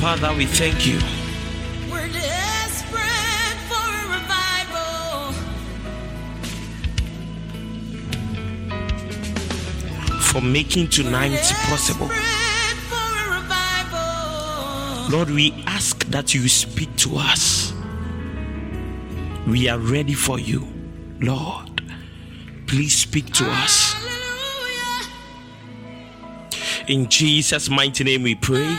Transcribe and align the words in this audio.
Father, 0.00 0.34
we 0.36 0.44
thank 0.44 0.86
you. 0.86 0.98
We're 1.90 2.06
desperate 2.12 3.58
for 3.66 3.80
a 3.80 4.04
revival. 4.12 5.32
for 10.20 10.42
making 10.42 10.88
tonight 10.88 11.40
possible. 11.70 12.08
For 12.08 12.12
a 12.12 13.40
revival. 13.40 15.10
Lord, 15.16 15.30
we 15.30 15.54
ask 15.66 16.04
that 16.10 16.34
you 16.34 16.46
speak 16.50 16.94
to 16.96 17.16
us. 17.16 17.72
We 19.46 19.66
are 19.70 19.78
ready 19.78 20.12
for 20.12 20.38
you. 20.38 20.68
Lord, 21.20 21.80
please 22.66 22.94
speak 22.94 23.32
to 23.32 23.44
us. 23.46 23.94
In 26.86 27.08
Jesus' 27.08 27.70
mighty 27.70 28.04
name 28.04 28.24
we 28.24 28.34
pray. 28.34 28.76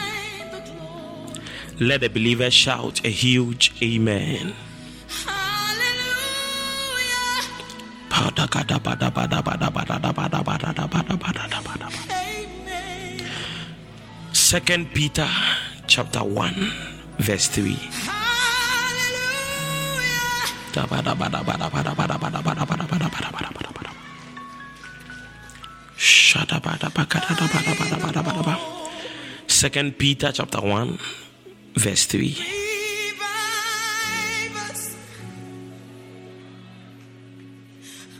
Find 1.77 1.85
the 1.85 1.85
glory. 1.85 1.89
Let 1.89 2.01
the 2.01 2.09
believer 2.09 2.49
shout 2.49 3.05
a 3.05 3.09
huge 3.09 3.71
amen. 3.83 4.55
Hallelujah. 5.29 6.07
Amen. 12.09 13.29
Second 14.33 14.91
Peter 14.93 15.29
chapter 15.85 16.23
1 16.23 16.71
verse 17.19 17.47
3. 17.47 17.73
Hallelujah. 18.09 18.17
Second 29.47 29.97
Peter 29.97 30.31
chapter 30.31 30.61
1 30.61 30.97
verse 31.77 32.05
3. 32.05 32.35
Revive 32.37 32.45
us 34.69 34.95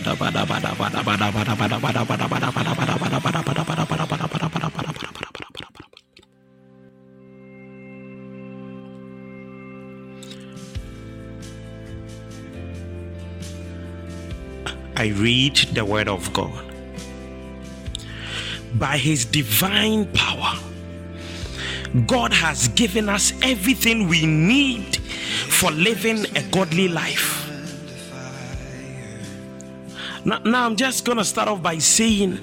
read 15.17 15.55
the 15.73 15.85
word 15.85 16.07
of 16.07 16.33
God. 16.33 16.65
By 18.79 18.97
his 18.97 19.25
divine 19.25 20.11
power, 20.13 20.57
God 22.07 22.33
has 22.33 22.69
given 22.69 23.07
us 23.07 23.33
everything 23.43 24.07
we 24.07 24.25
need 24.25 24.95
for 24.95 25.69
living 25.69 26.25
a 26.35 26.41
godly 26.49 26.87
life. 26.87 27.54
Now, 30.25 30.39
now 30.39 30.65
I'm 30.65 30.75
just 30.75 31.05
going 31.05 31.19
to 31.19 31.23
start 31.23 31.47
off 31.47 31.61
by 31.61 31.77
saying 31.77 32.39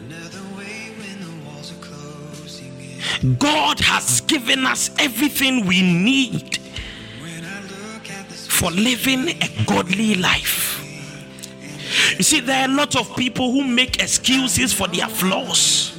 God 3.38 3.80
has 3.80 4.20
given 4.22 4.64
us 4.64 4.90
everything 4.98 5.66
we 5.66 5.82
need 5.82 6.58
for 8.48 8.70
living 8.70 9.30
a 9.30 9.64
godly 9.66 10.14
life. 10.14 10.78
You 12.16 12.22
see, 12.22 12.40
there 12.40 12.62
are 12.62 12.70
a 12.70 12.74
lot 12.74 12.94
of 12.94 13.16
people 13.16 13.50
who 13.50 13.64
make 13.64 14.00
excuses 14.00 14.72
for 14.72 14.86
their 14.86 15.08
flaws, 15.08 15.98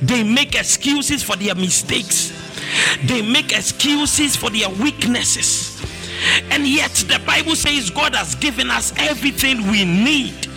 they 0.00 0.22
make 0.22 0.54
excuses 0.54 1.22
for 1.22 1.36
their 1.36 1.54
mistakes, 1.54 2.32
they 3.04 3.20
make 3.20 3.52
excuses 3.52 4.36
for 4.36 4.48
their 4.48 4.70
weaknesses. 4.70 5.82
And 6.50 6.66
yet, 6.66 6.92
the 6.92 7.22
Bible 7.26 7.54
says 7.54 7.90
God 7.90 8.14
has 8.14 8.34
given 8.34 8.70
us 8.70 8.92
everything 8.96 9.70
we 9.70 9.84
need 9.84 10.47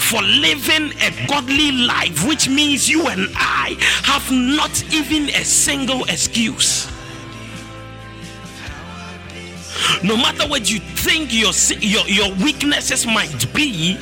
for 0.00 0.22
living 0.22 0.92
a 1.02 1.26
godly 1.28 1.72
life, 1.72 2.26
which 2.26 2.48
means 2.48 2.88
you 2.88 3.06
and 3.06 3.28
I 3.34 3.76
have 4.04 4.30
not 4.30 4.82
even 4.92 5.28
a 5.28 5.44
single 5.44 6.04
excuse. 6.04 6.90
No 10.02 10.16
matter 10.16 10.48
what 10.48 10.70
you 10.70 10.80
think 10.80 11.32
your, 11.32 11.52
your, 11.80 12.06
your 12.06 12.34
weaknesses 12.42 13.06
might 13.06 13.52
be, 13.54 13.98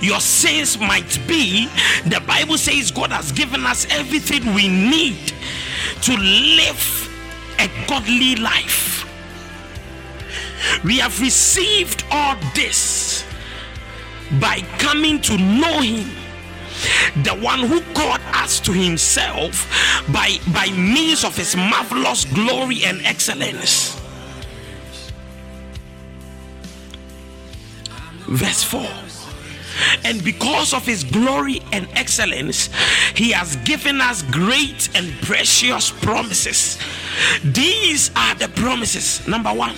your 0.00 0.20
sins 0.20 0.78
might 0.78 1.18
be, 1.26 1.66
the 2.06 2.22
Bible 2.26 2.58
says 2.58 2.90
God 2.90 3.10
has 3.10 3.32
given 3.32 3.64
us 3.64 3.86
everything 3.90 4.54
we 4.54 4.68
need 4.68 5.32
to 6.02 6.16
live 6.16 7.08
a 7.58 7.68
godly 7.86 8.36
life. 8.36 9.04
We 10.84 10.98
have 10.98 11.20
received 11.20 12.04
all 12.10 12.36
this 12.54 13.17
by 14.40 14.60
coming 14.78 15.20
to 15.22 15.36
know 15.36 15.80
Him, 15.80 16.08
the 17.22 17.34
one 17.40 17.60
who 17.60 17.80
called 17.94 18.20
us 18.34 18.60
to 18.60 18.72
Himself 18.72 19.68
by, 20.12 20.38
by 20.52 20.70
means 20.72 21.24
of 21.24 21.36
His 21.36 21.56
marvelous 21.56 22.24
glory 22.26 22.84
and 22.84 23.00
excellence. 23.04 24.00
Verse 28.26 28.62
4 28.62 28.86
and 30.04 30.22
because 30.24 30.74
of 30.74 30.84
his 30.84 31.04
glory 31.04 31.60
and 31.72 31.88
excellence, 31.94 32.68
he 33.14 33.30
has 33.32 33.56
given 33.56 34.00
us 34.00 34.22
great 34.22 34.88
and 34.96 35.12
precious 35.22 35.90
promises. 35.90 36.78
These 37.44 38.10
are 38.16 38.34
the 38.34 38.48
promises. 38.48 39.26
Number 39.26 39.50
one, 39.50 39.74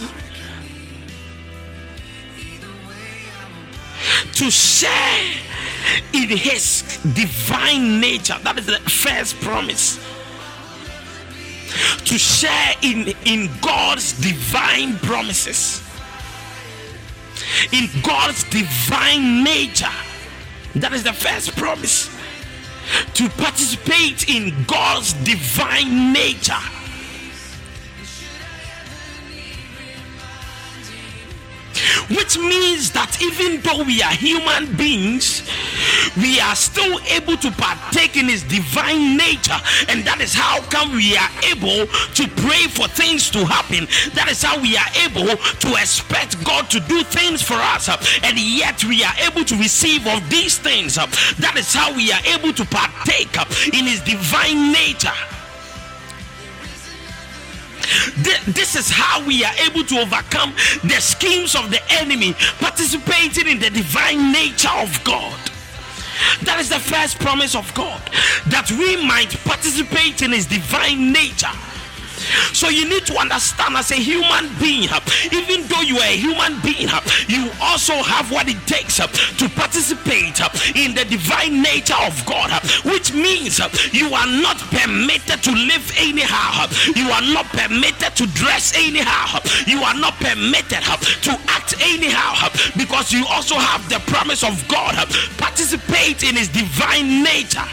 to 4.33 4.51
share 4.51 5.35
in 6.13 6.29
his 6.29 6.99
divine 7.15 8.01
nature. 8.01 8.37
That 8.43 8.59
is 8.59 8.67
the 8.67 8.79
first 8.79 9.41
promise. 9.41 9.99
To 12.05 12.19
share 12.19 12.75
in, 12.83 13.15
in 13.25 13.49
God's 13.61 14.13
divine 14.21 14.97
promises 14.99 15.83
in 17.73 17.89
God's 18.03 18.45
divine 18.45 19.45
nature. 19.45 19.93
That 20.77 20.93
is 20.93 21.03
the 21.03 21.13
first 21.13 21.57
promise. 21.57 22.11
To 23.15 23.29
participate 23.31 24.29
in 24.29 24.65
God's 24.67 25.13
divine 25.25 26.13
nature. 26.13 26.53
Which 32.11 32.39
means 32.39 32.91
that 32.93 33.21
even 33.23 33.61
though 33.63 33.85
we 33.85 34.03
are 34.03 34.13
human 34.13 34.77
beings, 34.77 35.43
we 36.17 36.41
are 36.41 36.55
still 36.55 36.99
able 37.11 37.37
to 37.39 37.51
partake 37.53 38.17
in 38.17 38.29
His 38.29 38.43
divine 38.43 39.17
nature, 39.17 39.59
and 39.89 40.05
that 40.05 40.21
is 40.21 40.35
how 40.35 40.61
come 40.71 40.93
we 40.93 41.17
are 41.17 41.31
able 41.49 41.87
to 41.87 42.25
pray 42.43 42.67
for 42.69 42.89
things 42.89 43.31
to 43.31 43.45
happen. 43.45 43.87
That 44.15 44.29
is 44.29 44.43
how 44.43 44.61
we 44.61 44.77
are 44.77 44.91
able 45.05 45.37
to 45.37 45.69
expect 45.81 46.43
God 46.45 46.71
to 46.71 46.81
do 46.81 47.03
things 47.03 47.43
for 47.43 47.55
us, 47.55 47.89
and 48.23 48.39
yet 48.39 48.85
we 48.85 49.05
are 49.05 49.15
able 49.27 49.45
to 49.45 49.57
receive 49.57 50.07
of 50.07 50.29
these 50.29 50.59
things. 50.59 50.97
That 50.97 51.55
is 51.57 51.73
how 51.73 51.95
we 51.95 52.13
are 52.13 52.25
able 52.27 52.53
to 52.53 52.65
partake 52.65 53.35
in 53.73 53.87
His 53.87 54.01
divine 54.01 54.73
nature. 54.73 55.15
Th- 58.25 58.41
This 58.47 58.77
is 58.77 58.91
how 58.91 59.25
we 59.25 59.45
are 59.45 59.55
able 59.67 59.85
to 59.85 59.99
overcome 59.99 60.53
the 60.85 61.01
schemes 61.01 61.55
of 61.55 61.71
the 61.71 61.81
enemy, 61.91 62.35
participating 62.59 63.49
in 63.49 63.59
the 63.59 63.71
divine 63.71 64.33
nature 64.33 64.73
of 64.77 65.03
God. 65.05 65.39
That 66.43 66.61
is 66.61 66.69
the 66.69 66.79
first 66.79 67.19
promise 67.19 67.55
of 67.55 67.73
God 67.75 68.01
that 68.49 68.71
we 68.71 68.97
might 69.07 69.31
participate 69.45 70.23
in 70.23 70.33
His 70.33 70.47
divine 70.47 71.13
nature. 71.13 71.53
So 72.53 72.69
you 72.69 72.89
need 72.89 73.07
to 73.07 73.17
understand 73.17 73.77
as 73.77 73.91
a 73.91 73.97
human 73.97 74.51
being, 74.61 74.89
even 75.33 75.67
though 75.69 75.83
you 75.83 75.99
are 75.99 76.11
a 76.11 76.17
human 76.17 76.61
being, 76.61 76.89
you 77.29 77.51
also 77.61 77.95
have 77.95 78.31
what 78.31 78.49
it 78.49 78.61
takes 78.67 78.97
to 78.97 79.49
participate 79.51 80.41
in 80.77 80.95
the 80.95 81.05
divine 81.05 81.63
nature 81.63 81.99
of 82.07 82.25
God, 82.27 82.51
which 82.85 83.13
means 83.15 83.59
you 83.93 84.13
are 84.13 84.27
not 84.27 84.59
permitted 84.71 85.43
to 85.43 85.53
live 85.53 85.93
anyhow. 85.97 86.67
You 86.95 87.11
are 87.11 87.23
not 87.33 87.47
permitted 87.47 88.17
to 88.17 88.27
dress 88.35 88.75
anyhow. 88.77 89.41
You 89.67 89.83
are 89.83 89.95
not 89.95 90.15
permitted 90.15 90.83
to 91.23 91.33
act 91.49 91.75
anyhow 91.81 92.49
because 92.77 93.13
you 93.13 93.25
also 93.27 93.57
have 93.57 93.89
the 93.89 94.01
promise 94.11 94.43
of 94.43 94.67
God. 94.69 94.95
Participate 95.39 96.23
in 96.23 96.37
His 96.37 96.49
divine 96.49 97.23
nature. 97.23 97.67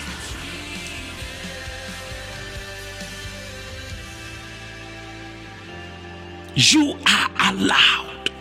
You 6.57 6.97
are 7.07 7.53
allowed 7.53 8.31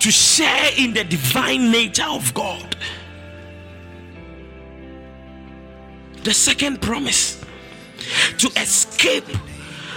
to 0.00 0.10
share 0.10 0.70
in 0.78 0.94
the 0.94 1.04
divine 1.04 1.70
nature 1.70 2.06
of 2.08 2.32
God. 2.32 2.74
The 6.24 6.32
second 6.32 6.80
promise 6.80 7.44
to 8.38 8.48
escape 8.56 9.26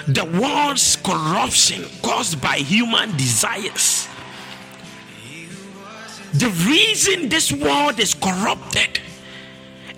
the 0.07 0.25
world's 0.25 0.97
corruption 0.97 1.85
caused 2.01 2.41
by 2.41 2.57
human 2.57 3.15
desires. 3.15 4.07
The 6.33 6.49
reason 6.67 7.29
this 7.29 7.51
world 7.53 7.97
is 7.97 8.13
corrupted 8.13 8.99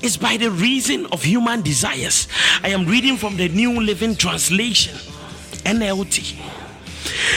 is 0.04 0.18
by 0.18 0.38
the 0.38 0.52
reason 0.52 1.08
of 1.08 1.24
human 1.24 1.62
desires. 1.64 2.28
I 2.64 2.70
am 2.70 2.86
reading 2.86 3.18
from 3.18 3.38
the 3.38 3.50
New 3.50 3.82
Living 3.82 4.16
Translation. 4.16 4.96
NLT. 5.64 6.36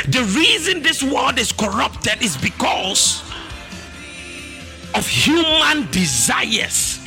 The 0.08 0.22
reason 0.36 0.82
this 0.82 1.02
world 1.02 1.38
is 1.38 1.52
corrupted 1.52 2.22
is 2.22 2.36
because 2.36 3.22
of 4.94 5.06
human 5.06 5.90
desires. 5.90 7.00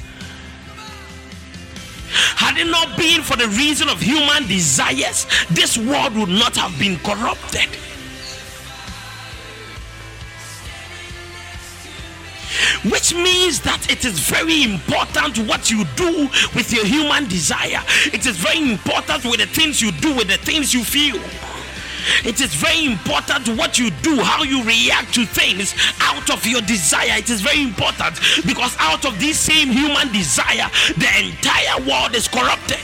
Had 2.35 2.57
it 2.57 2.65
not 2.69 2.97
been 2.97 3.21
for 3.21 3.35
the 3.35 3.47
reason 3.49 3.89
of 3.89 4.01
human 4.01 4.47
desires, 4.47 5.27
this 5.49 5.77
world 5.77 6.15
would 6.15 6.29
not 6.29 6.55
have 6.55 6.77
been 6.79 6.97
corrupted. 6.99 7.67
Which 12.91 13.13
means 13.13 13.61
that 13.61 13.89
it 13.89 14.05
is 14.05 14.19
very 14.19 14.63
important 14.63 15.37
what 15.47 15.71
you 15.71 15.83
do 15.95 16.29
with 16.55 16.71
your 16.71 16.85
human 16.85 17.27
desire. 17.27 17.81
It 18.13 18.25
is 18.25 18.37
very 18.37 18.71
important 18.71 19.25
with 19.25 19.39
the 19.39 19.47
things 19.47 19.81
you 19.81 19.91
do, 19.91 20.15
with 20.15 20.27
the 20.27 20.37
things 20.37 20.73
you 20.73 20.83
feel. 20.83 21.21
It 22.23 22.39
is 22.39 22.53
very 22.53 22.85
important 22.85 23.49
what 23.57 23.77
you 23.77 23.89
do, 24.01 24.21
how 24.21 24.43
you 24.43 24.63
react 24.63 25.13
to 25.15 25.25
things 25.25 25.75
out 25.99 26.29
of 26.29 26.45
your 26.45 26.61
desire. 26.61 27.17
It 27.17 27.29
is 27.29 27.41
very 27.41 27.61
important 27.63 28.19
because 28.45 28.75
out 28.79 29.05
of 29.05 29.19
this 29.19 29.39
same 29.39 29.69
human 29.69 30.11
desire, 30.11 30.69
the 30.97 31.09
entire 31.19 31.81
world 31.87 32.15
is 32.15 32.27
corrupted. 32.27 32.79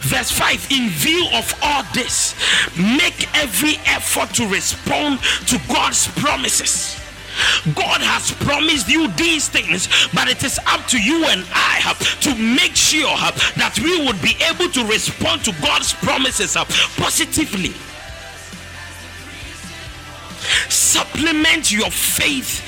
Verse 0.00 0.30
5 0.30 0.70
In 0.70 0.88
view 0.90 1.26
of 1.34 1.52
all 1.62 1.82
this, 1.92 2.34
make 2.76 3.28
every 3.36 3.76
effort 3.86 4.32
to 4.34 4.46
respond 4.46 5.20
to 5.46 5.60
God's 5.68 6.06
promises. 6.20 7.00
God 7.74 8.00
has 8.00 8.32
promised 8.44 8.88
you 8.88 9.08
these 9.12 9.48
things, 9.48 9.88
but 10.14 10.28
it 10.28 10.42
is 10.44 10.58
up 10.66 10.86
to 10.88 11.00
you 11.00 11.24
and 11.26 11.44
I 11.52 11.82
uh, 11.86 11.94
to 12.22 12.34
make 12.34 12.74
sure 12.76 13.08
uh, 13.08 13.30
that 13.56 13.78
we 13.78 14.04
would 14.06 14.20
be 14.22 14.36
able 14.48 14.70
to 14.72 14.84
respond 14.86 15.44
to 15.44 15.52
God's 15.62 15.92
promises 15.94 16.56
uh, 16.56 16.64
positively 16.96 17.74
supplement 20.68 21.70
your 21.72 21.90
faith 21.90 22.62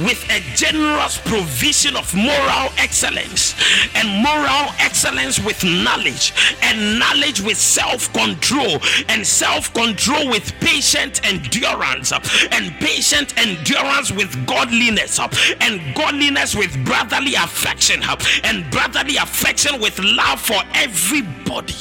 with 0.00 0.22
a 0.30 0.40
generous 0.54 1.18
provision 1.18 1.96
of 1.96 2.14
moral 2.14 2.70
excellence 2.78 3.54
and 3.94 4.08
moral 4.08 4.72
excellence 4.78 5.38
with 5.38 5.62
knowledge 5.64 6.32
and 6.62 6.98
knowledge 6.98 7.40
with 7.40 7.56
self-control 7.56 8.78
and 9.08 9.26
self-control 9.26 10.28
with 10.28 10.52
patient 10.60 11.20
endurance 11.26 12.12
and 12.12 12.72
patient 12.80 13.36
endurance 13.38 14.10
with 14.10 14.46
godliness 14.46 15.18
and 15.60 15.94
godliness 15.94 16.54
with 16.54 16.72
brotherly 16.84 17.34
affection 17.34 18.02
and 18.44 18.70
brotherly 18.70 19.16
affection 19.16 19.80
with 19.80 19.98
love 19.98 20.40
for 20.40 20.60
everybody 20.74 21.74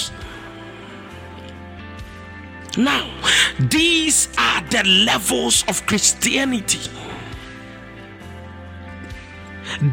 now, 2.77 3.09
these 3.59 4.29
are 4.37 4.61
the 4.69 4.83
levels 5.05 5.63
of 5.67 5.85
Christianity. 5.85 6.89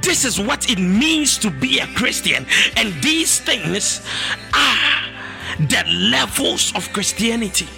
This 0.03 0.25
is 0.25 0.39
what 0.41 0.71
it 0.71 0.79
means 0.79 1.39
to 1.39 1.51
be 1.51 1.81
a 1.81 1.87
Christian, 1.89 2.47
and 2.77 2.93
these 3.03 3.41
things 3.41 4.07
are 4.55 5.03
the 5.59 5.85
levels 6.11 6.73
of 6.75 6.93
Christianity. 6.93 7.69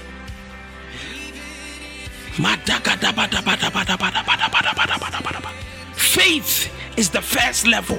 Faith 5.95 6.73
is 6.97 7.11
the 7.11 7.23
first 7.23 7.67
level. 7.67 7.99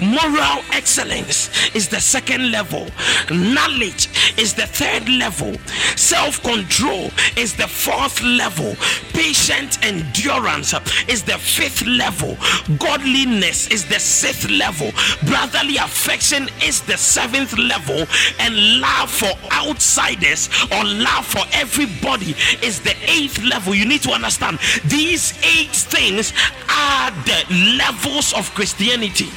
Moral 0.00 0.62
excellence 0.72 1.50
is 1.74 1.88
the 1.88 2.00
second 2.00 2.50
level. 2.50 2.86
Knowledge 3.30 4.08
is 4.38 4.54
the 4.54 4.66
third 4.66 5.08
level. 5.08 5.54
Self 5.96 6.42
control 6.42 7.10
is 7.36 7.54
the 7.54 7.68
fourth 7.68 8.22
level. 8.22 8.76
Patient 9.12 9.78
endurance 9.84 10.74
is 11.08 11.22
the 11.22 11.38
fifth 11.38 11.86
level. 11.86 12.36
Godliness 12.78 13.68
is 13.68 13.84
the 13.86 13.98
sixth 13.98 14.50
level. 14.50 14.90
Brotherly 15.26 15.76
affection 15.76 16.48
is 16.62 16.80
the 16.82 16.96
seventh 16.96 17.56
level. 17.58 18.06
And 18.40 18.80
love 18.80 19.10
for 19.10 19.32
outsiders 19.52 20.48
or 20.72 20.84
love 20.84 21.26
for 21.26 21.44
everybody 21.52 22.34
is 22.62 22.80
the 22.80 22.94
eighth 23.06 23.42
level. 23.42 23.74
You 23.74 23.86
need 23.86 24.02
to 24.02 24.12
understand 24.12 24.58
these 24.86 25.32
eight 25.44 25.70
things 25.70 26.32
are 26.68 27.10
the 27.10 27.76
levels 27.78 28.32
of 28.34 28.52
Christianity. 28.54 29.30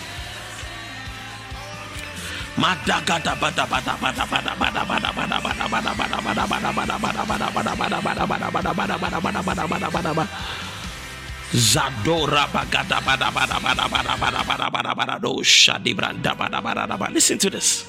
Zadora 11.53 12.45
bagada 12.51 12.99
bada 12.99 13.31
bada 13.31 13.55
bada 13.61 13.85
bada 13.87 14.17
bada 14.17 14.43
bada 14.43 14.67
bada 14.69 14.91
bada 14.95 15.21
do 15.21 15.39
shadibranda 15.43 16.35
bada 16.35 16.61
bada 16.61 16.87
bada. 16.87 17.13
Listen 17.13 17.37
to 17.37 17.49
this. 17.49 17.85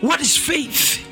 What 0.00 0.20
is 0.20 0.36
faith? 0.36 1.04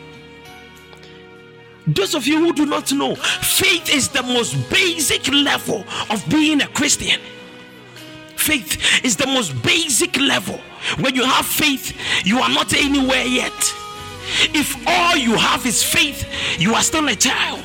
Those 1.87 2.15
of 2.15 2.27
you 2.27 2.39
who 2.39 2.53
do 2.53 2.67
not 2.67 2.93
know, 2.93 3.17
faith 3.17 3.93
is 3.93 4.09
the 4.09 4.23
most 4.23 4.55
basic 4.71 5.29
level 5.29 5.85
of 6.09 6.25
being 6.29 6.63
a 6.63 6.69
Christian. 6.69 7.21
Faith 8.43 9.05
is 9.05 9.15
the 9.17 9.27
most 9.27 9.63
basic 9.63 10.17
level. 10.19 10.59
When 10.99 11.15
you 11.15 11.25
have 11.25 11.47
faith, 11.47 11.97
you 12.27 12.41
are 12.41 12.49
not 12.49 12.75
anywhere 12.75 13.25
yet. 13.25 13.53
If 14.53 14.77
all 14.85 15.17
you 15.17 15.37
have 15.37 15.65
is 15.65 15.83
faith, 15.83 16.27
you 16.59 16.75
are 16.75 16.83
still 16.83 17.07
a 17.09 17.15
child. 17.15 17.63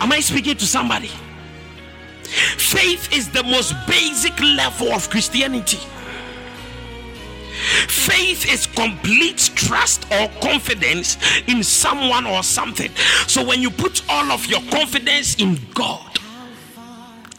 Am 0.00 0.10
I 0.10 0.18
speaking 0.18 0.56
to 0.56 0.66
somebody? 0.66 1.10
Faith 2.58 3.12
is 3.12 3.30
the 3.30 3.44
most 3.44 3.74
basic 3.86 4.38
level 4.40 4.92
of 4.92 5.08
Christianity. 5.10 5.78
Faith 7.86 8.52
is 8.52 8.66
complete 8.66 9.52
trust 9.54 10.06
or 10.10 10.28
confidence 10.40 11.18
in 11.46 11.62
someone 11.62 12.26
or 12.26 12.42
something. 12.42 12.90
So 13.28 13.44
when 13.46 13.62
you 13.62 13.70
put 13.70 14.02
all 14.08 14.32
of 14.32 14.44
your 14.46 14.60
confidence 14.70 15.36
in 15.36 15.60
God, 15.72 16.18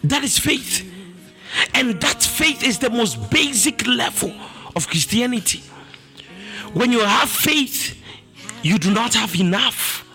that 0.06 0.24
is 0.24 0.40
faith. 0.40 0.93
And 1.74 2.00
that 2.02 2.24
faith 2.24 2.64
is 2.64 2.80
the 2.80 2.90
most 2.90 3.30
basic 3.30 3.86
level 3.88 4.34
of 4.76 4.88
Christianity. 4.88 5.62
When 6.74 6.92
you 6.92 7.02
have 7.02 7.30
faith, 7.30 8.00
you 8.64 8.80
do 8.80 8.92
not 8.92 9.14
have 9.14 9.36
enough. 9.36 10.06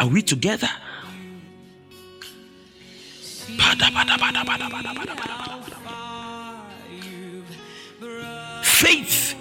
Are 0.00 0.06
we 0.06 0.22
together? 0.22 0.68
Faith 8.62 9.34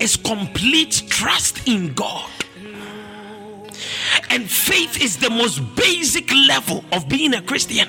is 0.00 0.16
complete 0.16 1.02
trust 1.08 1.68
in 1.68 1.92
God. 1.94 2.30
And 4.30 4.48
faith 4.50 5.00
is 5.02 5.16
the 5.18 5.30
most 5.30 5.60
basic 5.76 6.32
level 6.32 6.84
of 6.92 7.08
being 7.08 7.34
a 7.34 7.42
Christian. 7.42 7.88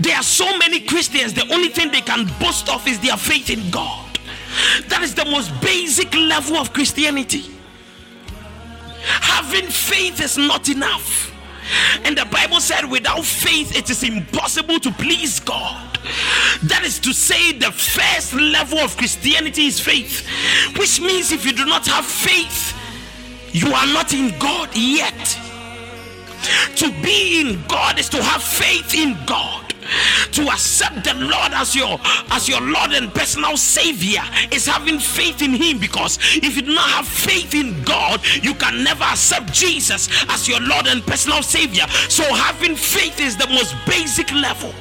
There 0.00 0.16
are 0.16 0.22
so 0.22 0.56
many 0.58 0.80
Christians, 0.80 1.34
the 1.34 1.50
only 1.52 1.68
thing 1.68 1.90
they 1.90 2.00
can 2.00 2.26
boast 2.40 2.68
of 2.68 2.86
is 2.86 2.98
their 3.00 3.16
faith 3.16 3.50
in 3.50 3.70
God. 3.70 4.18
That 4.88 5.02
is 5.02 5.14
the 5.14 5.24
most 5.24 5.52
basic 5.60 6.14
level 6.14 6.56
of 6.56 6.72
Christianity. 6.72 7.44
Having 9.04 9.68
faith 9.68 10.20
is 10.20 10.36
not 10.36 10.68
enough. 10.68 11.32
And 12.04 12.16
the 12.16 12.26
Bible 12.26 12.60
said, 12.60 12.84
without 12.84 13.24
faith, 13.24 13.76
it 13.76 13.88
is 13.88 14.02
impossible 14.02 14.78
to 14.80 14.90
please 14.92 15.40
God. 15.40 15.98
That 16.64 16.82
is 16.84 16.98
to 17.00 17.12
say, 17.12 17.52
the 17.52 17.72
first 17.72 18.34
level 18.34 18.78
of 18.78 18.96
Christianity 18.96 19.66
is 19.66 19.80
faith, 19.80 20.26
which 20.76 21.00
means 21.00 21.32
if 21.32 21.46
you 21.46 21.52
do 21.52 21.64
not 21.64 21.86
have 21.86 22.04
faith, 22.04 22.76
you 23.52 23.72
are 23.72 23.86
not 23.86 24.12
in 24.12 24.36
God 24.38 24.76
yet. 24.76 25.38
To 26.76 26.90
be 27.02 27.40
in 27.40 27.62
God 27.68 27.98
is 27.98 28.08
to 28.10 28.22
have 28.22 28.42
faith 28.42 28.94
in 28.94 29.16
God 29.26 29.72
to 30.32 30.42
accept 30.48 31.04
the 31.04 31.14
Lord 31.14 31.52
as 31.52 31.74
your 31.76 31.98
as 32.30 32.48
your 32.48 32.60
Lord 32.60 32.92
and 32.92 33.12
personal 33.12 33.56
Savior 33.56 34.22
is 34.50 34.66
having 34.66 34.98
faith 34.98 35.42
in 35.42 35.52
Him. 35.52 35.78
Because 35.78 36.18
if 36.36 36.56
you 36.56 36.62
do 36.62 36.74
not 36.74 36.88
have 36.88 37.08
faith 37.08 37.54
in 37.54 37.82
God, 37.82 38.20
you 38.42 38.54
can 38.54 38.82
never 38.82 39.04
accept 39.04 39.52
Jesus 39.52 40.08
as 40.28 40.48
your 40.48 40.60
Lord 40.60 40.86
and 40.86 41.02
personal 41.02 41.42
Savior. 41.42 41.86
So 42.08 42.22
having 42.34 42.76
faith 42.76 43.20
is 43.20 43.36
the 43.36 43.48
most 43.48 43.74
basic 43.86 44.32
level. 44.32 44.72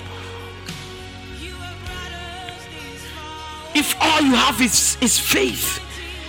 If 3.73 3.95
all 4.01 4.21
you 4.21 4.35
have 4.35 4.59
is, 4.61 4.97
is 5.01 5.17
faith, 5.17 5.79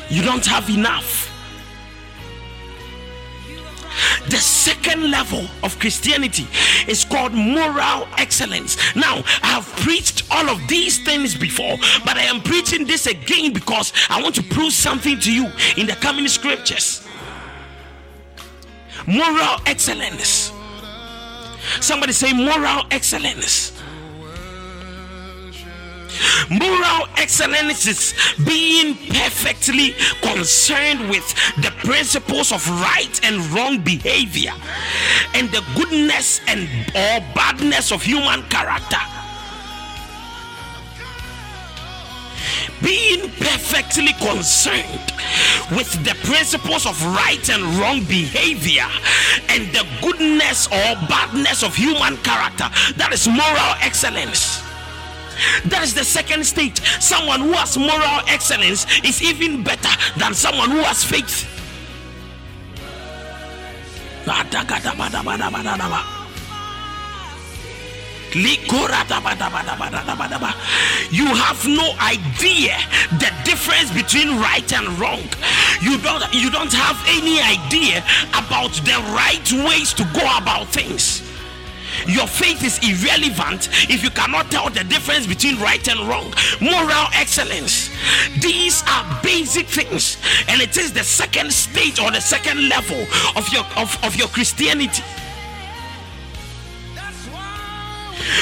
you 0.09 0.23
don't 0.23 0.47
have 0.47 0.71
enough. 0.71 1.32
The 4.29 4.37
second 4.37 5.11
level 5.11 5.47
of 5.63 5.79
Christianity 5.79 6.47
is 6.89 7.05
called 7.05 7.33
moral 7.33 8.09
excellence. 8.19 8.77
Now, 8.95 9.23
I 9.43 9.47
have 9.47 9.67
preached 9.77 10.25
all 10.31 10.49
of 10.49 10.67
these 10.69 11.03
things 11.05 11.35
before, 11.37 11.77
but 12.05 12.17
I 12.17 12.23
am 12.23 12.41
preaching 12.41 12.87
this 12.87 13.07
again 13.07 13.53
because 13.53 13.93
I 14.09 14.23
want 14.23 14.35
to 14.37 14.43
prove 14.43 14.73
something 14.73 15.19
to 15.21 15.33
you 15.33 15.51
in 15.77 15.87
the 15.87 15.97
coming 15.97 16.29
scriptures. 16.29 17.07
Moral 19.07 19.59
excellence. 19.67 20.53
Somebody 21.81 22.13
say 22.13 22.33
moral 22.33 22.85
excellence. 22.91 23.82
Moral 26.51 27.09
excellence 27.17 27.87
is 27.87 28.15
being 28.45 28.97
perfectly 29.09 29.95
concerned 30.21 31.09
with 31.09 31.27
the 31.57 31.73
principles 31.85 32.53
of 32.53 32.69
right 32.69 33.21
and 33.25 33.45
wrong 33.53 33.81
behavior 33.81 34.53
and 35.35 35.49
the 35.51 35.65
goodness 35.75 36.41
and 36.47 36.69
or 36.95 37.21
badness 37.35 37.93
of 37.93 38.03
human 38.03 38.43
character. 38.49 38.99
being 42.83 43.31
perfectly 43.39 44.13
concerned 44.15 45.13
with 45.71 45.93
the 46.05 46.15
principles 46.27 46.85
of 46.85 47.01
right 47.15 47.49
and 47.49 47.63
wrong 47.79 48.03
behavior 48.05 48.87
and 49.49 49.73
the 49.73 49.87
goodness 50.03 50.67
or 50.67 50.95
badness 51.09 51.63
of 51.63 51.75
human 51.75 52.17
character 52.19 52.69
that 52.97 53.11
is 53.13 53.29
moral 53.29 53.75
excellence 53.81 54.63
that 55.67 55.83
is 55.83 55.95
the 55.95 56.05
second 56.05 56.45
stage. 56.45 56.81
Someone 57.01 57.41
who 57.41 57.53
has 57.53 57.77
moral 57.77 58.21
excellence 58.29 58.87
is 59.05 59.23
even 59.23 59.63
better 59.63 59.91
than 60.19 60.35
someone 60.35 60.71
who 60.71 60.79
has 60.79 61.05
faith. 61.05 61.49
You 71.11 71.27
have 71.27 71.67
no 71.67 71.93
idea 72.01 72.77
the 73.19 73.31
difference 73.45 73.93
between 73.93 74.39
right 74.39 74.73
and 74.73 74.89
wrong. 74.99 75.21
You 75.83 75.99
don't 75.99 76.25
you 76.33 76.51
don't 76.51 76.73
have 76.73 76.97
any 77.09 77.41
idea 77.43 78.03
about 78.31 78.73
the 78.85 78.97
right 79.13 79.53
ways 79.69 79.93
to 79.95 80.05
go 80.15 80.25
about 80.39 80.69
things. 80.69 81.22
Your 82.07 82.27
faith 82.27 82.65
is 82.65 82.79
irrelevant 82.83 83.69
if 83.91 84.03
you 84.03 84.11
cannot 84.11 84.51
tell 84.51 84.71
the 84.71 84.85
difference 84.85 85.27
between 85.27 85.59
right 85.61 85.87
and 85.89 86.01
wrong. 86.09 86.33
Moral 86.61 87.07
excellence. 87.15 87.91
These 88.41 88.83
are 88.89 89.21
basic 89.23 89.67
things, 89.67 90.17
and 90.49 90.61
it 90.61 90.77
is 90.77 90.93
the 90.93 91.05
second 91.05 91.53
stage 91.53 92.01
or 92.01 92.11
the 92.11 92.21
second 92.21 92.69
level 92.69 93.01
of 93.37 93.49
your 93.53 93.65
of, 93.77 93.97
of 94.05 94.17
your 94.17 94.29
Christianity. 94.29 95.03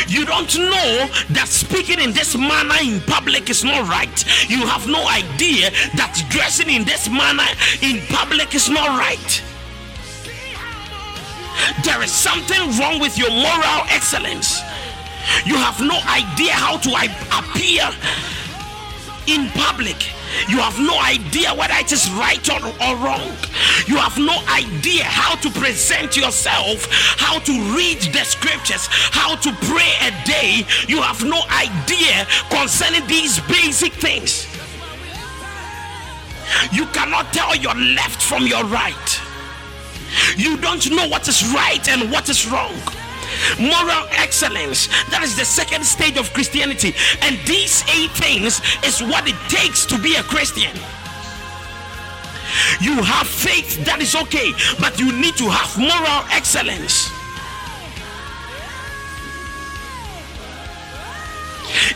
You 0.08 0.24
don't 0.24 0.54
know 0.56 1.08
that 1.30 1.46
speaking 1.48 2.00
in 2.00 2.12
this 2.12 2.36
manner 2.36 2.74
in 2.82 3.00
public 3.02 3.48
is 3.50 3.64
not 3.64 3.88
right. 3.88 4.24
You 4.48 4.66
have 4.66 4.86
no 4.86 5.08
idea 5.08 5.70
that 5.96 6.20
dressing 6.30 6.68
in 6.70 6.84
this 6.84 7.08
manner 7.08 7.46
in 7.82 8.00
public 8.08 8.54
is 8.54 8.68
not 8.68 8.88
right. 8.98 9.42
There 11.84 12.02
is 12.02 12.12
something 12.12 12.60
wrong 12.78 13.00
with 13.00 13.18
your 13.18 13.30
moral 13.30 13.82
excellence. 13.88 14.60
You 15.44 15.56
have 15.56 15.80
no 15.80 15.98
idea 16.08 16.52
how 16.52 16.78
to 16.78 16.90
appear 17.38 17.88
in 19.26 19.48
public. 19.50 20.10
You 20.48 20.58
have 20.58 20.78
no 20.78 20.98
idea 21.00 21.52
whether 21.54 21.74
it 21.74 21.92
is 21.92 22.10
right 22.12 22.42
or, 22.50 22.66
or, 22.66 22.96
wrong. 22.96 23.34
You 23.86 23.96
have 23.96 24.16
no 24.18 24.38
idea 24.48 25.04
how 25.04 25.34
to 25.36 25.50
present 25.50 26.16
yourself, 26.16 26.86
how 27.18 27.38
to 27.40 27.52
read 27.74 28.00
the 28.12 28.24
scriptures, 28.24 28.86
how 28.90 29.36
to 29.36 29.52
pray 29.66 29.92
a 30.02 30.10
day. 30.24 30.66
You 30.88 31.02
have 31.02 31.24
no 31.24 31.42
idea 31.50 32.26
concerning 32.48 33.06
these 33.06 33.40
basic 33.40 33.92
things. 33.92 34.46
You 36.72 36.86
cannot 36.86 37.32
tell 37.32 37.54
your 37.56 37.74
left 37.74 38.22
from 38.22 38.46
your 38.46 38.64
right. 38.64 39.29
You 40.36 40.56
don't 40.58 40.90
know 40.90 41.08
what 41.08 41.28
is 41.28 41.44
right 41.52 41.86
and 41.88 42.10
what 42.10 42.28
is 42.28 42.50
wrong. 42.50 42.74
Moral 43.58 44.06
excellence, 44.10 44.88
that 45.10 45.22
is 45.22 45.36
the 45.36 45.44
second 45.44 45.84
stage 45.84 46.16
of 46.16 46.32
Christianity. 46.32 46.94
And 47.22 47.38
these 47.46 47.84
eight 47.94 48.10
things 48.10 48.60
is 48.84 49.00
what 49.00 49.28
it 49.28 49.36
takes 49.48 49.86
to 49.86 49.98
be 49.98 50.16
a 50.16 50.22
Christian. 50.22 50.74
You 52.80 53.02
have 53.02 53.28
faith, 53.28 53.84
that 53.84 54.02
is 54.02 54.16
okay, 54.16 54.52
but 54.80 54.98
you 54.98 55.12
need 55.12 55.36
to 55.36 55.48
have 55.48 55.78
moral 55.78 56.26
excellence. 56.32 57.10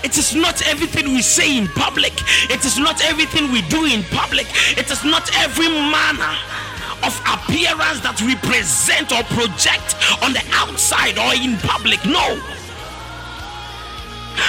It 0.05 0.17
is 0.17 0.35
not 0.35 0.63
everything 0.69 1.07
we 1.07 1.23
say 1.23 1.59
in 1.59 1.67
public, 1.69 2.13
it 2.49 2.65
is 2.65 2.79
not 2.79 3.03
everything 3.05 3.51
we 3.51 3.63
do 3.63 3.85
in 3.87 4.05
public, 4.05 4.47
it 4.79 4.91
is 4.91 5.03
not 5.05 5.29
every 5.43 5.69
manner 5.69 6.37
of 7.05 7.13
appearance 7.29 8.01
that 8.01 8.17
we 8.25 8.35
present 8.37 9.13
or 9.13 9.23
project 9.37 9.95
on 10.25 10.33
the 10.33 10.43
outside 10.53 11.19
or 11.21 11.37
in 11.37 11.57
public. 11.61 12.01
No. 12.09 12.41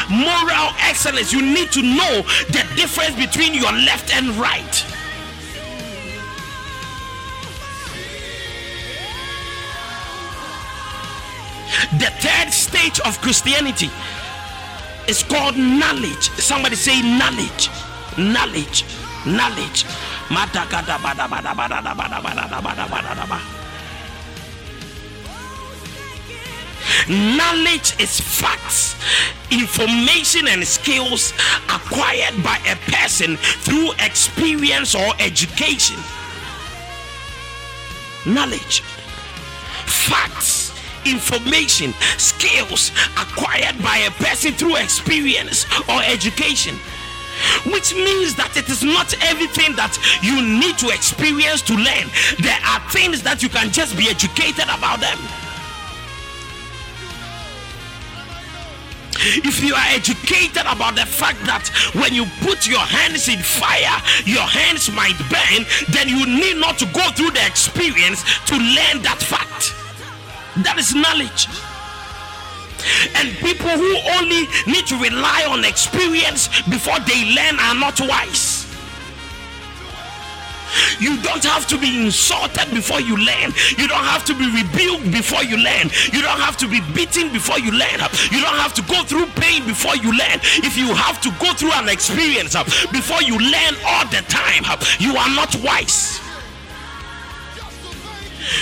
Moral 0.09 0.71
excellence, 0.79 1.33
you 1.33 1.41
need 1.41 1.71
to 1.71 1.81
know 1.81 2.23
the 2.47 2.63
difference 2.75 3.15
between 3.15 3.53
your 3.53 3.71
left 3.71 4.15
and 4.15 4.29
right. 4.39 4.85
The 11.99 12.09
third 12.23 12.53
stage 12.53 12.99
of 13.01 13.19
Christianity 13.21 13.89
is 15.07 15.23
called 15.23 15.57
knowledge. 15.57 16.29
Somebody 16.39 16.75
say 16.75 17.01
knowledge. 17.01 17.69
Knowledge. 18.17 18.85
Knowledge. 19.25 19.85
Knowledge 27.07 27.99
is 27.99 28.19
facts, 28.19 28.95
information, 29.51 30.47
and 30.47 30.65
skills 30.65 31.33
acquired 31.69 32.33
by 32.43 32.57
a 32.65 32.75
person 32.91 33.37
through 33.37 33.91
experience 34.03 34.95
or 34.95 35.13
education. 35.19 35.97
Knowledge, 38.25 38.81
facts, 39.85 40.73
information, 41.05 41.93
skills 42.17 42.91
acquired 43.19 43.77
by 43.83 43.97
a 43.97 44.11
person 44.23 44.53
through 44.53 44.77
experience 44.77 45.65
or 45.87 46.01
education 46.01 46.75
which 47.71 47.93
means 47.93 48.35
that 48.35 48.55
it 48.55 48.69
is 48.69 48.83
not 48.83 49.13
everything 49.25 49.75
that 49.75 49.97
you 50.21 50.41
need 50.41 50.77
to 50.79 50.89
experience 50.89 51.61
to 51.63 51.73
learn. 51.73 52.07
There 52.39 52.59
are 52.65 52.79
things 52.91 53.21
that 53.23 53.43
you 53.43 53.49
can 53.49 53.71
just 53.71 53.97
be 53.97 54.09
educated 54.09 54.65
about 54.65 54.99
them. 54.99 55.19
If 59.17 59.63
you 59.63 59.73
are 59.73 59.89
educated 59.95 60.67
about 60.67 60.95
the 60.95 61.05
fact 61.05 61.39
that 61.47 61.71
when 61.95 62.13
you 62.13 62.25
put 62.41 62.67
your 62.67 62.83
hands 62.83 63.27
in 63.27 63.39
fire, 63.39 63.97
your 64.25 64.43
hands 64.43 64.91
might 64.91 65.17
burn, 65.31 65.65
then 65.89 66.09
you 66.09 66.25
need 66.25 66.57
not 66.57 66.77
to 66.79 66.85
go 66.93 67.01
through 67.15 67.31
the 67.31 67.45
experience 67.45 68.23
to 68.45 68.55
learn 68.55 69.01
that 69.01 69.17
fact. 69.23 69.73
That 70.63 70.77
is 70.77 70.93
knowledge. 70.93 71.47
And 73.15 73.29
people 73.37 73.69
who 73.69 73.91
only 74.17 74.47
need 74.67 74.85
to 74.87 74.95
rely 74.97 75.45
on 75.49 75.63
experience 75.65 76.47
before 76.69 76.99
they 77.07 77.35
learn 77.35 77.59
are 77.59 77.75
not 77.75 77.99
wise. 78.01 78.65
You 80.99 81.21
don't 81.21 81.43
have 81.43 81.67
to 81.67 81.77
be 81.77 82.03
insulted 82.03 82.69
before 82.73 82.99
you 82.99 83.15
learn. 83.15 83.53
You 83.77 83.87
don't 83.87 84.03
have 84.03 84.25
to 84.25 84.33
be 84.35 84.45
rebuked 84.51 85.11
before 85.11 85.43
you 85.43 85.57
learn. 85.57 85.89
You 86.11 86.21
don't 86.21 86.39
have 86.39 86.57
to 86.57 86.67
be 86.67 86.81
beaten 86.93 87.31
before 87.31 87.59
you 87.59 87.71
learn. 87.71 87.99
You 88.31 88.41
don't 88.41 88.59
have 88.59 88.73
to 88.75 88.81
go 88.83 89.03
through 89.03 89.27
pain 89.39 89.65
before 89.65 89.95
you 89.95 90.11
learn. 90.11 90.39
If 90.63 90.77
you 90.77 90.93
have 90.93 91.21
to 91.21 91.31
go 91.39 91.53
through 91.53 91.71
an 91.73 91.89
experience 91.89 92.55
uh, 92.55 92.63
before 92.91 93.21
you 93.21 93.37
learn 93.37 93.73
all 93.85 94.05
the 94.07 94.23
time, 94.27 94.63
uh, 94.65 94.77
you 94.99 95.15
are 95.15 95.29
not 95.35 95.55
wise. 95.63 96.24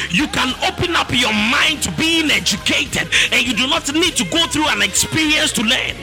You 0.10 0.28
can 0.28 0.54
open 0.68 0.96
up 0.96 1.12
your 1.12 1.34
mind 1.34 1.84
to 1.84 1.92
being 1.94 2.32
educated, 2.32 3.10
and 3.32 3.46
you 3.46 3.54
do 3.54 3.68
not 3.68 3.92
need 3.94 4.16
to 4.18 4.26
go 4.26 4.46
through 4.48 4.68
an 4.70 4.82
experience 4.82 5.52
to 5.54 5.62
learn. 5.64 5.96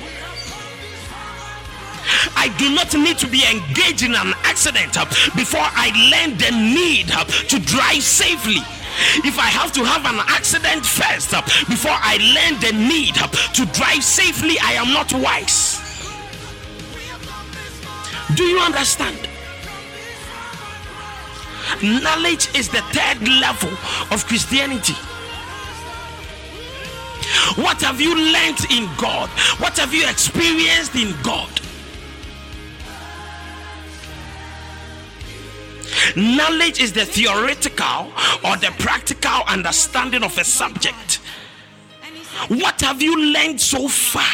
I 2.37 2.53
do 2.59 2.75
not 2.75 2.93
need 2.95 3.19
to 3.19 3.29
be 3.29 3.45
engaged 3.47 4.03
in 4.03 4.15
an 4.15 4.35
accident 4.45 4.99
uh, 4.99 5.05
before 5.37 5.63
I 5.63 5.93
learn 6.11 6.37
the 6.39 6.51
need 6.51 7.11
uh, 7.11 7.25
to 7.25 7.59
drive 7.61 8.03
safely. 8.03 8.63
If 9.25 9.39
I 9.39 9.47
have 9.47 9.73
to 9.73 9.85
have 9.85 10.05
an 10.05 10.21
accident 10.27 10.85
first 10.85 11.33
uh, 11.33 11.43
before 11.69 11.95
I 11.95 12.19
learn 12.19 12.61
the 12.61 12.73
need 12.77 13.15
to 13.15 13.67
drive 13.73 14.03
safely, 14.03 14.57
I 14.61 14.73
am 14.75 14.93
not 14.93 15.13
wise. 15.13 15.79
Do 18.35 18.45
you 18.45 18.59
understand? 18.59 19.29
Knowledge 21.83 22.55
is 22.55 22.69
the 22.69 22.83
third 22.93 23.27
level 23.27 23.71
of 24.11 24.27
Christianity. 24.27 24.95
What 27.57 27.81
have 27.83 28.01
you 28.01 28.15
learned 28.15 28.59
in 28.71 28.89
God? 28.97 29.29
What 29.59 29.79
have 29.79 29.95
you 29.95 30.09
experienced 30.09 30.95
in 30.95 31.15
God? 31.23 31.49
Knowledge 36.17 36.81
is 36.81 36.93
the 36.93 37.05
theoretical 37.05 38.13
or 38.45 38.57
the 38.57 38.73
practical 38.79 39.43
understanding 39.47 40.23
of 40.23 40.37
a 40.39 40.45
subject. 40.45 41.21
What 42.49 42.81
have 42.81 43.01
you 43.03 43.33
learned 43.33 43.61
so 43.61 43.87
far? 43.89 44.25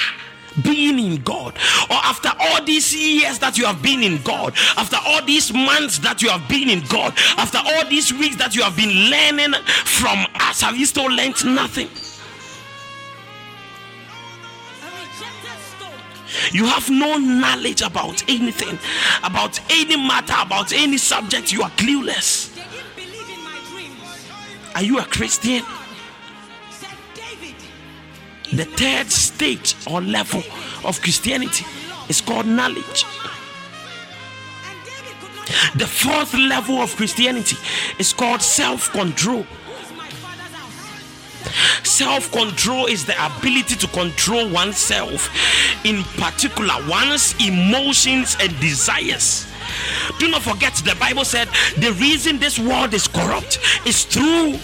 Being 0.63 0.99
in 0.99 1.23
God, 1.23 1.55
or 1.91 1.97
after 1.97 2.31
all 2.39 2.65
these 2.65 2.95
years 2.95 3.39
that 3.41 3.59
you 3.59 3.67
have 3.67 3.83
been 3.83 4.03
in 4.03 4.23
God, 4.23 4.55
after 4.77 4.97
all 5.05 5.25
these 5.25 5.53
months 5.53 5.99
that 5.99 6.23
you 6.23 6.29
have 6.29 6.49
been 6.49 6.71
in 6.71 6.81
God, 6.89 7.15
after 7.37 7.59
all 7.59 7.89
these 7.89 8.13
weeks 8.13 8.37
that 8.37 8.55
you 8.55 8.63
have 8.63 8.77
been 8.77 9.11
learning 9.11 9.55
from 9.85 10.27
us, 10.37 10.61
have 10.61 10.77
you 10.77 10.87
still 10.87 11.11
learned 11.11 11.45
nothing? 11.45 11.89
You 16.53 16.67
have 16.67 16.91
no 16.91 17.17
knowledge 17.17 17.83
about 17.83 18.23
anything, 18.29 18.79
about 19.23 19.59
any 19.71 19.97
matter, 19.97 20.35
about 20.41 20.73
any 20.73 20.99
subject. 20.99 21.53
You 21.53 21.63
are 21.63 21.71
clueless. 21.71 22.53
Are 24.75 24.83
you 24.83 24.99
a 24.99 25.05
Christian? 25.05 25.65
The 28.53 28.65
third 28.65 29.11
stage 29.11 29.75
or 29.91 30.01
level 30.01 30.43
of 30.85 31.01
Christianity 31.03 31.65
is 32.09 32.21
called 32.21 32.47
knowledge. 32.47 33.05
The 35.77 35.87
fourth 35.87 36.33
level 36.35 36.77
of 36.79 36.95
Christianity 36.97 37.57
is 37.99 38.13
called 38.13 38.43
self 38.43 38.91
control. 38.93 39.47
Self 41.83 42.31
control 42.33 42.87
is 42.87 43.05
the 43.05 43.15
ability 43.25 43.77
to 43.77 43.87
control 43.89 44.49
oneself, 44.49 45.31
in 45.85 46.03
particular, 46.21 46.75
one's 46.89 47.35
emotions 47.45 48.37
and 48.41 48.59
desires. 48.61 49.47
Do 50.19 50.31
not 50.31 50.43
forget, 50.43 50.75
the 50.77 50.97
Bible 50.99 51.25
said 51.25 51.49
the 51.79 51.93
reason 51.93 52.39
this 52.39 52.59
world 52.59 52.95
is 52.95 53.09
corrupt 53.09 53.59
is 53.85 54.05
through 54.05 54.59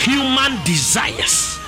human 0.00 0.62
desires. 0.64 1.58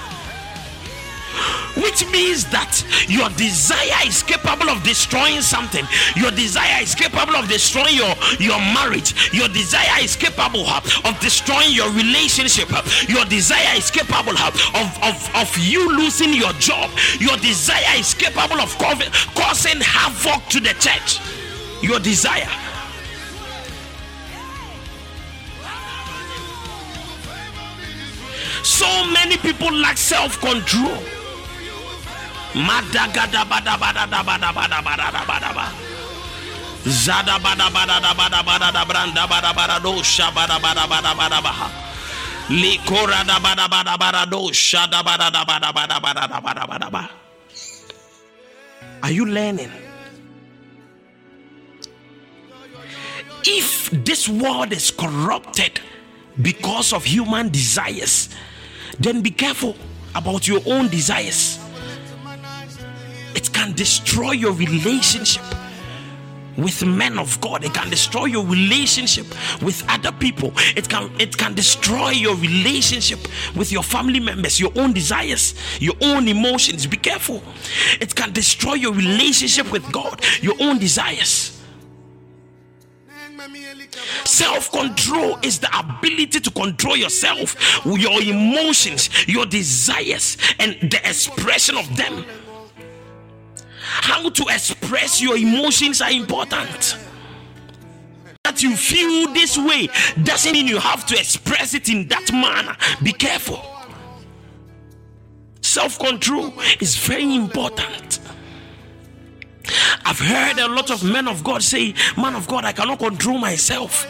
Which 1.76 2.04
means 2.12 2.44
that 2.52 2.84
your 3.08 3.28
desire 3.30 4.06
is 4.06 4.22
capable 4.22 4.68
of 4.68 4.82
destroying 4.84 5.40
something. 5.40 5.84
Your 6.16 6.30
desire 6.30 6.82
is 6.82 6.94
capable 6.94 7.34
of 7.34 7.48
destroying 7.48 7.96
your 7.96 8.12
your 8.38 8.60
marriage. 8.76 9.16
Your 9.32 9.48
desire 9.48 10.04
is 10.04 10.14
capable 10.14 10.66
of, 10.68 10.84
destroying 11.20 11.72
your 11.72 11.88
relationship. 11.92 12.68
Your 13.09 13.24
desire 13.24 13.76
is 13.76 13.90
capable 13.90 14.37
of, 14.37 14.52
of, 14.76 15.16
of 15.35 15.48
you 15.57 15.96
losing 15.96 16.35
your 16.35 16.52
job. 16.61 16.90
Your 17.18 17.37
desire 17.38 17.96
is 17.98 18.12
capable 18.12 18.61
of 18.61 18.76
causing 18.78 19.80
havoc 19.80 20.44
to 20.50 20.61
the 20.61 20.76
church. 20.76 21.20
Your 21.83 22.00
desire 22.00 22.71
bada 45.79 46.01
bada 46.01 46.29
da 46.29 46.40
bada 46.40 46.66
bada 46.66 46.90
ba. 46.90 47.11
Are 49.03 49.11
you 49.11 49.27
learning? 49.27 49.70
If 53.44 53.90
this 54.05 54.29
world 54.29 54.72
is 54.72 54.90
corrupted 54.90 55.81
because 56.40 56.92
of 56.92 57.05
human 57.05 57.48
desires, 57.48 58.29
then 58.98 59.22
be 59.22 59.31
careful 59.31 59.76
about 60.14 60.46
your 60.46 60.61
own 60.66 60.88
desires 60.88 61.59
it 63.35 63.52
can 63.52 63.72
destroy 63.72 64.33
your 64.33 64.52
relationship 64.52 65.42
with 66.57 66.85
men 66.85 67.18
of 67.18 67.40
God. 67.40 67.64
It 67.64 67.72
can 67.72 67.88
destroy 67.88 68.26
your 68.26 68.44
relationship 68.44 69.26
with 69.62 69.85
other 69.88 70.12
people. 70.12 70.52
It 70.76 70.88
can 70.88 71.11
it 71.18 71.37
can 71.37 71.55
destroy 71.55 72.11
your 72.11 72.37
relationship 72.37 73.20
with 73.57 73.72
your 73.72 73.83
family 73.83 74.20
members, 74.20 74.61
your 74.61 74.72
own 74.76 74.92
desires, 74.92 75.55
your 75.81 75.94
own 76.02 76.28
emotions. 76.28 76.87
Be 76.87 76.98
careful. 76.98 77.42
It 78.00 78.14
can 78.14 78.33
destroy 78.33 78.74
your 78.74 78.92
relationship 78.92 79.72
with 79.72 79.90
God, 79.92 80.22
your 80.42 80.55
own 80.61 80.78
desires. 80.78 81.51
Self 84.24 84.70
control 84.70 85.38
is 85.42 85.59
the 85.59 85.68
ability 85.78 86.40
to 86.40 86.50
control 86.50 86.96
yourself, 86.96 87.85
your 87.85 88.20
emotions, 88.22 89.09
your 89.28 89.46
desires, 89.46 90.37
and 90.59 90.72
the 90.90 91.00
expression 91.05 91.76
of 91.76 91.96
them 91.96 92.24
how 93.92 94.31
to 94.31 94.44
express 94.48 95.20
your 95.20 95.37
emotions 95.37 96.00
are 96.00 96.11
important. 96.11 96.96
That 98.44 98.62
you 98.62 98.74
feel 98.74 99.33
this 99.33 99.57
way 99.59 99.88
doesn't 100.22 100.52
mean 100.52 100.66
you 100.66 100.78
have 100.78 101.07
to 101.07 101.18
express 101.18 101.74
it 101.74 101.88
in 101.88 102.09
that 102.09 102.33
manner. 102.33 102.76
Be 103.02 103.12
careful. 103.12 103.62
Self 105.61 105.98
control 105.98 106.52
is 106.81 106.96
very 106.96 107.35
important. 107.35 108.18
I've 110.05 110.18
heard 110.18 110.59
a 110.59 110.68
lot 110.68 110.90
of 110.90 111.05
men 111.05 111.29
of 111.29 111.44
God 111.44 111.62
say, 111.62 111.94
Man 112.16 112.35
of 112.35 112.46
God, 112.48 112.64
I 112.64 112.72
cannot 112.72 112.98
control 112.98 113.38
myself. 113.38 114.07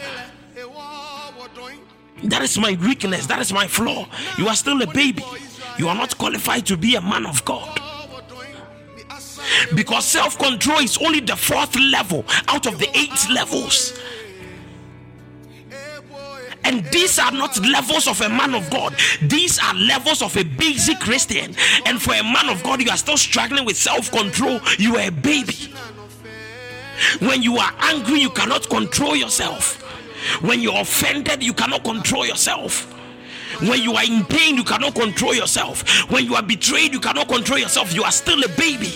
That 2.23 2.41
is 2.41 2.57
my 2.57 2.77
weakness. 2.81 3.27
That 3.27 3.39
is 3.39 3.51
my 3.51 3.67
flaw. 3.67 4.07
You 4.37 4.47
are 4.47 4.55
still 4.55 4.81
a 4.81 4.87
baby. 4.87 5.23
You 5.77 5.89
are 5.89 5.95
not 5.95 6.17
qualified 6.17 6.65
to 6.67 6.77
be 6.77 6.95
a 6.95 7.01
man 7.01 7.25
of 7.25 7.43
God 7.43 7.79
because 9.75 10.05
self 10.05 10.37
control 10.37 10.79
is 10.79 10.97
only 10.97 11.19
the 11.19 11.35
fourth 11.35 11.75
level 11.79 12.25
out 12.47 12.65
of 12.65 12.79
the 12.79 12.89
eight 12.97 13.29
levels. 13.29 13.99
And 16.65 16.85
these 16.85 17.19
are 17.19 17.31
not 17.31 17.59
levels 17.59 18.07
of 18.07 18.21
a 18.21 18.29
man 18.29 18.55
of 18.55 18.69
God. 18.69 18.95
These 19.21 19.59
are 19.59 19.73
levels 19.73 20.21
of 20.21 20.35
a 20.37 20.43
basic 20.43 20.99
Christian. 20.99 21.55
And 21.85 22.01
for 22.01 22.13
a 22.13 22.23
man 22.23 22.49
of 22.49 22.63
God, 22.63 22.81
you 22.81 22.89
are 22.89 22.97
still 22.97 23.17
struggling 23.17 23.65
with 23.65 23.77
self 23.77 24.11
control. 24.11 24.59
You 24.77 24.95
are 24.97 25.07
a 25.07 25.11
baby. 25.11 25.73
When 27.19 27.41
you 27.41 27.57
are 27.57 27.71
angry, 27.79 28.21
you 28.21 28.29
cannot 28.29 28.69
control 28.69 29.15
yourself. 29.15 29.81
When 30.41 30.61
you're 30.61 30.79
offended, 30.79 31.43
you 31.43 31.53
cannot 31.53 31.83
control 31.83 32.25
yourself. 32.25 32.89
When 33.61 33.81
you 33.81 33.93
are 33.93 34.03
in 34.03 34.25
pain, 34.25 34.55
you 34.55 34.63
cannot 34.63 34.95
control 34.95 35.33
yourself. 35.33 36.09
When 36.09 36.25
you 36.25 36.35
are 36.35 36.43
betrayed, 36.43 36.93
you 36.93 36.99
cannot 36.99 37.27
control 37.27 37.59
yourself. 37.59 37.93
You 37.93 38.03
are 38.03 38.11
still 38.11 38.41
a 38.43 38.47
baby. 38.49 38.93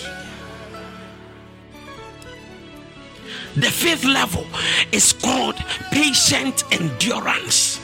The 3.60 3.70
fifth 3.70 4.04
level 4.04 4.46
is 4.92 5.12
called 5.12 5.56
patient 5.90 6.64
endurance. 6.72 7.80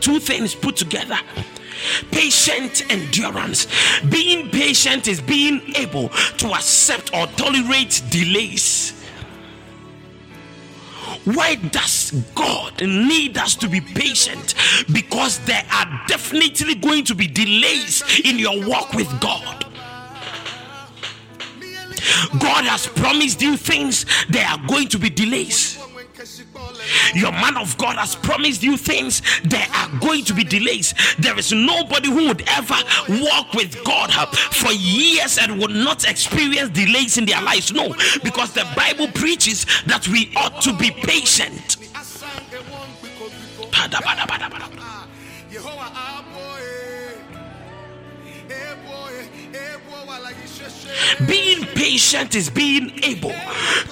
Two 0.00 0.20
things 0.20 0.54
put 0.54 0.76
together 0.76 1.18
Patient 2.10 2.90
endurance. 2.90 3.66
Being 4.08 4.50
patient 4.50 5.08
is 5.08 5.20
being 5.20 5.62
able 5.76 6.08
to 6.38 6.48
accept 6.52 7.14
or 7.14 7.26
tolerate 7.28 8.02
delays. 8.10 8.92
Why 11.24 11.56
does 11.56 12.12
God 12.34 12.80
need 12.82 13.36
us 13.36 13.56
to 13.56 13.68
be 13.68 13.80
patient? 13.80 14.54
Because 14.92 15.40
there 15.40 15.64
are 15.72 16.02
definitely 16.06 16.76
going 16.76 17.04
to 17.04 17.14
be 17.14 17.26
delays 17.26 18.02
in 18.24 18.38
your 18.38 18.66
walk 18.66 18.92
with 18.94 19.08
God. 19.20 19.65
God 22.38 22.64
has 22.64 22.86
promised 22.86 23.42
you 23.42 23.56
things, 23.56 24.06
there 24.28 24.46
are 24.46 24.58
going 24.66 24.88
to 24.88 24.98
be 24.98 25.10
delays. 25.10 25.78
Your 27.14 27.32
man 27.32 27.56
of 27.56 27.76
God 27.78 27.96
has 27.96 28.16
promised 28.16 28.62
you 28.62 28.76
things, 28.76 29.22
there 29.44 29.66
are 29.74 29.98
going 30.00 30.24
to 30.24 30.34
be 30.34 30.44
delays. 30.44 30.94
There 31.18 31.38
is 31.38 31.52
nobody 31.52 32.08
who 32.08 32.28
would 32.28 32.42
ever 32.48 32.76
walk 33.08 33.52
with 33.54 33.82
God 33.84 34.10
uh, 34.12 34.26
for 34.26 34.72
years 34.72 35.38
and 35.38 35.58
would 35.60 35.70
not 35.70 36.08
experience 36.08 36.70
delays 36.70 37.18
in 37.18 37.26
their 37.26 37.42
lives. 37.42 37.72
No, 37.72 37.94
because 38.22 38.52
the 38.52 38.66
Bible 38.76 39.08
preaches 39.08 39.66
that 39.86 40.06
we 40.08 40.32
ought 40.36 40.60
to 40.62 40.76
be 40.76 40.90
patient. 40.90 41.76
Being 51.26 51.65
patient 51.76 52.34
is 52.34 52.48
being 52.48 52.90
able 53.04 53.34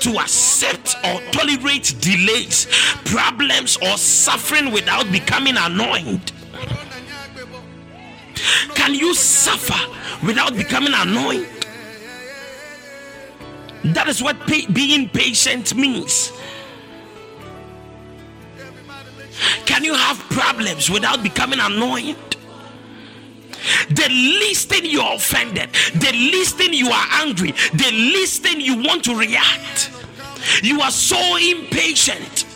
to 0.01 0.19
accept 0.19 0.97
or 1.05 1.21
tolerate 1.31 1.95
delays, 2.01 2.67
problems, 3.05 3.77
or 3.77 3.97
suffering 3.99 4.73
without 4.73 5.11
becoming 5.13 5.55
annoyed. 5.57 6.33
Can 8.75 8.95
you 8.95 9.15
suffer 9.15 9.79
without 10.27 10.57
becoming 10.57 10.95
annoyed? 10.95 11.47
That 13.85 14.09
is 14.09 14.23
what 14.23 14.39
pa- 14.41 14.67
being 14.73 15.11
patient 15.11 15.75
means. 15.77 16.33
Can 19.67 19.85
you 19.85 19.95
have 19.95 20.19
problems 20.31 20.89
without 20.89 21.23
becoming 21.23 21.61
annoyed? 21.61 22.17
The 23.91 24.09
least 24.09 24.69
thing 24.69 24.85
you're 24.85 25.15
offended, 25.15 25.71
the 25.95 26.13
least 26.13 26.57
thing 26.57 26.73
you 26.73 26.91
are 26.91 27.07
angry, 27.13 27.53
the 27.73 27.91
least 27.91 28.43
thing 28.43 28.61
you 28.61 28.83
want 28.83 29.05
to 29.05 29.17
react, 29.17 29.91
you 30.63 30.81
are 30.81 30.91
so 30.91 31.37
impatient. 31.37 32.47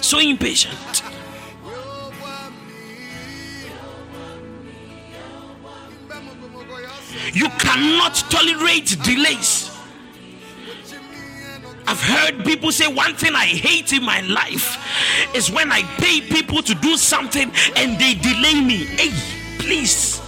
So 0.00 0.18
impatient. 0.18 1.02
You 7.32 7.48
cannot 7.58 8.14
tolerate 8.30 8.96
delays. 9.02 9.75
I've 11.88 12.00
heard 12.00 12.44
people 12.44 12.72
say 12.72 12.88
one 12.88 13.14
thing 13.14 13.34
I 13.34 13.46
hate 13.46 13.92
in 13.92 14.02
my 14.04 14.20
life 14.22 14.76
is 15.34 15.50
when 15.50 15.70
I 15.70 15.82
pay 15.98 16.20
people 16.20 16.62
to 16.62 16.74
do 16.74 16.96
something 16.96 17.50
and 17.76 17.98
they 17.98 18.14
delay 18.14 18.60
me. 18.60 18.84
Hey, 18.84 19.10
please. 19.58 20.20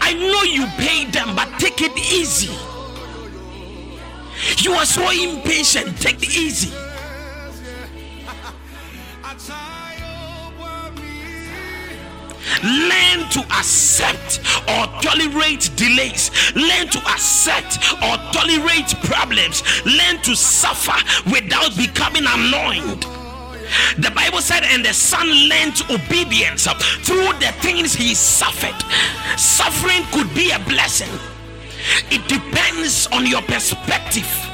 I 0.00 0.14
know 0.14 0.42
you 0.42 0.66
pay 0.78 1.06
them, 1.10 1.34
but 1.34 1.48
take 1.58 1.80
it 1.82 1.96
easy. 1.98 2.54
You 4.58 4.72
are 4.74 4.86
so 4.86 5.10
impatient. 5.10 5.98
Take 6.00 6.22
it 6.22 6.36
easy. 6.36 6.72
Learn 12.62 13.28
to 13.30 13.40
accept 13.58 14.40
or 14.68 14.86
tolerate 15.02 15.70
delays. 15.76 16.30
Learn 16.54 16.88
to 16.88 16.98
accept 17.10 17.78
or 18.02 18.16
tolerate 18.32 18.94
problems. 19.04 19.62
Learn 19.84 20.20
to 20.22 20.34
suffer 20.34 20.98
without 21.30 21.76
becoming 21.76 22.24
annoyed. 22.26 23.04
The 23.98 24.10
Bible 24.10 24.40
said, 24.40 24.64
and 24.64 24.84
the 24.84 24.92
son 24.92 25.26
learned 25.48 25.80
obedience 25.90 26.66
through 27.06 27.32
the 27.38 27.54
things 27.60 27.94
he 27.94 28.14
suffered. 28.14 28.74
Suffering 29.38 30.02
could 30.10 30.32
be 30.34 30.50
a 30.50 30.58
blessing, 30.60 31.08
it 32.10 32.26
depends 32.28 33.06
on 33.08 33.26
your 33.26 33.42
perspective. 33.42 34.49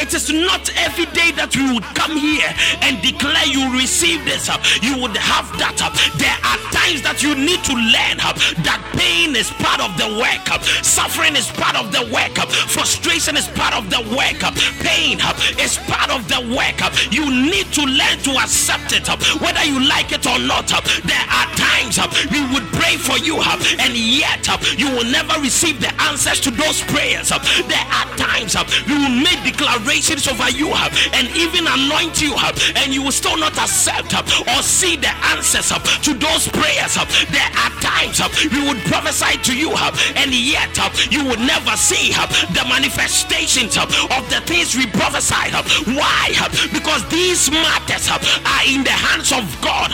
It 0.00 0.14
is 0.14 0.30
not 0.30 0.70
every 0.76 1.06
day 1.12 1.32
that 1.36 1.54
you 1.54 1.74
would 1.74 1.86
come 1.94 2.16
here 2.16 2.48
and 2.82 3.00
declare 3.02 3.46
you 3.46 3.72
receive 3.76 4.24
this. 4.24 4.48
You 4.82 4.98
would 5.02 5.16
have 5.16 5.46
that. 5.58 5.78
There 6.18 6.38
are 6.42 6.60
times 6.72 7.02
that 7.02 7.22
you 7.22 7.34
need 7.34 7.62
to 7.68 7.74
learn 7.74 8.18
that 8.64 8.80
pain 8.96 9.36
is 9.36 9.50
part 9.60 9.80
of 9.80 9.94
the 10.00 10.08
work, 10.16 10.46
suffering 10.82 11.36
is 11.36 11.48
part 11.54 11.76
of 11.76 11.92
the 11.92 12.02
work, 12.08 12.34
frustration 12.72 13.36
is 13.36 13.46
part 13.52 13.74
of 13.76 13.90
the 13.90 14.00
work, 14.16 14.40
pain 14.80 15.20
is 15.60 15.78
part 15.86 16.10
of 16.10 16.26
the 16.26 16.40
work. 16.54 16.80
You 17.12 17.28
need 17.28 17.68
to 17.76 17.84
learn 17.84 18.18
to 18.24 18.32
accept 18.40 18.96
it, 18.96 19.06
whether 19.40 19.64
you 19.64 19.80
like 19.84 20.12
it 20.12 20.26
or 20.26 20.38
not. 20.38 20.68
There 20.68 21.26
are 21.28 21.48
times 21.54 22.00
we 22.32 22.40
would 22.52 22.66
pray 22.74 22.96
for 22.96 23.18
you, 23.20 23.38
and 23.78 23.92
yet 23.94 24.48
you 24.78 24.88
will 24.90 25.08
never 25.08 25.38
receive 25.40 25.80
the 25.80 25.92
answers 26.08 26.40
to 26.46 26.50
those 26.50 26.80
prayers. 26.88 27.28
There 27.30 27.86
are 27.92 28.08
times 28.16 28.56
we 28.88 28.94
will 28.96 29.16
make 29.22 29.44
declarations 29.58 30.28
over 30.28 30.48
you 30.50 30.70
have 30.70 30.94
and 31.14 31.26
even 31.36 31.66
anoint 31.66 32.22
you 32.22 32.32
have, 32.34 32.54
and 32.76 32.94
you 32.94 33.02
will 33.02 33.12
still 33.12 33.36
not 33.36 33.56
accept 33.58 34.14
uh, 34.14 34.22
or 34.54 34.62
see 34.62 34.96
the 34.96 35.10
answers 35.34 35.68
to 36.02 36.14
those 36.14 36.46
prayers 36.48 36.94
there 37.34 37.50
are 37.58 37.74
times 37.82 38.22
we 38.54 38.62
would 38.66 38.78
prophesy 38.86 39.36
to 39.42 39.56
you 39.56 39.74
have, 39.74 39.98
and 40.16 40.30
yet 40.32 40.70
you 41.10 41.24
would 41.26 41.40
never 41.40 41.74
see 41.76 42.12
the 42.54 42.64
manifestations 42.68 43.76
of 43.76 44.22
the 44.30 44.40
things 44.46 44.76
we 44.76 44.86
prophesied 44.86 45.52
why? 45.96 46.30
Because 46.72 47.02
these 47.08 47.50
matters 47.50 48.08
are 48.10 48.64
in 48.66 48.84
the 48.84 48.94
hands 48.94 49.32
of 49.32 49.42
God 49.60 49.90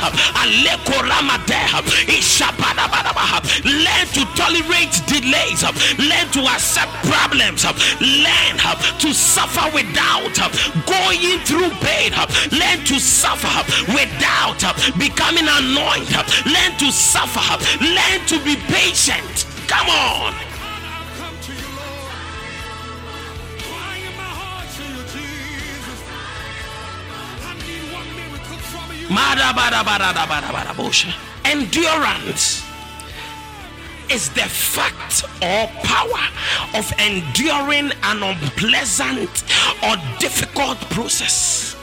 learn 3.64 4.06
to 4.12 4.24
tolerate 4.36 4.94
delays 5.06 5.62
learn 5.98 6.28
to 6.32 6.40
accept 6.52 6.92
problems 7.06 7.64
learn 8.00 8.56
to 8.98 9.14
suffer 9.14 9.53
suffer 9.54 9.74
without 9.74 10.34
going 10.86 11.38
through 11.44 11.70
pain. 11.80 12.12
Learn 12.50 12.84
to 12.86 12.98
suffer 12.98 13.54
without 13.92 14.60
becoming 14.98 15.46
annoyed. 15.46 16.10
Learn 16.46 16.76
to 16.78 16.90
suffer. 16.90 17.62
Learn 17.80 18.26
to 18.26 18.42
be 18.44 18.56
patient. 18.56 19.46
Come 19.68 19.88
on. 19.88 20.34
Endurance 31.44 32.63
is 34.10 34.30
the 34.30 34.42
fact 34.42 35.24
or 35.42 35.66
power 35.82 36.28
of 36.74 36.92
enduring 36.98 37.90
an 38.02 38.22
unpleasant 38.22 39.44
or 39.82 39.96
difficult 40.18 40.78
process. 40.90 41.76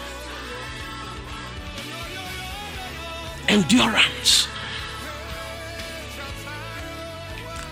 Endurance. 3.47 4.47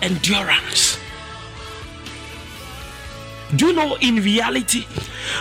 Endurance. 0.02 0.98
Do 3.56 3.66
you 3.66 3.72
know 3.72 3.96
in 4.00 4.16
reality, 4.16 4.86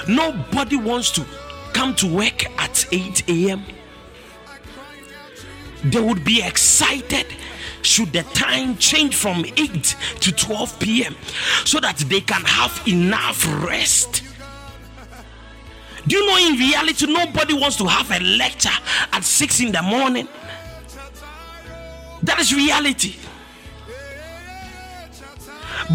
nobody 0.08 0.76
wants 0.76 1.12
to 1.12 1.26
come 1.74 1.94
to 1.96 2.08
work 2.08 2.46
at 2.60 2.86
8 2.92 3.30
a.m.? 3.30 3.64
They 5.84 6.02
would 6.02 6.26
be 6.26 6.42
excited 6.44 7.28
should 7.82 8.12
the 8.14 8.24
time 8.34 8.78
change 8.78 9.16
from 9.16 9.46
8 9.46 9.96
to 10.22 10.32
12 10.32 10.80
p.m. 10.80 11.16
so 11.66 11.80
that 11.80 11.98
they 11.98 12.22
can 12.22 12.42
have 12.42 12.82
enough 12.88 13.46
rest. 13.64 14.24
Do 16.08 16.16
you 16.18 16.28
know 16.28 16.38
in 16.54 16.60
reality 16.60 17.06
nobody 17.06 17.54
wants 17.54 17.76
to 17.78 17.86
have 17.86 18.10
a 18.12 18.24
lecture 18.24 18.70
at 19.14 19.24
6 19.24 19.60
in 19.62 19.72
the 19.72 19.82
morning? 19.82 20.28
That 22.24 22.40
is 22.40 22.54
reality. 22.54 23.16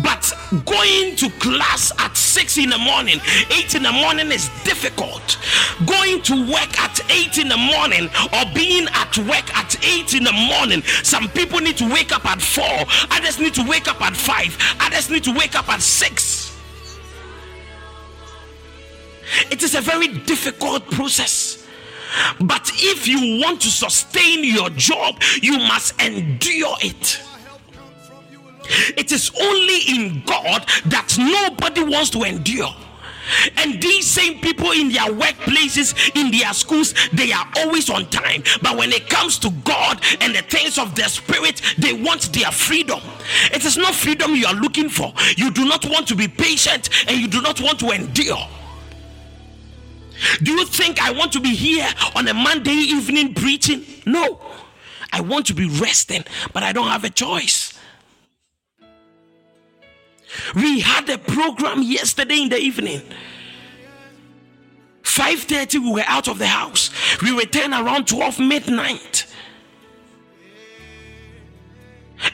But 0.02 0.32
going 0.64 1.16
to 1.16 1.30
class 1.38 1.92
at 1.98 2.16
6 2.16 2.58
in 2.58 2.70
the 2.70 2.78
morning, 2.78 3.20
8 3.50 3.74
in 3.74 3.82
the 3.82 3.92
morning 3.92 4.32
is 4.32 4.48
difficult. 4.64 5.38
Going 5.86 6.22
to 6.22 6.50
work 6.50 6.78
at 6.80 7.00
8 7.10 7.38
in 7.38 7.48
the 7.48 7.56
morning 7.56 8.10
or 8.32 8.44
being 8.54 8.86
at 8.92 9.16
work 9.18 9.56
at 9.56 9.76
8 9.84 10.14
in 10.14 10.24
the 10.24 10.32
morning, 10.32 10.82
some 11.02 11.28
people 11.28 11.60
need 11.60 11.76
to 11.78 11.88
wake 11.92 12.12
up 12.12 12.24
at 12.24 12.40
4, 12.40 12.64
others 13.10 13.38
need 13.38 13.54
to 13.54 13.64
wake 13.68 13.88
up 13.88 14.00
at 14.00 14.16
5, 14.16 14.76
others 14.80 15.10
need 15.10 15.24
to 15.24 15.32
wake 15.32 15.54
up 15.54 15.68
at 15.68 15.80
6. 15.80 16.60
It 19.50 19.62
is 19.62 19.74
a 19.74 19.80
very 19.80 20.08
difficult 20.08 20.90
process. 20.90 21.66
But 22.40 22.70
if 22.74 23.08
you 23.08 23.40
want 23.42 23.60
to 23.62 23.68
sustain 23.68 24.44
your 24.44 24.70
job, 24.70 25.20
you 25.42 25.58
must 25.58 26.00
endure 26.00 26.76
it. 26.80 27.20
It 28.96 29.12
is 29.12 29.30
only 29.40 29.78
in 29.88 30.22
God 30.24 30.66
that 30.86 31.16
nobody 31.18 31.82
wants 31.82 32.10
to 32.10 32.22
endure. 32.22 32.74
And 33.56 33.80
these 33.80 34.06
same 34.06 34.40
people 34.40 34.70
in 34.72 34.90
their 34.90 35.06
workplaces, 35.06 36.14
in 36.14 36.30
their 36.30 36.52
schools, 36.52 36.94
they 37.12 37.32
are 37.32 37.46
always 37.58 37.88
on 37.90 38.06
time. 38.10 38.42
But 38.62 38.76
when 38.76 38.92
it 38.92 39.08
comes 39.08 39.38
to 39.40 39.50
God 39.64 40.00
and 40.20 40.34
the 40.34 40.42
things 40.42 40.78
of 40.78 40.94
the 40.94 41.04
Spirit, 41.04 41.62
they 41.78 41.92
want 41.92 42.32
their 42.32 42.50
freedom. 42.50 43.00
It 43.52 43.64
is 43.64 43.76
not 43.76 43.94
freedom 43.94 44.34
you 44.34 44.46
are 44.46 44.54
looking 44.54 44.88
for. 44.88 45.12
You 45.36 45.50
do 45.50 45.64
not 45.64 45.84
want 45.88 46.06
to 46.08 46.14
be 46.14 46.28
patient 46.28 46.90
and 47.08 47.18
you 47.18 47.28
do 47.28 47.40
not 47.40 47.60
want 47.60 47.78
to 47.80 47.90
endure. 47.90 48.46
Do 50.42 50.52
you 50.52 50.64
think 50.66 51.02
I 51.02 51.10
want 51.10 51.32
to 51.32 51.40
be 51.40 51.54
here 51.54 51.88
on 52.14 52.28
a 52.28 52.34
Monday 52.34 52.72
evening 52.72 53.34
preaching? 53.34 53.84
No. 54.06 54.40
I 55.12 55.20
want 55.20 55.46
to 55.46 55.54
be 55.54 55.68
resting, 55.68 56.24
but 56.52 56.62
I 56.62 56.72
don't 56.72 56.88
have 56.88 57.04
a 57.04 57.10
choice. 57.10 57.63
We 60.54 60.80
had 60.80 61.08
a 61.08 61.18
program 61.18 61.82
yesterday 61.82 62.42
in 62.42 62.48
the 62.48 62.58
evening. 62.58 63.02
5:30 65.02 65.78
we 65.78 65.92
were 65.92 66.04
out 66.06 66.28
of 66.28 66.38
the 66.38 66.46
house. 66.46 66.90
We 67.22 67.30
returned 67.30 67.72
around 67.72 68.08
12 68.08 68.38
midnight. 68.40 69.26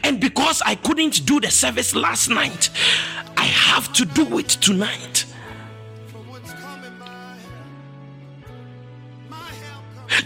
And 0.02 0.20
because 0.20 0.62
I 0.62 0.76
couldn't 0.76 1.26
do 1.26 1.40
the 1.40 1.50
service 1.50 1.94
last 1.94 2.28
night, 2.28 2.70
I 3.36 3.44
have 3.44 3.92
to 3.94 4.04
do 4.04 4.38
it 4.38 4.48
tonight. 4.48 5.24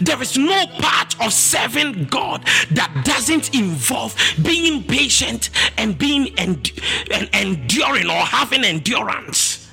There 0.01 0.21
is 0.21 0.37
no 0.37 0.65
part 0.79 1.19
of 1.21 1.33
serving 1.33 2.05
God 2.05 2.45
that 2.71 3.03
doesn't 3.05 3.53
involve 3.55 4.15
being 4.43 4.83
patient 4.83 5.49
and 5.77 5.97
being 5.97 6.37
and, 6.39 6.71
and 7.11 7.29
enduring 7.33 8.09
or 8.09 8.23
having 8.25 8.63
endurance. 8.63 9.69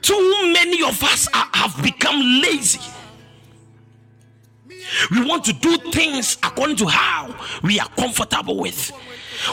Too 0.00 0.52
many 0.52 0.82
of 0.82 1.02
us 1.02 1.28
are, 1.34 1.48
have 1.52 1.82
become 1.82 2.20
lazy. 2.40 2.80
We 5.10 5.24
want 5.24 5.44
to 5.44 5.52
do 5.52 5.76
things 5.90 6.36
according 6.42 6.76
to 6.76 6.86
how 6.86 7.34
we 7.62 7.78
are 7.80 7.88
comfortable 7.90 8.58
with. 8.58 8.92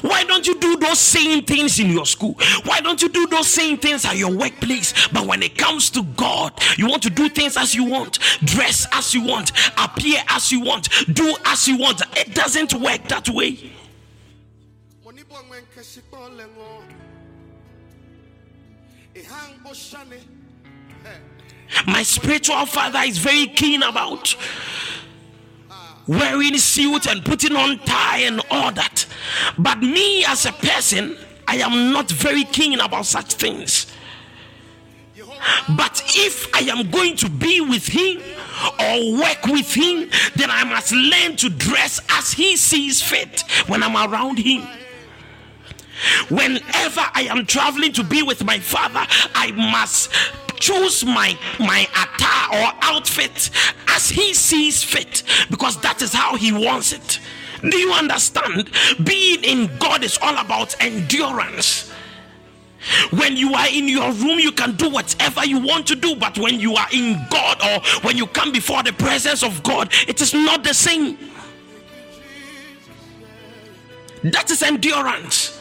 Why 0.01 0.23
don't 0.23 0.47
you 0.47 0.59
do 0.59 0.77
those 0.77 0.99
same 0.99 1.43
things 1.43 1.79
in 1.79 1.89
your 1.89 2.05
school? 2.05 2.35
Why 2.63 2.81
don't 2.81 3.01
you 3.01 3.09
do 3.09 3.27
those 3.27 3.47
same 3.47 3.77
things 3.77 4.05
at 4.05 4.17
your 4.17 4.35
workplace? 4.35 5.07
But 5.09 5.27
when 5.27 5.43
it 5.43 5.57
comes 5.57 5.89
to 5.91 6.03
God, 6.03 6.59
you 6.77 6.87
want 6.87 7.03
to 7.03 7.09
do 7.09 7.29
things 7.29 7.55
as 7.57 7.75
you 7.75 7.85
want, 7.85 8.19
dress 8.43 8.87
as 8.91 9.13
you 9.13 9.23
want, 9.23 9.51
appear 9.77 10.21
as 10.29 10.51
you 10.51 10.61
want, 10.61 10.89
do 11.13 11.35
as 11.45 11.67
you 11.67 11.77
want. 11.77 12.01
It 12.17 12.33
doesn't 12.33 12.73
work 12.73 13.07
that 13.09 13.29
way. 13.29 13.71
My 21.87 22.03
spiritual 22.03 22.65
father 22.65 22.99
is 23.05 23.17
very 23.17 23.47
keen 23.47 23.83
about 23.83 24.35
wearing 26.07 26.57
suit 26.57 27.07
and 27.07 27.23
putting 27.23 27.55
on 27.55 27.79
tie 27.79 28.19
and 28.19 28.41
all 28.51 28.71
that. 28.71 29.05
But 29.57 29.79
me 29.79 30.25
as 30.25 30.45
a 30.45 30.51
person, 30.51 31.17
I 31.47 31.57
am 31.57 31.91
not 31.91 32.09
very 32.09 32.43
keen 32.43 32.79
about 32.79 33.05
such 33.05 33.33
things. 33.33 33.87
But 35.75 36.01
if 36.15 36.53
I 36.55 36.59
am 36.71 36.89
going 36.89 37.15
to 37.17 37.29
be 37.29 37.61
with 37.61 37.87
him 37.87 38.21
or 38.79 39.19
work 39.19 39.45
with 39.45 39.73
him, 39.73 40.09
then 40.35 40.49
I 40.49 40.63
must 40.63 40.91
learn 40.91 41.35
to 41.37 41.49
dress 41.49 41.99
as 42.09 42.31
he 42.31 42.55
sees 42.57 43.01
fit 43.01 43.43
when 43.67 43.83
I'm 43.83 43.95
around 43.95 44.39
him. 44.39 44.67
Whenever 46.29 47.01
I 47.13 47.27
am 47.29 47.45
traveling 47.45 47.93
to 47.93 48.03
be 48.03 48.21
with 48.21 48.43
my 48.43 48.59
father, 48.59 49.05
I 49.33 49.51
must 49.51 50.11
choose 50.59 51.05
my 51.05 51.37
my 51.59 51.87
attire 51.91 52.61
or 52.61 52.71
outfit 52.81 53.49
as 53.89 54.09
he 54.09 54.33
sees 54.33 54.83
fit 54.83 55.23
because 55.49 55.79
that 55.81 56.01
is 56.01 56.13
how 56.13 56.35
he 56.35 56.51
wants 56.51 56.93
it 56.93 57.19
do 57.61 57.77
you 57.77 57.91
understand 57.93 58.69
being 59.03 59.43
in 59.43 59.69
god 59.79 60.03
is 60.03 60.17
all 60.21 60.37
about 60.37 60.75
endurance 60.81 61.91
when 63.11 63.35
you 63.35 63.53
are 63.53 63.67
in 63.67 63.87
your 63.87 64.11
room, 64.11 64.39
you 64.39 64.51
can 64.51 64.75
do 64.75 64.89
whatever 64.89 65.45
you 65.45 65.59
want 65.59 65.87
to 65.87 65.95
do, 65.95 66.15
but 66.15 66.37
when 66.37 66.59
you 66.59 66.75
are 66.75 66.87
in 66.91 67.19
God 67.29 67.57
or 67.63 67.81
when 68.01 68.15
you 68.15 68.27
come 68.27 68.51
before 68.51 68.83
the 68.83 68.93
presence 68.93 69.43
of 69.43 69.63
God, 69.63 69.91
it 70.07 70.21
is 70.21 70.33
not 70.33 70.63
the 70.63 70.73
same. 70.73 71.17
That 74.23 74.49
is 74.51 74.61
endurance. 74.61 75.59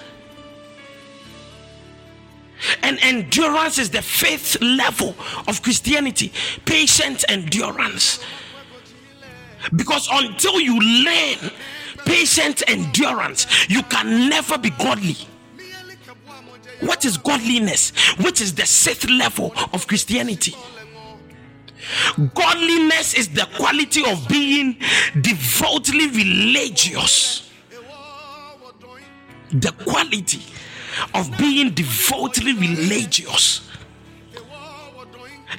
And 2.82 2.98
endurance 3.02 3.78
is 3.78 3.90
the 3.90 4.02
fifth 4.02 4.60
level 4.62 5.14
of 5.46 5.62
Christianity 5.62 6.32
patient 6.64 7.24
endurance. 7.28 8.24
Because 9.74 10.08
until 10.12 10.60
you 10.60 10.78
learn 10.78 11.50
patient 12.04 12.62
endurance, 12.68 13.46
you 13.68 13.82
can 13.84 14.28
never 14.28 14.58
be 14.58 14.70
godly. 14.70 15.16
What 16.80 17.04
is 17.04 17.16
godliness? 17.16 17.92
Which 18.18 18.40
is 18.40 18.54
the 18.54 18.66
sixth 18.66 19.08
level 19.08 19.54
of 19.72 19.86
Christianity. 19.86 20.54
Godliness 22.34 23.14
is 23.14 23.28
the 23.28 23.46
quality 23.56 24.04
of 24.10 24.26
being 24.28 24.76
devoutly 25.20 26.08
religious. 26.08 27.50
The 29.52 29.72
quality 29.72 30.42
of 31.14 31.36
being 31.38 31.70
devoutly 31.70 32.52
religious. 32.54 33.68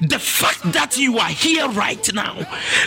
The 0.00 0.18
fact 0.18 0.72
that 0.72 0.98
you 0.98 1.18
are 1.18 1.28
here 1.28 1.68
right 1.70 2.12
now 2.12 2.36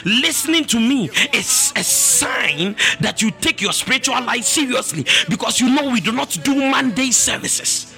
listening 0.06 0.66
to 0.66 0.80
me 0.80 1.10
is 1.34 1.74
a 1.76 1.84
sign 1.84 2.76
that 3.00 3.22
you 3.22 3.32
take 3.32 3.62
your 3.62 3.74
spiritual 3.74 4.22
life 4.22 4.44
seriously 4.44 5.06
because 5.28 5.60
you 5.60 5.74
know 5.74 5.90
we 5.90 6.02
do 6.02 6.12
not 6.12 6.38
do 6.44 6.56
Monday 6.70 7.10
services. 7.10 7.89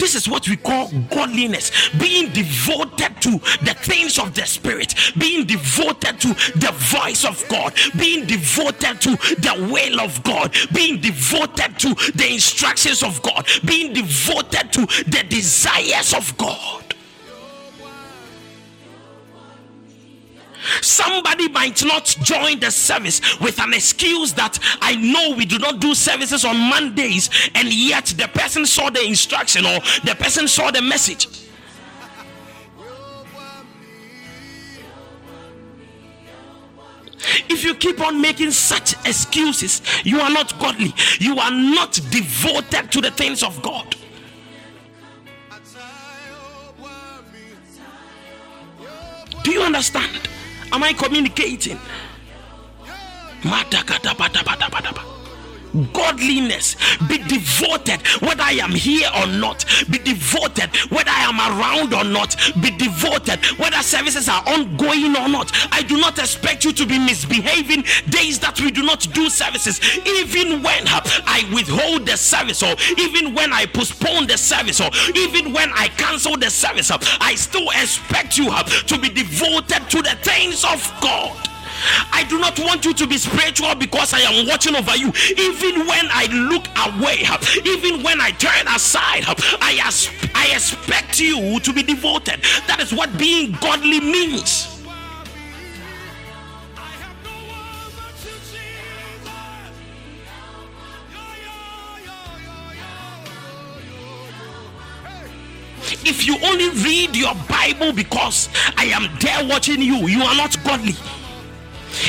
This 0.00 0.14
is 0.14 0.26
what 0.26 0.48
we 0.48 0.56
call 0.56 0.90
godliness. 1.10 1.70
Being 1.98 2.32
devoted 2.32 3.20
to 3.20 3.32
the 3.62 3.76
things 3.78 4.18
of 4.18 4.34
the 4.34 4.46
Spirit, 4.46 4.94
being 5.18 5.46
devoted 5.46 6.18
to 6.20 6.28
the 6.58 6.72
voice 6.74 7.24
of 7.26 7.46
God, 7.48 7.74
being 7.98 8.24
devoted 8.24 9.00
to 9.02 9.10
the 9.40 9.68
will 9.70 10.00
of 10.00 10.22
God, 10.24 10.56
being 10.72 11.00
devoted 11.00 11.78
to 11.80 11.94
the 12.14 12.32
instructions 12.32 13.02
of 13.02 13.20
God, 13.20 13.46
being 13.64 13.92
devoted 13.92 14.72
to 14.72 14.86
the 15.10 15.24
desires 15.28 16.14
of 16.14 16.36
God. 16.38 16.89
Somebody 20.82 21.48
might 21.48 21.84
not 21.84 22.04
join 22.22 22.60
the 22.60 22.70
service 22.70 23.20
with 23.40 23.60
an 23.60 23.72
excuse 23.72 24.32
that 24.34 24.58
I 24.80 24.94
know 24.96 25.34
we 25.36 25.46
do 25.46 25.58
not 25.58 25.80
do 25.80 25.94
services 25.94 26.44
on 26.44 26.56
Mondays, 26.56 27.30
and 27.54 27.72
yet 27.72 28.06
the 28.06 28.28
person 28.28 28.66
saw 28.66 28.90
the 28.90 29.04
instruction 29.04 29.64
or 29.64 29.80
the 30.04 30.14
person 30.18 30.48
saw 30.48 30.70
the 30.70 30.82
message. 30.82 31.28
If 37.48 37.64
you 37.64 37.74
keep 37.74 38.00
on 38.00 38.20
making 38.20 38.50
such 38.52 38.94
excuses, 39.06 39.82
you 40.04 40.20
are 40.20 40.30
not 40.30 40.58
godly. 40.58 40.94
You 41.18 41.38
are 41.38 41.50
not 41.50 41.92
devoted 42.10 42.90
to 42.92 43.00
the 43.00 43.10
things 43.10 43.42
of 43.42 43.60
God. 43.62 43.94
Do 49.42 49.50
you 49.52 49.62
understand? 49.62 50.28
Am 50.72 50.82
I 50.84 50.92
communicating? 50.92 51.78
Godliness. 55.92 56.76
Be 57.08 57.18
devoted 57.18 58.06
whether 58.20 58.42
i 58.42 58.52
am 58.52 58.70
here 58.72 59.08
or 59.20 59.26
not. 59.26 59.64
Be 59.90 59.98
devoted 59.98 60.74
whether 60.90 61.10
i 61.10 61.24
am 61.28 61.38
around 61.40 61.94
or 61.94 62.04
not. 62.04 62.36
Be 62.62 62.70
devoted 62.70 63.44
whether 63.58 63.82
services 63.82 64.28
are 64.28 64.42
ongoing 64.46 65.16
or 65.16 65.28
not. 65.28 65.50
I 65.72 65.82
do 65.82 65.98
not 65.98 66.18
expect 66.18 66.64
you 66.64 66.72
to 66.72 66.86
be 66.86 66.98
misbehaving 66.98 67.84
days 68.08 68.38
that 68.40 68.60
we 68.60 68.70
do 68.70 68.82
not 68.82 69.06
do 69.12 69.28
services. 69.28 69.80
Even 70.06 70.62
when 70.62 70.84
i 70.88 71.48
withhold 71.52 72.06
the 72.06 72.16
service 72.16 72.62
or 72.62 72.74
even 72.98 73.34
when 73.34 73.52
i 73.52 73.66
postpone 73.66 74.26
the 74.26 74.36
service 74.36 74.80
or 74.80 74.90
even 75.14 75.52
when 75.52 75.70
i 75.74 75.88
cancel 75.96 76.36
the 76.36 76.50
service 76.50 76.90
i 77.20 77.34
still 77.34 77.68
expect 77.70 78.36
you 78.38 78.50
to 78.86 78.98
be 78.98 79.08
devoted 79.08 79.88
to 79.88 80.02
the 80.02 80.16
things 80.22 80.64
of 80.64 80.80
god 81.00 81.49
I 82.12 82.24
do 82.28 82.38
not 82.38 82.58
want 82.58 82.84
you 82.84 82.94
to 82.94 83.06
be 83.06 83.18
spiritual 83.18 83.74
because 83.74 84.12
I 84.12 84.20
am 84.20 84.46
watching 84.46 84.76
over 84.76 84.96
you. 84.96 85.12
Even 85.36 85.86
when 85.86 86.06
I 86.10 86.26
look 86.30 86.66
away, 86.86 87.24
even 87.64 88.02
when 88.02 88.20
I 88.20 88.30
turn 88.32 88.66
aside, 88.68 89.24
I, 89.60 89.80
as- 89.84 90.08
I 90.34 90.52
expect 90.54 91.20
you 91.20 91.60
to 91.60 91.72
be 91.72 91.82
devoted. 91.82 92.42
That 92.66 92.80
is 92.80 92.92
what 92.92 93.16
being 93.18 93.52
godly 93.60 94.00
means. 94.00 94.66
If 106.04 106.26
you 106.26 106.36
only 106.44 106.70
read 106.84 107.16
your 107.16 107.34
Bible 107.48 107.92
because 107.92 108.48
I 108.76 108.84
am 108.84 109.08
there 109.20 109.44
watching 109.46 109.82
you, 109.82 110.06
you 110.08 110.22
are 110.22 110.36
not 110.36 110.56
godly. 110.64 110.94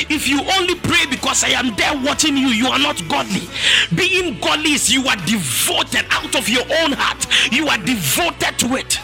If 0.08 0.28
you 0.28 0.40
only 0.40 0.74
pray 0.76 1.06
because 1.10 1.44
I 1.44 1.50
am 1.50 1.74
there 1.76 1.94
watching 2.04 2.36
you, 2.36 2.48
you 2.48 2.66
are 2.66 2.78
not 2.78 3.02
godly. 3.08 3.48
Being 3.94 4.38
godly 4.40 4.72
is 4.72 4.92
you 4.92 5.06
are 5.06 5.16
devoted 5.16 6.06
out 6.10 6.34
of 6.34 6.48
your 6.48 6.64
own 6.82 6.92
heart, 6.92 7.26
you 7.52 7.68
are 7.68 7.78
devoted 7.78 8.58
to 8.58 8.76
it. 8.76 8.98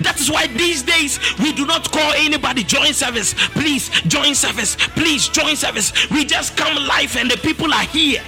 That 0.00 0.20
is 0.20 0.30
why 0.30 0.48
these 0.48 0.82
days 0.82 1.18
we 1.38 1.52
do 1.52 1.66
not 1.66 1.90
call 1.90 2.12
anybody 2.12 2.62
join 2.62 2.92
service. 2.92 3.34
Please 3.52 3.88
join 4.02 4.34
service. 4.34 4.76
Please 4.76 5.28
join 5.28 5.56
service. 5.56 5.92
We 6.10 6.24
just 6.24 6.56
come 6.56 6.74
live 6.86 7.16
and 7.16 7.30
the 7.30 7.38
people 7.38 7.72
are 7.72 7.84
here. 7.84 8.22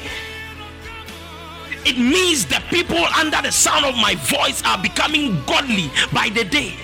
It 1.85 1.99
means 1.99 2.47
the 2.47 2.62
people 2.70 2.97
under 2.97 3.42
the 3.42 3.53
sound 3.53 3.85
of 3.85 3.94
my 3.97 4.14
voice 4.14 4.62
are 4.64 4.81
becoming 4.81 5.42
godly 5.44 5.90
by 6.14 6.31
the 6.31 6.44
day. 6.44 6.75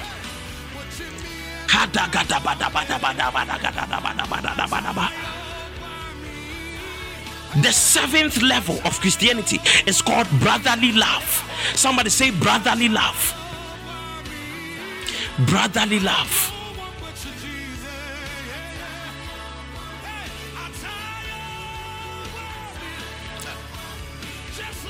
The 7.63 7.73
seventh 7.73 8.43
level 8.43 8.77
of 8.85 9.01
Christianity 9.01 9.61
is 9.87 10.03
called 10.03 10.29
brotherly 10.41 10.93
love. 10.93 11.45
Somebody 11.75 12.11
say 12.11 12.33
brotherly 12.33 12.89
love. 12.89 13.35
Brotherly 15.47 16.01
love. 16.01 16.53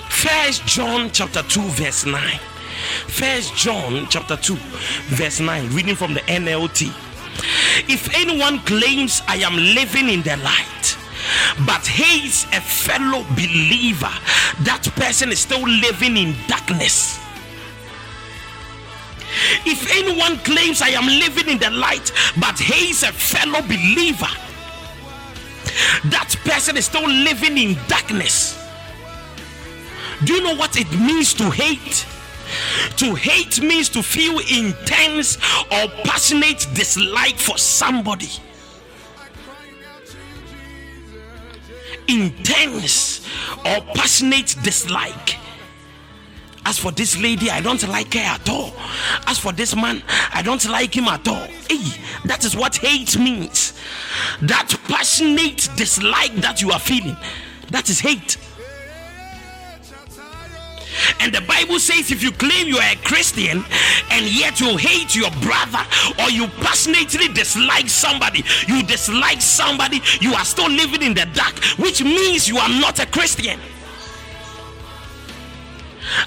First 0.08 0.66
John 0.66 1.10
chapter 1.12 1.42
2, 1.42 1.60
verse 1.60 2.06
9. 2.06 2.40
First 3.08 3.54
John 3.56 4.06
chapter 4.08 4.36
2, 4.36 4.54
verse 5.08 5.40
9, 5.40 5.74
reading 5.74 5.96
from 5.96 6.14
the 6.14 6.20
NLT. 6.20 6.88
If 7.88 8.14
anyone 8.14 8.58
claims 8.60 9.22
I 9.26 9.36
am 9.36 9.56
living 9.56 10.08
in 10.08 10.22
the 10.22 10.36
light, 10.38 10.96
but 11.66 11.86
hates 11.86 12.44
a 12.44 12.60
fellow 12.60 13.24
believer, 13.34 14.12
that 14.64 14.88
person 14.96 15.30
is 15.30 15.40
still 15.40 15.62
living 15.62 16.16
in 16.16 16.34
darkness. 16.46 17.18
If 19.64 19.90
anyone 19.96 20.38
claims 20.38 20.82
I 20.82 20.88
am 20.88 21.06
living 21.06 21.48
in 21.48 21.58
the 21.58 21.70
light, 21.70 22.12
but 22.40 22.58
hates 22.58 23.02
a 23.02 23.12
fellow 23.12 23.62
believer, 23.62 24.30
that 26.10 26.34
person 26.44 26.76
is 26.76 26.86
still 26.86 27.08
living 27.08 27.56
in 27.56 27.78
darkness. 27.86 28.58
Do 30.24 30.34
you 30.34 30.42
know 30.42 30.54
what 30.54 30.76
it 30.76 30.90
means 30.92 31.32
to 31.34 31.50
hate? 31.50 32.06
To 32.96 33.14
hate 33.14 33.62
means 33.62 33.88
to 33.90 34.02
feel 34.02 34.38
intense 34.38 35.36
or 35.70 35.88
passionate 36.04 36.66
dislike 36.74 37.36
for 37.36 37.58
somebody. 37.58 38.30
Intense 42.08 43.26
or 43.64 43.80
passionate 43.94 44.56
dislike. 44.62 45.36
As 46.66 46.78
for 46.78 46.92
this 46.92 47.16
lady, 47.18 47.50
I 47.50 47.60
don't 47.60 47.82
like 47.88 48.14
her 48.14 48.20
at 48.20 48.48
all. 48.48 48.72
As 49.26 49.38
for 49.38 49.52
this 49.52 49.74
man, 49.74 50.02
I 50.32 50.42
don't 50.42 50.64
like 50.68 50.94
him 50.94 51.08
at 51.08 51.26
all. 51.26 51.46
Hey, 51.68 52.00
that 52.26 52.44
is 52.44 52.54
what 52.54 52.76
hate 52.76 53.18
means. 53.18 53.72
That 54.42 54.74
passionate 54.86 55.68
dislike 55.76 56.34
that 56.36 56.60
you 56.60 56.70
are 56.70 56.78
feeling, 56.78 57.16
that 57.70 57.88
is 57.88 58.00
hate. 58.00 58.36
And 61.20 61.32
the 61.34 61.42
Bible 61.42 61.78
says 61.78 62.10
if 62.10 62.22
you 62.22 62.32
claim 62.32 62.66
you 62.66 62.78
are 62.78 62.92
a 62.92 62.96
Christian 63.04 63.62
and 64.10 64.26
yet 64.26 64.58
you 64.58 64.76
hate 64.76 65.14
your 65.14 65.30
brother 65.42 65.84
or 66.18 66.30
you 66.30 66.46
passionately 66.64 67.28
dislike 67.28 67.88
somebody, 67.88 68.42
you 68.66 68.82
dislike 68.82 69.42
somebody, 69.42 70.00
you 70.20 70.32
are 70.32 70.44
still 70.44 70.70
living 70.70 71.02
in 71.02 71.14
the 71.14 71.26
dark, 71.34 71.62
which 71.78 72.02
means 72.02 72.48
you 72.48 72.56
are 72.56 72.68
not 72.68 72.98
a 73.00 73.06
Christian. 73.06 73.60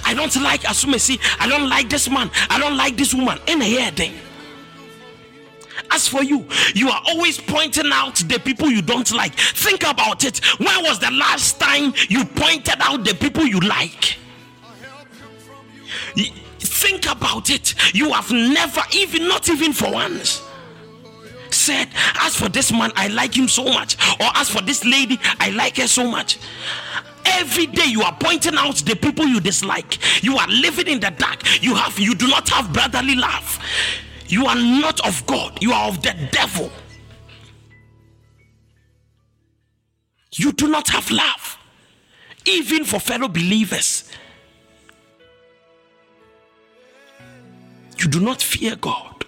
I 0.05 0.13
don't 0.13 0.35
like 0.37 0.61
Asumesi. 0.61 1.19
I 1.39 1.47
don't 1.47 1.67
like 1.69 1.89
this 1.89 2.09
man. 2.09 2.29
I 2.49 2.59
don't 2.59 2.77
like 2.77 2.95
this 2.95 3.13
woman. 3.13 3.39
In 3.47 3.61
a 3.61 3.65
year 3.65 3.91
thing. 3.91 4.13
As 5.91 6.07
for 6.07 6.23
you, 6.23 6.45
you 6.73 6.89
are 6.89 7.01
always 7.07 7.39
pointing 7.39 7.91
out 7.91 8.15
the 8.15 8.39
people 8.39 8.69
you 8.69 8.81
don't 8.81 9.11
like. 9.11 9.33
Think 9.33 9.83
about 9.83 10.23
it. 10.23 10.39
When 10.59 10.83
was 10.83 10.99
the 10.99 11.11
last 11.11 11.59
time 11.59 11.93
you 12.09 12.25
pointed 12.25 12.75
out 12.79 13.03
the 13.03 13.15
people 13.15 13.45
you 13.45 13.59
like? 13.59 14.17
Think 16.59 17.09
about 17.09 17.49
it. 17.49 17.75
You 17.93 18.11
have 18.13 18.31
never, 18.31 18.81
even 18.93 19.27
not 19.27 19.49
even 19.49 19.73
for 19.73 19.91
once, 19.91 20.41
said, 21.49 21.89
As 22.21 22.35
for 22.35 22.49
this 22.49 22.71
man, 22.71 22.91
I 22.95 23.07
like 23.07 23.35
him 23.35 23.47
so 23.47 23.65
much, 23.65 23.95
or 24.19 24.27
as 24.35 24.49
for 24.49 24.61
this 24.61 24.83
lady, 24.85 25.19
I 25.39 25.49
like 25.51 25.77
her 25.77 25.87
so 25.87 26.09
much. 26.09 26.39
Every 27.25 27.67
day 27.67 27.85
you 27.85 28.01
are 28.01 28.15
pointing 28.19 28.55
out 28.55 28.75
the 28.77 28.95
people 28.95 29.25
you 29.25 29.39
dislike. 29.39 29.97
You 30.23 30.37
are 30.37 30.47
living 30.47 30.87
in 30.87 30.99
the 30.99 31.11
dark. 31.11 31.41
You 31.61 31.73
have 31.75 31.97
you 31.99 32.15
do 32.15 32.27
not 32.27 32.49
have 32.49 32.71
brotherly 32.73 33.15
love. 33.15 33.59
You 34.27 34.45
are 34.45 34.55
not 34.55 35.05
of 35.05 35.25
God, 35.25 35.61
you 35.61 35.73
are 35.73 35.87
of 35.87 36.01
the 36.01 36.15
devil. 36.31 36.71
You 40.35 40.51
do 40.51 40.67
not 40.67 40.89
have 40.89 41.11
love, 41.11 41.57
even 42.45 42.85
for 42.85 42.99
fellow 42.99 43.27
believers. 43.27 44.09
You 48.03 48.09
do 48.09 48.19
not 48.19 48.41
fear 48.41 48.75
God. 48.75 49.25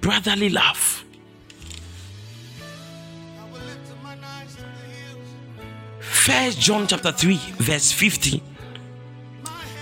Brotherly 0.00 0.48
love. 0.48 1.04
First 6.00 6.58
John 6.60 6.86
chapter 6.86 7.12
3, 7.12 7.36
verse 7.58 7.92
15. 7.92 8.40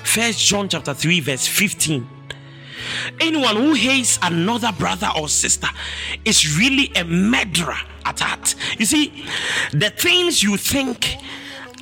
First 0.03 0.41
John 0.41 0.69
chapter 0.69 0.95
3, 0.95 1.21
verse 1.21 1.47
15. 1.47 2.05
Anyone 3.21 3.55
who 3.55 3.75
hates 3.75 4.19
another 4.21 4.73
brother 4.73 5.11
or 5.17 5.29
sister 5.29 5.69
is 6.25 6.59
really 6.59 6.91
a 6.97 7.05
murderer 7.05 7.79
at 8.05 8.19
heart. 8.19 8.57
You 8.79 8.85
see, 8.85 9.25
the 9.71 9.91
things 9.91 10.43
you 10.43 10.57
think 10.57 11.19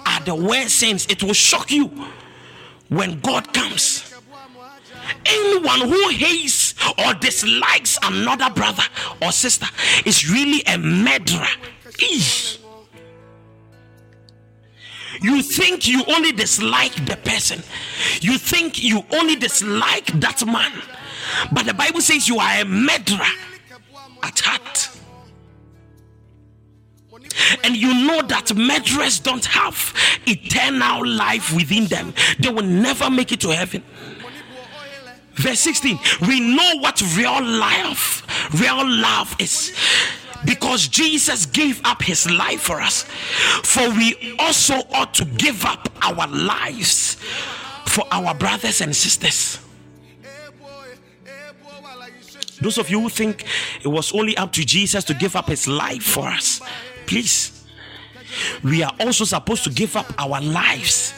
are 0.07 0.21
the 0.21 0.35
worst 0.35 0.77
sins, 0.77 1.07
it 1.09 1.23
will 1.23 1.35
shock 1.35 1.71
you 1.71 1.91
when 2.89 3.21
God 3.21 3.53
comes. 3.53 4.15
Anyone 5.27 5.89
who 5.89 6.09
hates 6.11 6.75
or 6.99 7.15
dislikes 7.15 7.99
another 8.03 8.51
brother 8.51 8.83
or 9.23 9.33
sister 9.33 9.67
is 10.07 10.31
really 10.31 10.63
a 10.67 10.79
murderer. 10.79 11.47
Eesh. 11.99 12.59
You 15.23 15.43
think 15.43 15.87
you 15.87 16.03
only 16.09 16.33
dislike 16.33 16.95
the 17.05 17.17
person, 17.17 17.63
you 18.21 18.39
think 18.39 18.83
you 18.83 19.05
only 19.13 19.37
dislike 19.37 20.07
that 20.21 20.47
man, 20.47 20.73
but 21.53 21.67
the 21.67 21.75
Bible 21.75 22.01
says 22.01 22.27
you 22.27 22.39
are 22.39 22.61
a 22.61 22.65
murderer 22.65 23.27
at 24.23 24.39
heart. 24.41 25.00
And 27.65 27.77
you 27.77 27.93
know 28.07 28.23
that 28.23 28.55
murderers 28.55 29.21
don't 29.21 29.45
have 29.45 29.95
eternal 30.27 31.07
life 31.07 31.55
within 31.55 31.87
them, 31.87 32.15
they 32.39 32.51
will 32.51 32.65
never 32.65 33.11
make 33.11 33.33
it 33.33 33.41
to 33.41 33.51
heaven. 33.51 33.83
Verse 35.35 35.61
16, 35.61 35.99
we 36.29 36.41
know 36.41 36.79
what 36.81 37.01
real 37.17 37.43
life, 37.43 38.27
real 38.61 38.87
love 38.87 39.35
is 39.39 39.75
because 40.45 40.89
Jesus 40.89 41.47
gave 41.47 41.81
up 41.85 42.03
his 42.03 42.31
life 42.31 42.61
for 42.61 42.81
us. 42.81 43.05
For 43.63 43.89
we 43.91 44.37
also 44.39 44.75
ought 44.93 45.15
to 45.15 45.25
give 45.25 45.65
up 45.65 45.89
our 46.03 46.27
lives 46.27 47.17
for 47.87 48.05
our 48.11 48.35
brothers 48.35 48.81
and 48.81 48.95
sisters. 48.95 49.59
Those 52.61 52.77
of 52.77 52.91
you 52.91 53.01
who 53.01 53.09
think 53.09 53.45
it 53.83 53.89
was 53.89 54.13
only 54.13 54.37
up 54.37 54.53
to 54.53 54.65
Jesus 54.65 55.05
to 55.05 55.15
give 55.15 55.35
up 55.35 55.49
his 55.49 55.67
life 55.67 56.03
for 56.03 56.29
us, 56.29 56.61
please, 57.11 57.67
we 58.63 58.85
are 58.85 58.93
also 59.01 59.25
supposed 59.25 59.65
to 59.65 59.71
give 59.71 59.97
up 59.97 60.07
our 60.17 60.41
lives 60.41 61.13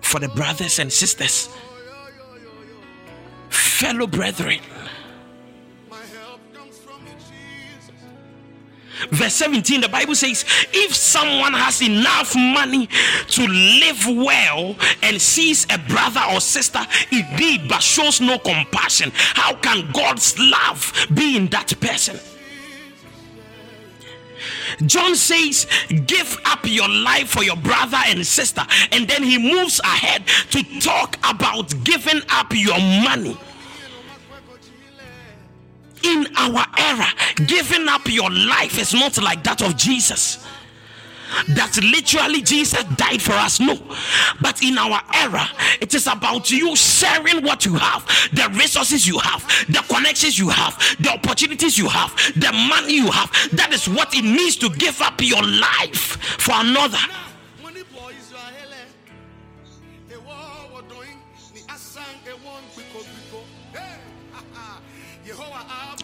for 0.00 0.18
the 0.18 0.28
brothers 0.28 0.80
and 0.80 0.92
sisters. 0.92 1.48
fellow 3.82 4.06
brethren. 4.06 4.60
Verse 9.10 9.34
17, 9.34 9.80
the 9.80 9.88
Bible 9.88 10.14
says, 10.14 10.44
If 10.72 10.94
someone 10.94 11.52
has 11.52 11.82
enough 11.82 12.34
money 12.36 12.88
to 13.28 13.46
live 13.46 14.06
well 14.06 14.76
and 15.02 15.20
sees 15.20 15.66
a 15.70 15.78
brother 15.88 16.22
or 16.32 16.40
sister 16.40 16.80
indeed 17.10 17.68
but 17.68 17.82
shows 17.82 18.20
no 18.20 18.38
compassion, 18.38 19.10
how 19.14 19.54
can 19.56 19.90
God's 19.92 20.38
love 20.38 21.06
be 21.12 21.36
in 21.36 21.48
that 21.48 21.78
person? 21.80 22.20
John 24.86 25.14
says, 25.16 25.66
Give 26.06 26.38
up 26.44 26.60
your 26.64 26.88
life 26.88 27.30
for 27.30 27.42
your 27.42 27.56
brother 27.56 27.98
and 28.06 28.26
sister. 28.26 28.62
And 28.90 29.08
then 29.08 29.22
he 29.22 29.38
moves 29.38 29.80
ahead 29.80 30.26
to 30.50 30.62
talk 30.80 31.16
about 31.28 31.72
giving 31.84 32.20
up 32.30 32.52
your 32.52 32.78
money. 32.78 33.36
In 36.04 36.26
our 36.36 36.66
era, 36.78 37.06
giving 37.46 37.86
up 37.88 38.02
your 38.06 38.30
life 38.30 38.78
is 38.78 38.92
not 38.92 39.22
like 39.22 39.44
that 39.44 39.62
of 39.62 39.76
Jesus 39.76 40.44
that 41.48 41.78
literally 41.82 42.42
Jesus 42.42 42.84
died 42.96 43.22
for 43.22 43.32
us. 43.32 43.60
No, 43.60 43.78
but 44.40 44.62
in 44.62 44.78
our 44.78 45.00
era, 45.14 45.46
it 45.80 45.94
is 45.94 46.06
about 46.06 46.50
you 46.50 46.76
sharing 46.76 47.44
what 47.44 47.64
you 47.64 47.74
have, 47.74 48.06
the 48.32 48.48
resources 48.58 49.06
you 49.06 49.18
have, 49.18 49.42
the 49.68 49.82
connections 49.92 50.38
you 50.38 50.48
have, 50.48 50.78
the 51.00 51.10
opportunities 51.10 51.78
you 51.78 51.88
have, 51.88 52.14
the 52.36 52.52
money 52.68 52.94
you 52.94 53.10
have. 53.10 53.30
That 53.52 53.72
is 53.72 53.88
what 53.88 54.14
it 54.14 54.24
means 54.24 54.56
to 54.58 54.70
give 54.70 55.00
up 55.00 55.20
your 55.20 55.42
life 55.42 56.16
for 56.40 56.52
another. 56.56 56.98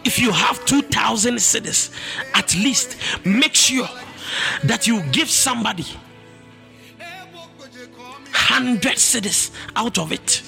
If 0.05 0.17
you 0.19 0.31
have 0.31 0.65
2,000 0.65 1.35
cedis, 1.35 1.91
at 2.33 2.55
least 2.55 2.97
make 3.25 3.53
sure 3.53 3.87
that 4.63 4.87
you 4.87 5.01
give 5.11 5.29
somebody 5.29 5.85
100 8.49 8.95
cedis 8.97 9.51
out 9.75 9.97
of 9.97 10.11
it. 10.11 10.41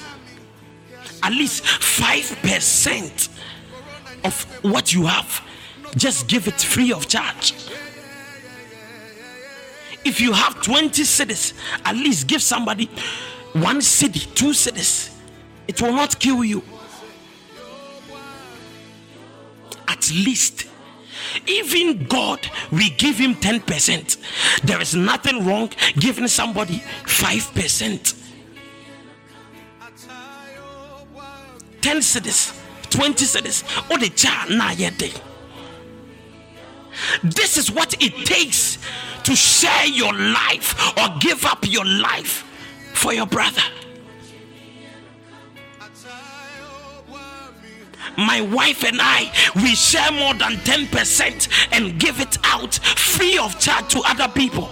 At 1.24 1.34
least 1.34 1.64
5% 1.64 3.30
of 4.24 4.44
what 4.64 4.94
you 4.94 5.06
have, 5.06 5.42
just 5.96 6.28
give 6.28 6.48
it 6.48 6.60
free 6.60 6.92
of 6.92 7.08
charge. 7.08 7.54
If 10.04 10.20
you 10.20 10.34
have 10.34 10.62
20 10.64 11.04
cedis, 11.04 11.54
at 11.86 11.96
least 11.96 12.28
give 12.28 12.42
somebody 12.42 12.90
one 13.54 13.82
cedi, 13.82 14.34
two 14.34 14.50
cedis. 14.52 15.12
It 15.68 15.80
will 15.82 15.94
not 15.94 16.20
kill 16.20 16.44
you. 16.44 16.64
At 19.88 20.10
least 20.12 20.71
even 21.48 22.06
God, 22.06 22.40
we 22.72 22.90
give 22.92 23.18
him 23.18 23.36
10%. 23.36 24.18
There 24.64 24.82
is 24.82 24.96
nothing 24.96 25.46
wrong 25.46 25.70
giving 26.00 26.28
somebody 26.28 26.84
5%. 27.06 28.18
10 31.82 31.98
cedis, 31.98 32.54
20 32.92 33.26
cedis, 33.26 33.64
or 33.90 33.96
oh, 33.96 33.98
the 33.98 34.10
cha 34.10 34.46
na 34.50 34.74
day. 34.76 35.12
This 37.24 37.58
is 37.58 37.72
what 37.72 37.96
it 38.02 38.14
takes 38.26 38.78
to 39.24 39.36
share 39.36 39.88
your 39.88 40.14
life 40.14 40.98
or 40.98 41.08
give 41.20 41.46
up 41.46 41.66
your 41.68 41.86
life 41.86 42.46
for 42.94 43.14
your 43.14 43.26
brother. 43.26 43.62
My 48.18 48.42
wife 48.42 48.84
and 48.84 48.98
I, 49.02 49.32
we 49.56 49.76
share 49.76 50.12
more 50.12 50.34
than 50.34 50.54
10% 50.58 51.48
and 51.72 52.00
give 52.00 52.20
it 52.20 52.38
out 52.44 52.76
free 52.76 53.38
of 53.38 53.60
charge 53.60 53.90
to 53.94 54.02
other 54.06 54.28
people. 54.28 54.70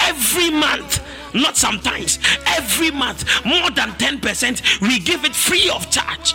Every 0.00 0.50
month, 0.50 1.02
not 1.34 1.56
sometimes, 1.56 2.18
every 2.46 2.90
month, 2.90 3.24
more 3.44 3.70
than 3.70 3.90
10%, 3.92 4.80
we 4.80 4.98
give 4.98 5.24
it 5.24 5.34
free 5.34 5.70
of 5.70 5.90
charge. 5.90 6.34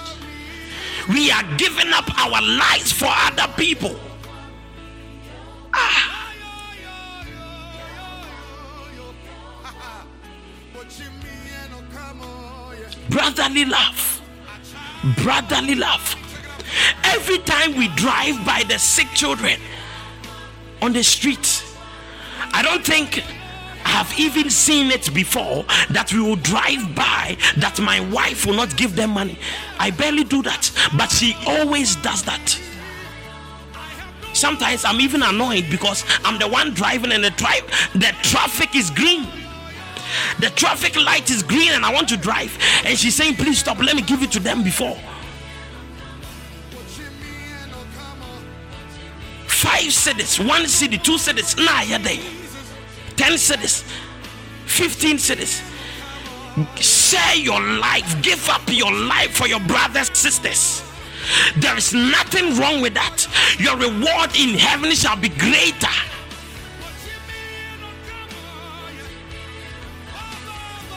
We 1.09 1.31
are 1.31 1.43
giving 1.57 1.91
up 1.93 2.07
our 2.19 2.41
lives 2.41 2.91
for 2.91 3.07
other 3.09 3.51
people. 3.57 3.99
Ah. 5.73 6.15
Brotherly 13.09 13.65
love 13.65 14.18
brotherly 15.17 15.75
love. 15.75 16.15
Every 17.03 17.39
time 17.39 17.75
we 17.77 17.87
drive 17.95 18.45
by 18.45 18.63
the 18.67 18.77
sick 18.77 19.07
children 19.13 19.59
on 20.81 20.93
the 20.93 21.03
street, 21.03 21.63
I 22.53 22.61
don't 22.61 22.85
think 22.85 23.23
I 23.85 23.89
have 23.89 24.19
even 24.19 24.49
seen 24.49 24.91
it 24.91 25.13
before 25.13 25.63
that 25.89 26.11
we 26.13 26.21
will 26.21 26.35
drive 26.35 26.95
by 26.95 27.37
that 27.57 27.79
my 27.79 27.99
wife 27.99 28.45
will 28.45 28.53
not 28.53 28.75
give 28.77 28.95
them 28.95 29.11
money. 29.11 29.39
I 29.79 29.91
barely 29.91 30.23
do 30.23 30.43
that, 30.43 30.71
but 30.97 31.09
she 31.11 31.35
always 31.47 31.95
does 31.97 32.23
that. 32.23 32.59
Sometimes 34.33 34.85
I'm 34.85 35.01
even 35.01 35.23
annoyed 35.23 35.65
because 35.71 36.03
I'm 36.23 36.39
the 36.39 36.47
one 36.47 36.73
driving 36.73 37.11
and 37.11 37.23
the 37.23 37.31
drive 37.31 37.65
the 37.93 38.13
traffic 38.21 38.75
is 38.75 38.89
green. 38.91 39.27
The 40.39 40.49
traffic 40.51 40.95
light 40.95 41.29
is 41.29 41.43
green 41.43 41.71
and 41.71 41.85
I 41.85 41.93
want 41.93 42.09
to 42.09 42.17
drive. 42.17 42.57
And 42.85 42.97
she's 42.97 43.15
saying, 43.15 43.35
Please 43.35 43.59
stop. 43.59 43.79
Let 43.79 43.95
me 43.95 44.01
give 44.01 44.23
it 44.23 44.31
to 44.33 44.39
them 44.39 44.63
before. 44.63 44.97
Five 49.47 49.91
cedis, 49.91 50.39
one 50.47 50.63
cedi, 50.63 51.01
two 51.03 51.17
cedis, 51.17 51.57
nah, 51.57 51.81
yeah, 51.81 51.97
day. 51.97 52.21
Ten 53.17 53.33
cedis, 53.33 53.83
fifteen 54.65 55.17
cedis. 55.17 55.61
Share 56.77 57.35
your 57.35 57.61
life, 57.61 58.21
give 58.21 58.49
up 58.49 58.61
your 58.67 58.91
life 58.91 59.31
for 59.31 59.47
your 59.47 59.59
brothers, 59.61 60.09
sisters. 60.17 60.83
There 61.57 61.75
is 61.77 61.93
nothing 61.93 62.57
wrong 62.57 62.81
with 62.81 62.93
that. 62.93 63.27
Your 63.59 63.75
reward 63.75 64.35
in 64.37 64.57
heaven 64.57 64.91
shall 64.91 65.17
be 65.17 65.29
greater 65.29 66.08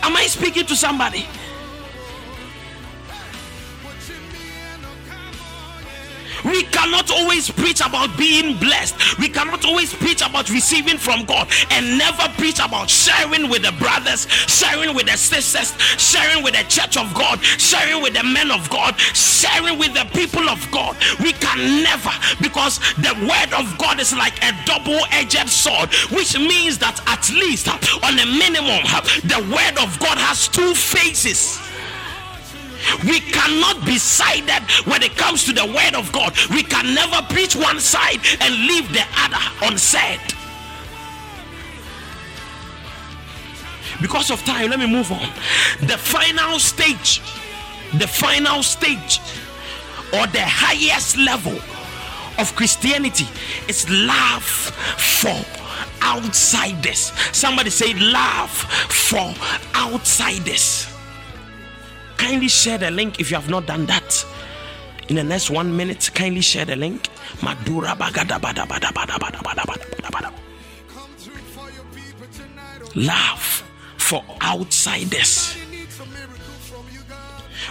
Am 0.03 0.16
I 0.16 0.26
speaking 0.26 0.66
to 0.66 0.76
somebody? 0.76 1.26
We 6.45 6.64
cannot 6.64 7.11
always 7.11 7.51
preach 7.51 7.80
about 7.80 8.16
being 8.18 8.59
blessed. 8.59 9.18
We 9.18 9.28
cannot 9.28 9.64
always 9.64 9.95
preach 9.95 10.22
about 10.22 10.51
receiving 10.51 10.99
from 10.99 11.24
God 11.24 11.49
and 11.70 11.99
never 11.99 12.28
preach 12.36 12.59
about 12.59 12.90
sharing 12.90 13.49
with 13.49 13.62
the 13.62 13.72
brothers, 13.78 14.26
sharing 14.49 14.95
with 14.95 15.07
the 15.07 15.16
sisters, 15.16 15.74
sharing 16.01 16.43
with 16.43 16.55
the 16.55 16.64
church 16.68 16.97
of 16.97 17.12
God, 17.14 17.43
sharing 17.43 18.03
with 18.03 18.14
the 18.14 18.24
men 18.24 18.51
of 18.51 18.68
God, 18.70 18.99
sharing 18.99 19.78
with 19.78 19.95
the 19.95 20.05
people 20.12 20.49
of 20.49 20.59
God. 20.70 20.97
We 21.20 21.32
can 21.32 21.82
never 21.82 22.11
because 22.40 22.78
the 22.97 23.14
word 23.22 23.53
of 23.55 23.78
God 23.78 24.01
is 24.01 24.12
like 24.14 24.36
a 24.43 24.53
double 24.64 25.01
edged 25.11 25.49
sword, 25.49 25.93
which 26.11 26.38
means 26.38 26.78
that 26.78 27.01
at 27.07 27.28
least 27.30 27.68
uh, 27.68 27.78
on 28.07 28.18
a 28.18 28.26
minimum, 28.26 28.82
uh, 28.86 29.01
the 29.24 29.40
word 29.51 29.78
of 29.82 29.99
God 29.99 30.18
has 30.18 30.49
two 30.49 30.74
faces. 30.74 31.59
We 33.04 33.20
cannot 33.20 33.84
be 33.84 33.98
sided 33.98 34.62
when 34.84 35.02
it 35.02 35.16
comes 35.16 35.44
to 35.44 35.52
the 35.52 35.66
word 35.66 35.94
of 35.94 36.10
God. 36.12 36.34
We 36.50 36.62
can 36.62 36.94
never 36.94 37.22
preach 37.32 37.54
one 37.56 37.80
side 37.80 38.20
and 38.40 38.54
leave 38.66 38.92
the 38.92 39.04
other 39.16 39.42
unsaid. 39.62 40.20
Because 44.00 44.30
of 44.30 44.42
time, 44.44 44.70
let 44.70 44.80
me 44.80 44.86
move 44.86 45.12
on. 45.12 45.28
The 45.82 45.96
final 45.96 46.58
stage, 46.58 47.20
the 47.94 48.08
final 48.08 48.62
stage, 48.62 49.20
or 50.12 50.26
the 50.26 50.42
highest 50.42 51.16
level 51.16 51.58
of 52.38 52.54
Christianity 52.56 53.28
is 53.68 53.88
love 53.88 54.42
for 54.42 55.38
outsiders. 56.02 57.12
Somebody 57.32 57.70
say, 57.70 57.94
love 57.94 58.50
for 58.50 59.32
outsiders 59.76 60.91
kindly 62.22 62.46
share 62.46 62.78
the 62.78 62.90
link 62.90 63.18
if 63.18 63.30
you 63.30 63.36
have 63.36 63.50
not 63.50 63.66
done 63.66 63.84
that. 63.86 64.24
In 65.08 65.16
the 65.16 65.24
next 65.24 65.50
one 65.50 65.76
minute 65.76 66.08
kindly 66.14 66.40
share 66.40 66.64
the 66.64 66.76
link. 66.76 67.08
Madura 67.42 67.96
bagada 67.96 68.38
bada 68.38 68.64
bada 68.64 68.90
bada 68.92 69.18
bada 69.18 69.40
bada 69.42 69.64
bada 69.66 70.10
bada 70.10 70.32
love 72.94 73.64
for 73.96 74.22
outsiders. 74.42 75.56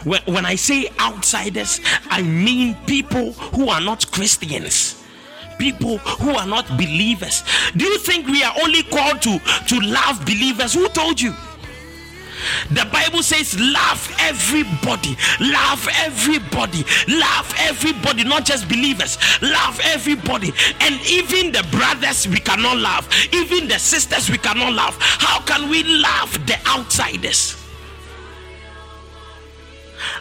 When, 0.03 0.21
when 0.25 0.45
i 0.45 0.55
say 0.55 0.89
outsiders 0.99 1.79
i 2.09 2.23
mean 2.23 2.75
people 2.87 3.33
who 3.55 3.69
are 3.69 3.81
not 3.81 4.11
christians. 4.11 4.97
People 5.59 5.99
who 5.99 6.31
are 6.31 6.47
not 6.47 6.67
believers. 6.69 7.43
Do 7.77 7.85
you 7.85 7.99
think 7.99 8.25
we 8.27 8.43
are 8.43 8.53
only 8.63 8.83
called 8.83 9.21
to 9.21 9.39
to 9.69 9.79
love 9.79 10.25
believers? 10.25 10.73
Who 10.73 10.89
told 10.89 11.21
you 11.21 11.33
The 12.71 12.85
Bible 12.91 13.23
says, 13.23 13.59
Love 13.59 14.15
everybody, 14.19 15.17
love 15.39 15.87
everybody, 15.99 16.83
love 17.07 17.53
everybody, 17.59 18.23
not 18.23 18.45
just 18.45 18.67
believers, 18.67 19.17
love 19.41 19.79
everybody. 19.83 20.51
And 20.79 20.99
even 21.07 21.51
the 21.51 21.67
brothers 21.71 22.27
we 22.27 22.39
cannot 22.39 22.77
love, 22.77 23.09
even 23.33 23.67
the 23.67 23.79
sisters 23.79 24.29
we 24.29 24.37
cannot 24.37 24.73
love. 24.73 24.95
How 24.99 25.41
can 25.41 25.69
we 25.69 25.83
love 25.83 26.33
the 26.47 26.57
outsiders? 26.67 27.57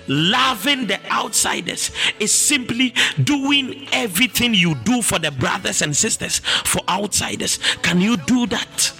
Loving 0.08 0.86
the 0.86 0.98
outsiders 1.10 1.90
is 2.18 2.32
simply 2.32 2.94
doing 3.22 3.86
everything 3.92 4.54
you 4.54 4.74
do 4.74 5.02
for 5.02 5.18
the 5.18 5.30
brothers 5.30 5.82
and 5.82 5.96
sisters 5.96 6.40
for 6.40 6.80
outsiders. 6.88 7.58
Can 7.82 8.00
you 8.00 8.16
do 8.16 8.46
that? 8.48 8.92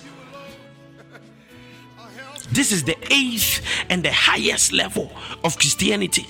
This 2.53 2.73
is 2.73 2.85
the 2.85 2.97
eighth 3.11 3.63
and 3.89 4.03
the 4.03 4.13
highest 4.13 4.73
level 4.73 5.11
of 5.45 5.59
Christianity. 5.59 6.27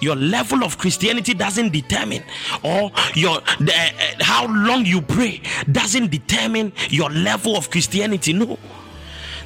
your 0.00 0.16
level 0.16 0.62
of 0.62 0.76
christianity 0.78 1.32
doesn't 1.34 1.72
determine 1.72 2.22
or 2.62 2.92
your 3.14 3.40
the, 3.60 3.72
uh, 3.74 4.24
how 4.24 4.46
long 4.46 4.84
you 4.84 5.00
pray 5.00 5.40
doesn't 5.72 6.10
determine 6.10 6.72
your 6.90 7.10
level 7.10 7.56
of 7.56 7.70
christianity 7.70 8.32
no 8.32 8.58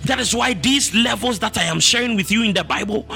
that 0.05 0.19
is 0.19 0.35
why 0.35 0.53
these 0.53 0.95
levels 0.95 1.39
that 1.39 1.57
i 1.57 1.63
am 1.63 1.79
sharing 1.79 2.17
with 2.17 2.31
you 2.31 2.43
in 2.43 2.53
the 2.53 2.65
bible 2.65 3.07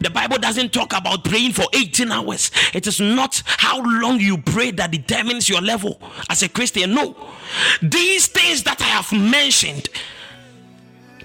the 0.00 0.10
Bible 0.10 0.38
doesn't 0.38 0.72
talk 0.72 0.92
about 0.96 1.24
praying 1.24 1.52
for 1.52 1.64
18 1.72 2.12
hours. 2.12 2.50
It 2.74 2.86
is 2.86 3.00
not 3.00 3.42
how 3.46 3.82
long 3.82 4.20
you 4.20 4.38
pray 4.38 4.70
that 4.72 4.90
determines 4.90 5.48
your 5.48 5.60
level 5.60 6.00
as 6.28 6.42
a 6.42 6.48
Christian. 6.48 6.94
No. 6.94 7.16
These 7.82 8.28
things 8.28 8.62
that 8.64 8.80
I 8.80 8.84
have 8.84 9.12
mentioned, 9.12 9.88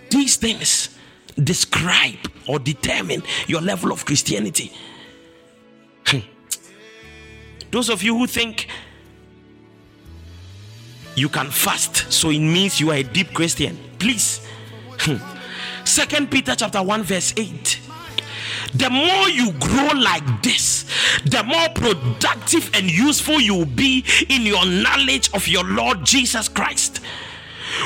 these 0.09 0.37
things 0.37 0.97
describe 1.41 2.17
or 2.47 2.59
determine 2.59 3.23
your 3.47 3.61
level 3.61 3.91
of 3.91 4.05
Christianity. 4.05 4.71
Hmm. 6.07 6.19
Those 7.71 7.89
of 7.89 8.03
you 8.03 8.17
who 8.17 8.27
think 8.27 8.67
you 11.15 11.27
can 11.29 11.51
fast, 11.51 12.11
so 12.11 12.29
it 12.29 12.39
means 12.39 12.79
you 12.79 12.91
are 12.91 12.97
a 12.97 13.03
deep 13.03 13.33
Christian, 13.33 13.77
please. 13.99 14.45
Hmm. 14.99 15.17
Second 15.83 16.31
Peter 16.31 16.55
chapter 16.55 16.81
1, 16.81 17.03
verse 17.03 17.33
8 17.35 17.90
the 18.73 18.89
more 18.89 19.29
you 19.29 19.51
grow 19.53 19.99
like 19.99 20.43
this, 20.43 20.85
the 21.25 21.43
more 21.43 21.69
productive 21.75 22.69
and 22.73 22.89
useful 22.89 23.39
you 23.39 23.55
will 23.55 23.65
be 23.65 24.03
in 24.29 24.43
your 24.43 24.65
knowledge 24.65 25.29
of 25.33 25.47
your 25.47 25.63
Lord 25.63 26.05
Jesus 26.05 26.47
Christ. 26.47 27.01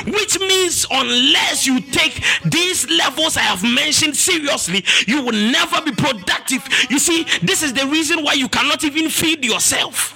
Which 0.06 0.40
means, 0.40 0.86
unless 0.90 1.68
you 1.68 1.80
take 1.80 2.24
these 2.44 2.90
levels 2.90 3.38
I 3.38 3.42
have 3.42 3.64
mentioned 3.64 4.16
seriously, 4.16 4.84
you 5.08 5.24
will 5.24 5.34
never 5.34 5.82
be 5.82 5.92
productive. 5.92 6.68
You 6.90 6.98
see, 7.00 7.26
this 7.44 7.62
is 7.62 7.74
the 7.74 7.86
reason 7.88 8.24
why 8.24 8.34
you 8.34 8.50
cannot 8.50 8.84
even 8.84 9.10
feed 9.10 9.46
yourself 9.46 10.15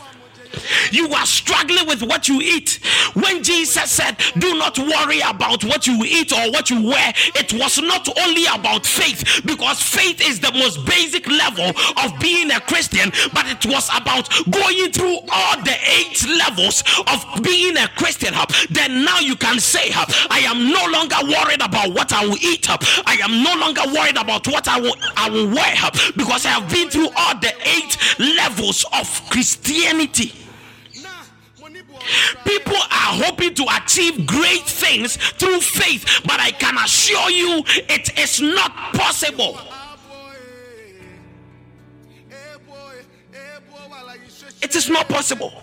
you 0.91 1.11
are 1.13 1.25
struggling 1.25 1.87
with 1.87 2.01
what 2.03 2.27
you 2.27 2.41
eat. 2.41 2.79
When 3.13 3.43
Jesus 3.43 3.91
said, 3.91 4.17
Do 4.37 4.57
not 4.57 4.77
worry 4.77 5.19
about 5.19 5.63
what 5.63 5.87
you 5.87 6.01
eat 6.03 6.31
or 6.31 6.51
what 6.51 6.69
you 6.69 6.83
wear, 6.83 7.13
it 7.35 7.53
was 7.53 7.81
not 7.81 8.07
only 8.19 8.45
about 8.45 8.85
faith, 8.85 9.41
because 9.45 9.81
faith 9.81 10.21
is 10.21 10.39
the 10.39 10.51
most 10.51 10.85
basic 10.85 11.27
level 11.27 11.71
of 12.03 12.19
being 12.19 12.51
a 12.51 12.59
Christian, 12.61 13.11
but 13.33 13.45
it 13.47 13.65
was 13.65 13.89
about 13.95 14.29
going 14.49 14.91
through 14.91 15.19
all 15.31 15.57
the 15.63 15.75
eight 15.87 16.25
levels 16.27 16.83
of 17.07 17.43
being 17.43 17.77
a 17.77 17.87
Christian. 17.97 18.33
Then 18.69 19.03
now 19.03 19.19
you 19.19 19.35
can 19.35 19.59
say, 19.59 19.91
I 19.93 20.39
am 20.45 20.71
no 20.71 20.85
longer 20.91 21.17
worried 21.23 21.61
about 21.61 21.93
what 21.93 22.13
I 22.13 22.25
will 22.25 22.37
eat. 22.41 22.67
I 22.69 23.17
am 23.21 23.43
no 23.43 23.55
longer 23.55 23.81
worried 23.93 24.17
about 24.17 24.47
what 24.47 24.67
I 24.67 24.79
will, 24.79 24.95
I 25.15 25.29
will 25.29 25.47
wear 25.47 25.75
because 26.15 26.45
I 26.45 26.49
have 26.49 26.71
been 26.71 26.89
through 26.89 27.09
all 27.15 27.37
the 27.39 27.53
eight 27.65 27.97
levels 28.19 28.85
of 28.93 29.07
Christianity. 29.29 30.38
People 32.45 32.75
are 32.75 33.13
hoping 33.23 33.53
to 33.55 33.65
achieve 33.77 34.25
great 34.25 34.63
things 34.63 35.17
through 35.17 35.61
faith, 35.61 36.21
but 36.25 36.39
I 36.39 36.51
can 36.51 36.77
assure 36.77 37.29
you 37.29 37.63
it 37.67 38.17
is 38.19 38.41
not 38.41 38.71
possible. 38.93 39.59
It 44.61 44.75
is 44.75 44.89
not 44.89 45.07
possible. 45.07 45.53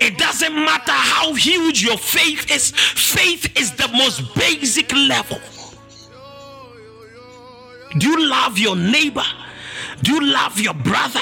It 0.00 0.18
doesn't 0.18 0.54
matter 0.54 0.92
how 0.92 1.34
huge 1.34 1.82
your 1.82 1.98
faith 1.98 2.50
is, 2.50 2.72
faith 2.72 3.56
is 3.58 3.72
the 3.72 3.88
most 3.88 4.34
basic 4.34 4.92
level. 4.92 5.38
Do 7.98 8.08
you 8.08 8.28
love 8.28 8.58
your 8.58 8.76
neighbor? 8.76 9.24
Do 10.02 10.12
you 10.12 10.32
love 10.32 10.60
your 10.60 10.74
brother? 10.74 11.20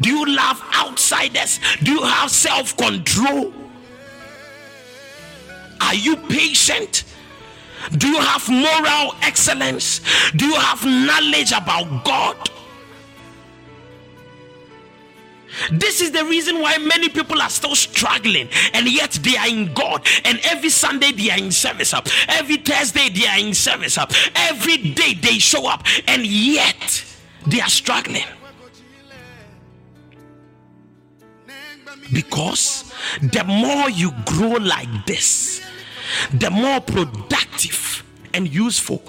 Do 0.00 0.10
you 0.10 0.26
love 0.26 0.62
outsiders? 0.74 1.60
Do 1.82 1.92
you 1.92 2.02
have 2.02 2.30
self 2.30 2.76
control? 2.76 3.52
Are 5.80 5.94
you 5.94 6.16
patient? 6.16 7.04
Do 7.98 8.08
you 8.08 8.20
have 8.20 8.48
moral 8.48 9.14
excellence? 9.22 10.00
Do 10.34 10.46
you 10.46 10.54
have 10.54 10.84
knowledge 10.84 11.52
about 11.52 12.04
God? 12.04 12.50
This 15.70 16.00
is 16.00 16.10
the 16.10 16.24
reason 16.24 16.60
why 16.60 16.78
many 16.78 17.08
people 17.08 17.40
are 17.40 17.50
still 17.50 17.76
struggling 17.76 18.48
and 18.72 18.90
yet 18.90 19.12
they 19.22 19.36
are 19.36 19.46
in 19.46 19.72
God. 19.72 20.06
And 20.24 20.40
every 20.44 20.70
Sunday 20.70 21.12
they 21.12 21.30
are 21.30 21.38
in 21.38 21.52
service 21.52 21.94
up. 21.94 22.08
Every 22.28 22.56
Thursday 22.56 23.08
they 23.08 23.26
are 23.26 23.38
in 23.38 23.54
service 23.54 23.96
up. 23.98 24.12
Every 24.34 24.78
day 24.78 25.14
they 25.14 25.38
show 25.38 25.66
up 25.68 25.84
and 26.08 26.26
yet 26.26 27.04
they 27.46 27.60
are 27.60 27.68
struggling. 27.68 28.24
Because 32.12 32.92
the 33.22 33.44
more 33.44 33.88
you 33.90 34.12
grow 34.26 34.52
like 34.52 35.06
this, 35.06 35.62
the 36.32 36.50
more 36.50 36.80
productive 36.80 38.04
and 38.34 38.52
useful. 38.52 39.02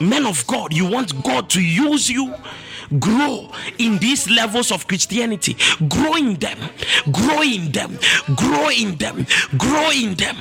Men 0.00 0.26
of 0.26 0.46
God, 0.46 0.74
you 0.74 0.86
want 0.86 1.22
God 1.22 1.48
to 1.50 1.62
use 1.62 2.10
you 2.10 2.34
grow 3.00 3.50
in 3.78 3.98
these 3.98 4.30
levels 4.30 4.70
of 4.70 4.86
Christianity, 4.86 5.56
grow 5.88 6.14
in 6.14 6.34
them, 6.34 6.58
grow 7.10 7.42
in 7.42 7.72
them, 7.72 7.98
grow 8.36 8.68
in 8.68 8.96
them, 8.96 9.26
grow 9.56 9.90
in 9.90 10.14
them. 10.14 10.36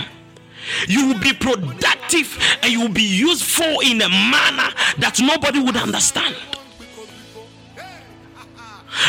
You 0.87 1.07
will 1.07 1.19
be 1.19 1.33
productive 1.33 2.37
and 2.61 2.71
you 2.71 2.81
will 2.81 2.89
be 2.89 3.03
useful 3.03 3.79
in 3.81 4.01
a 4.01 4.09
manner 4.09 4.73
that 4.97 5.19
nobody 5.19 5.59
would 5.59 5.77
understand. 5.77 6.35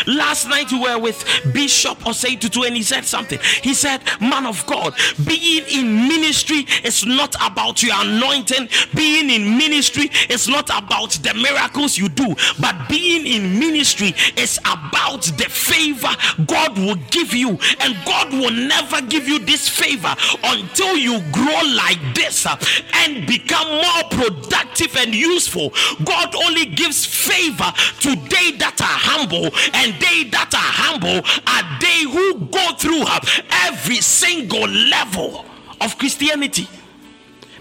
Last 0.07 0.49
night 0.49 0.71
we 0.73 0.81
were 0.81 0.99
with 0.99 1.25
Bishop 1.53 1.99
Osei 2.01 2.39
Tutu 2.41 2.63
and 2.63 2.77
he 2.77 2.83
said 2.83 3.05
something. 3.05 3.39
He 3.63 3.75
said, 3.75 4.01
Man 4.21 4.47
of 4.47 4.65
God, 4.67 4.95
being 5.27 5.65
in 5.71 6.09
ministry 6.09 6.67
is 6.85 7.05
not 7.05 7.35
about 7.45 7.83
your 7.83 7.95
anointing. 7.97 8.69
Being 8.95 9.31
in 9.31 9.57
ministry 9.59 10.11
is 10.29 10.49
not 10.49 10.69
about 10.71 11.11
the 11.23 11.35
miracles 11.35 11.99
you 11.99 12.09
do, 12.09 12.35
but 12.61 12.89
being 12.89 13.27
in 13.27 13.59
ministry 13.59 14.15
is 14.37 14.59
about 14.59 15.23
the 15.23 15.47
favor 15.49 16.09
God 16.47 16.79
will 16.79 16.97
give 17.11 17.33
you. 17.35 17.59
And 17.81 17.97
God 18.05 18.33
will 18.33 18.51
never 18.51 19.01
give 19.03 19.29
you 19.29 19.39
this 19.39 19.69
favor 19.69 20.15
until 20.45 20.97
you 20.97 21.21
grow 21.33 21.61
like 21.77 21.99
this 22.15 22.47
and 22.95 23.27
become 23.27 23.69
more 23.69 24.05
productive 24.11 24.97
and 24.97 25.15
useful. 25.15 25.73
God 26.05 26.35
only 26.35 26.67
gives 26.67 27.05
favor 27.05 27.73
to 28.01 28.15
they 28.29 28.53
that 28.59 28.81
are 28.81 28.99
humble 29.01 29.51
and 29.77 29.93
they 30.01 30.25
that 30.31 30.53
are 30.53 30.73
humble 30.83 31.21
are 31.47 31.65
they 31.81 32.03
who 32.05 32.47
go 32.47 32.75
through 32.77 33.03
uh, 33.07 33.21
every 33.69 34.01
single 34.01 34.67
level 34.69 35.45
of 35.81 35.99
Christianity 35.99 36.69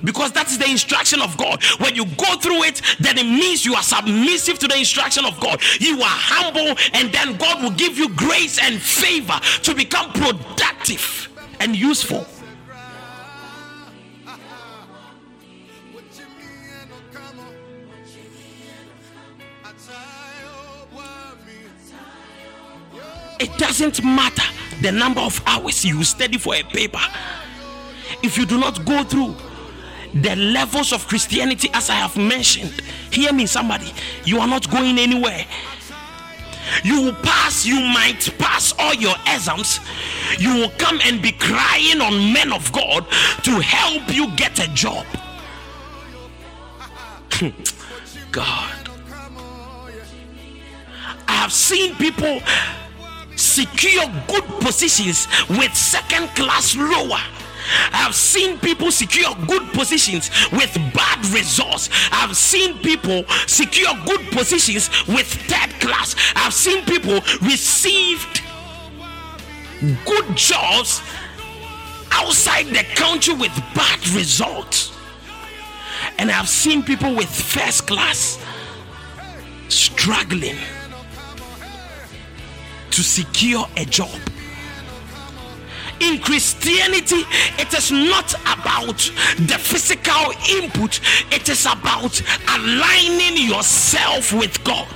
because 0.04 0.32
that 0.34 0.50
is 0.50 0.58
the 0.58 0.70
instruction 0.70 1.22
of 1.22 1.36
God. 1.38 1.64
When 1.80 1.96
you 1.96 2.06
go 2.06 2.38
through 2.38 2.64
it, 2.64 2.82
then 3.00 3.18
it 3.18 3.24
means 3.24 3.66
you 3.66 3.76
are 3.76 3.84
submissive 3.84 4.60
to 4.60 4.68
the 4.68 4.78
instruction 4.78 5.26
of 5.26 5.40
God. 5.40 5.62
You 5.80 6.00
are 6.02 6.06
humble, 6.06 6.76
and 6.94 7.12
then 7.12 7.38
God 7.38 7.64
will 7.64 7.72
give 7.72 7.98
you 7.98 8.10
grace 8.10 8.60
and 8.62 8.80
favor 8.80 9.40
to 9.64 9.74
become 9.74 10.12
productive 10.12 11.30
and 11.60 11.76
useful. 11.76 12.28
It 23.40 23.58
doesn't 23.58 24.04
matter 24.04 24.44
the 24.82 24.92
number 24.92 25.22
of 25.22 25.42
hours 25.46 25.84
you 25.84 26.04
study 26.04 26.38
for 26.38 26.56
a 26.56 26.64
paper. 26.64 27.02
If 28.24 28.38
you 28.38 28.46
do 28.46 28.58
not 28.60 28.86
go 28.86 29.04
through 29.04 29.36
the 30.14 30.36
levels 30.36 30.94
of 30.94 31.08
Christianity 31.08 31.70
as 31.74 31.90
I 31.90 31.96
have 31.96 32.16
mentioned, 32.18 32.82
hear 33.12 33.34
me, 33.34 33.46
somebody, 33.46 33.92
you 34.24 34.40
are 34.40 34.48
not 34.48 34.70
going 34.72 34.98
anywhere. 34.98 35.46
You 36.84 37.02
will 37.02 37.14
pass, 37.16 37.66
you 37.66 37.80
might 37.80 38.34
pass 38.38 38.74
all 38.80 38.94
your 38.94 39.16
exams. 39.28 39.80
You 40.40 40.54
will 40.56 40.72
come 40.78 41.00
and 41.04 41.22
be 41.22 41.32
crying 41.32 42.02
on 42.02 42.34
men 42.34 42.52
of 42.52 42.72
God 42.72 43.06
to 43.44 43.60
help 43.60 44.14
you 44.14 44.36
get 44.36 44.60
a 44.60 44.68
job. 44.74 45.06
God. 48.32 48.90
I 51.28 51.34
have 51.34 51.54
seen 51.54 51.96
people 51.96 52.42
secure 53.56 54.04
good 54.28 54.44
positions 54.60 55.30
with 55.50 55.74
second 55.74 56.28
class 56.36 56.76
lower. 56.76 57.24
I 57.94 57.98
have 58.04 58.14
seen 58.14 58.60
people 58.60 58.92
secure 58.92 59.34
good 59.48 59.64
positions 59.72 60.30
with 60.52 60.74
bad 60.94 61.26
results. 61.28 61.90
I've 62.12 62.36
seen 62.36 62.78
people 62.80 63.24
secure 63.48 63.94
good 64.06 64.20
positions 64.32 64.90
with 65.08 65.26
third 65.26 65.72
class. 65.80 66.18
I've 66.36 66.54
seen 66.54 66.84
people 66.84 67.22
received 67.42 68.42
good 70.06 70.36
jobs 70.36 71.02
outside 72.12 72.66
the 72.68 72.84
country 72.96 73.36
with 73.36 73.56
bad 73.74 74.06
results. 74.10 74.92
And 76.18 76.30
I've 76.30 76.50
seen 76.50 76.84
people 76.84 77.16
with 77.16 77.30
first 77.30 77.88
class 77.88 78.38
struggling 79.70 80.58
to 82.96 83.04
secure 83.04 83.68
a 83.76 83.84
job. 83.84 84.22
In 86.00 86.18
Christianity, 86.22 87.24
it 87.60 87.74
is 87.74 87.92
not 87.92 88.34
about 88.44 89.00
the 89.38 89.58
physical 89.60 90.32
input, 90.50 91.02
it 91.30 91.50
is 91.50 91.66
about 91.66 92.22
aligning 92.56 93.50
yourself 93.50 94.32
with 94.32 94.64
God. 94.64 94.88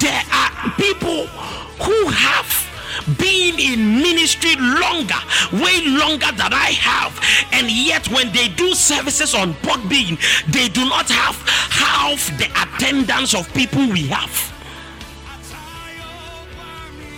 There 0.00 0.22
are 0.32 0.72
people 0.76 1.26
who 1.26 2.08
have 2.08 2.67
been 3.18 3.58
in 3.58 4.02
ministry 4.02 4.54
longer, 4.56 5.20
way 5.52 5.80
longer 5.86 6.30
than 6.36 6.52
I 6.52 6.72
have, 6.78 7.18
and 7.52 7.70
yet 7.70 8.08
when 8.08 8.32
they 8.32 8.48
do 8.48 8.74
services 8.74 9.34
on 9.34 9.54
Podbean, 9.54 10.18
they 10.50 10.68
do 10.68 10.84
not 10.84 11.08
have 11.08 11.36
half 11.70 12.26
the 12.38 12.48
attendance 12.62 13.34
of 13.34 13.52
people 13.54 13.80
we 13.88 14.06
have. 14.08 14.30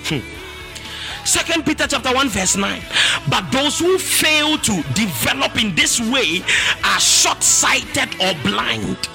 Hmm. 0.08 0.40
Second 1.24 1.64
Peter 1.64 1.86
chapter 1.86 2.12
1 2.12 2.28
verse 2.30 2.56
9. 2.56 2.82
But 3.28 3.50
those 3.52 3.78
who 3.78 3.98
fail 3.98 4.58
to 4.58 4.82
develop 4.94 5.62
in 5.62 5.74
this 5.74 6.00
way 6.00 6.42
are 6.84 7.00
short-sighted 7.00 8.20
or 8.20 8.34
blind. 8.42 9.08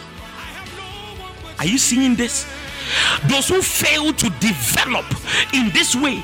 Are 1.60 1.66
you 1.66 1.78
seeing 1.78 2.16
this? 2.16 2.46
Those 3.28 3.50
who 3.50 3.62
fail 3.62 4.14
to 4.14 4.30
develop 4.40 5.06
in 5.54 5.72
this 5.72 5.96
way 5.96 6.24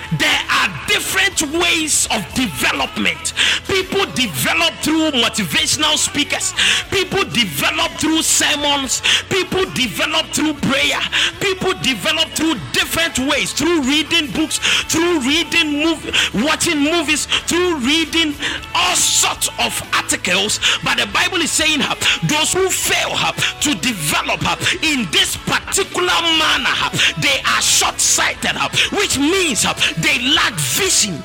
there 0.17 0.41
are 0.49 0.67
different 0.87 1.41
ways 1.61 2.07
of 2.11 2.21
development. 2.33 3.33
People 3.67 4.05
develop 4.13 4.73
through 4.83 5.11
motivational 5.11 5.97
speakers, 5.97 6.53
people 6.91 7.23
develop 7.31 7.91
through 7.99 8.21
sermons, 8.21 9.01
people 9.29 9.63
develop 9.71 10.25
through 10.27 10.53
prayer, 10.55 10.99
people 11.39 11.73
develop 11.81 12.27
through 12.35 12.55
different 12.73 13.17
ways 13.19 13.53
through 13.53 13.81
reading 13.83 14.29
books, 14.31 14.59
through 14.91 15.19
reading 15.21 15.83
movie, 15.83 16.11
watching 16.43 16.79
movies, 16.79 17.25
through 17.47 17.77
reading 17.77 18.35
all 18.75 18.95
sorts 18.95 19.47
of 19.59 19.71
articles. 19.93 20.59
But 20.83 20.97
the 20.97 21.07
Bible 21.13 21.37
is 21.37 21.51
saying 21.51 21.81
uh, 21.81 21.95
those 22.27 22.53
who 22.53 22.69
fail 22.69 23.11
uh, 23.13 23.31
to 23.31 23.75
develop 23.75 24.41
uh, 24.43 24.55
in 24.83 25.07
this 25.11 25.37
particular 25.37 26.19
manner, 26.35 26.75
they 27.21 27.39
are 27.47 27.61
short 27.61 27.99
sighted, 27.99 28.57
which 28.91 29.17
means 29.17 29.65
they 30.01 30.19
lack 30.33 30.53
vision 30.53 31.21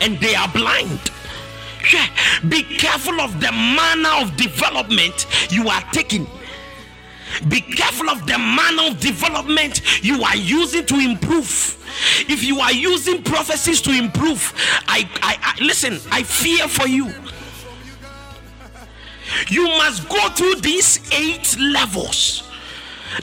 and 0.00 0.18
they 0.20 0.34
are 0.34 0.48
blind. 0.48 1.00
Be 2.48 2.62
careful 2.62 3.20
of 3.20 3.40
the 3.40 3.52
manner 3.52 4.10
of 4.20 4.36
development 4.36 5.26
you 5.50 5.68
are 5.68 5.82
taking. 5.92 6.26
Be 7.48 7.60
careful 7.60 8.10
of 8.10 8.26
the 8.26 8.38
manner 8.38 8.88
of 8.90 9.00
development 9.00 9.82
you 10.04 10.22
are 10.22 10.36
using 10.36 10.84
to 10.86 10.94
improve. 10.96 11.72
If 12.28 12.42
you 12.42 12.60
are 12.60 12.72
using 12.72 13.22
prophecies 13.22 13.80
to 13.82 13.90
improve, 13.90 14.52
I, 14.86 15.08
I, 15.22 15.38
I 15.40 15.64
listen, 15.64 15.98
I 16.10 16.22
fear 16.22 16.68
for 16.68 16.86
you. 16.86 17.12
You 19.48 19.64
must 19.64 20.08
go 20.08 20.28
through 20.30 20.56
these 20.56 21.00
eight 21.12 21.56
levels 21.58 22.45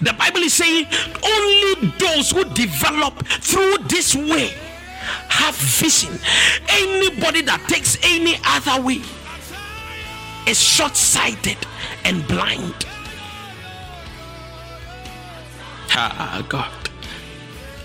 the 0.02 0.14
Bible 0.14 0.40
is 0.40 0.54
saying 0.54 0.86
only 1.24 1.94
those 2.00 2.32
who 2.32 2.44
develop 2.54 3.26
through 3.28 3.78
this 3.88 4.16
way 4.16 4.54
have 5.30 5.56
vision. 5.56 6.18
Anybody 6.70 7.42
that 7.42 7.66
takes 7.68 7.98
any 8.04 8.38
other 8.46 8.82
way 8.82 9.02
is 10.48 10.60
short 10.62 10.96
sighted 10.96 11.58
and 12.06 12.28
blind. 12.28 12.86
Ah, 15.96 16.44
God. 16.50 16.72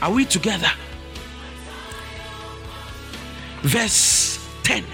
Are 0.01 0.13
we 0.13 0.25
together? 0.25 0.71
Verse 3.63 4.39
10. 4.63 4.85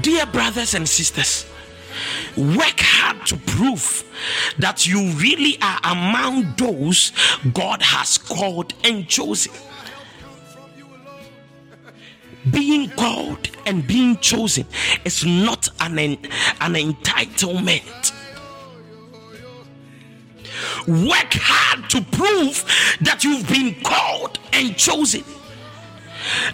Dear 0.00 0.26
brothers 0.26 0.74
and 0.74 0.88
sisters, 0.88 1.46
Work 2.36 2.80
hard 2.80 3.26
to 3.26 3.36
prove 3.36 4.04
that 4.58 4.86
you 4.86 5.10
really 5.12 5.56
are 5.62 5.80
among 5.84 6.54
those 6.56 7.12
God 7.52 7.82
has 7.82 8.18
called 8.18 8.74
and 8.82 9.08
chosen. 9.08 9.52
Being 12.50 12.90
called 12.90 13.48
and 13.64 13.86
being 13.86 14.18
chosen 14.18 14.66
is 15.04 15.24
not 15.24 15.68
an, 15.80 15.98
an 15.98 16.74
entitlement. 16.74 18.12
Work 20.86 21.32
hard 21.34 21.88
to 21.90 22.02
prove 22.02 22.64
that 23.00 23.24
you've 23.24 23.48
been 23.48 23.74
called 23.82 24.38
and 24.52 24.76
chosen. 24.76 25.24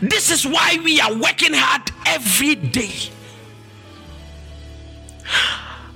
This 0.00 0.30
is 0.30 0.46
why 0.46 0.78
we 0.84 1.00
are 1.00 1.14
working 1.14 1.52
hard 1.54 1.90
every 2.06 2.54
day 2.54 3.10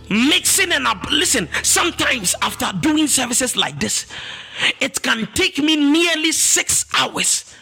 mixing 0.08 0.72
and 0.72 0.86
up. 0.86 1.10
Listen, 1.10 1.48
sometimes 1.62 2.34
after 2.42 2.66
doing 2.80 3.06
services 3.06 3.56
like 3.56 3.80
this, 3.80 4.06
it 4.80 5.02
can 5.02 5.28
take 5.34 5.58
me 5.58 5.76
nearly 5.76 6.32
six 6.32 6.86
hours 6.96 7.54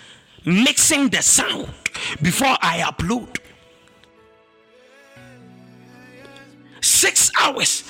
mixing 0.45 1.09
the 1.09 1.23
sound 1.23 1.69
before 2.21 2.57
I 2.61 2.81
upload. 2.81 3.39
Six 6.81 7.31
hours 7.41 7.85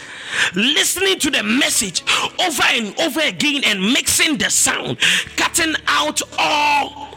listening 0.54 1.18
to 1.18 1.30
the 1.30 1.42
message 1.42 2.02
over 2.38 2.62
and 2.70 2.98
over 3.00 3.20
again 3.20 3.62
and 3.64 3.80
mixing 3.92 4.36
the 4.36 4.50
sound, 4.50 4.98
cutting 5.36 5.74
out 5.86 6.20
all 6.38 7.08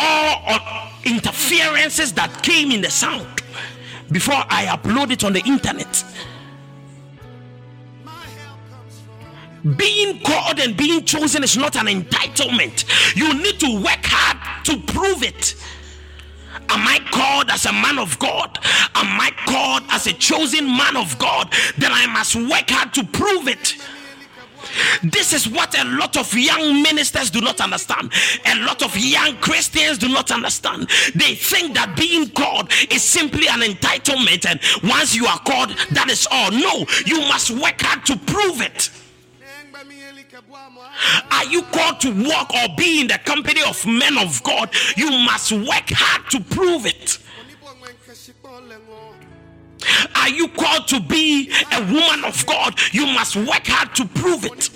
all 0.00 0.60
interferences 1.04 2.12
that 2.12 2.42
came 2.42 2.70
in 2.70 2.80
the 2.80 2.90
sound 2.90 3.26
before 4.10 4.42
I 4.48 4.66
upload 4.66 5.10
it 5.10 5.24
on 5.24 5.32
the 5.32 5.40
internet. 5.40 6.04
Being 9.76 10.20
called 10.20 10.60
and 10.60 10.76
being 10.76 11.04
chosen 11.04 11.42
is 11.42 11.56
not 11.56 11.76
an 11.76 11.86
entitlement. 11.86 12.84
You 13.16 13.34
need 13.34 13.58
to 13.60 13.82
work 13.82 14.04
hard 14.04 14.64
to 14.66 14.78
prove 14.92 15.22
it. 15.22 15.54
Am 16.70 16.86
I 16.86 17.00
called 17.10 17.50
as 17.50 17.66
a 17.66 17.72
man 17.72 17.98
of 17.98 18.18
God? 18.18 18.58
Am 18.94 19.20
I 19.20 19.30
called 19.46 19.82
as 19.90 20.06
a 20.06 20.12
chosen 20.12 20.66
man 20.66 20.96
of 20.96 21.18
God? 21.18 21.52
Then 21.76 21.90
I 21.92 22.06
must 22.06 22.36
work 22.36 22.70
hard 22.70 22.94
to 22.94 23.04
prove 23.04 23.48
it. 23.48 23.74
This 25.02 25.32
is 25.32 25.48
what 25.48 25.78
a 25.78 25.84
lot 25.84 26.16
of 26.16 26.32
young 26.34 26.82
ministers 26.82 27.30
do 27.30 27.40
not 27.40 27.60
understand. 27.60 28.12
A 28.46 28.56
lot 28.60 28.82
of 28.82 28.96
young 28.96 29.36
Christians 29.36 29.98
do 29.98 30.08
not 30.08 30.30
understand. 30.30 30.88
They 31.14 31.34
think 31.34 31.74
that 31.74 31.96
being 31.96 32.30
called 32.30 32.72
is 32.90 33.02
simply 33.02 33.48
an 33.48 33.60
entitlement, 33.60 34.46
and 34.46 34.60
once 34.88 35.14
you 35.14 35.26
are 35.26 35.38
called, 35.40 35.70
that 35.92 36.10
is 36.10 36.26
all. 36.30 36.50
No, 36.50 36.86
you 37.06 37.20
must 37.20 37.50
work 37.50 37.80
hard 37.80 38.04
to 38.06 38.16
prove 38.16 38.60
it. 38.60 38.90
Are 41.30 41.44
you 41.44 41.62
called 41.62 42.00
to 42.00 42.28
walk 42.28 42.52
or 42.54 42.74
be 42.76 43.00
in 43.00 43.06
the 43.08 43.18
company 43.24 43.60
of 43.66 43.84
men 43.86 44.18
of 44.18 44.42
God? 44.42 44.70
You 44.96 45.10
must 45.10 45.52
work 45.52 45.90
hard 45.90 46.30
to 46.30 46.40
prove 46.40 46.86
it. 46.86 47.18
Are 50.16 50.28
you 50.28 50.48
called 50.48 50.88
to 50.88 51.00
be 51.00 51.50
a 51.72 51.80
woman 51.80 52.07
of 52.28 52.46
God? 52.46 52.78
You 52.92 53.06
must 53.06 53.36
work 53.36 53.66
hard 53.66 53.94
to 53.96 54.06
prove 54.06 54.44
it. 54.44 54.70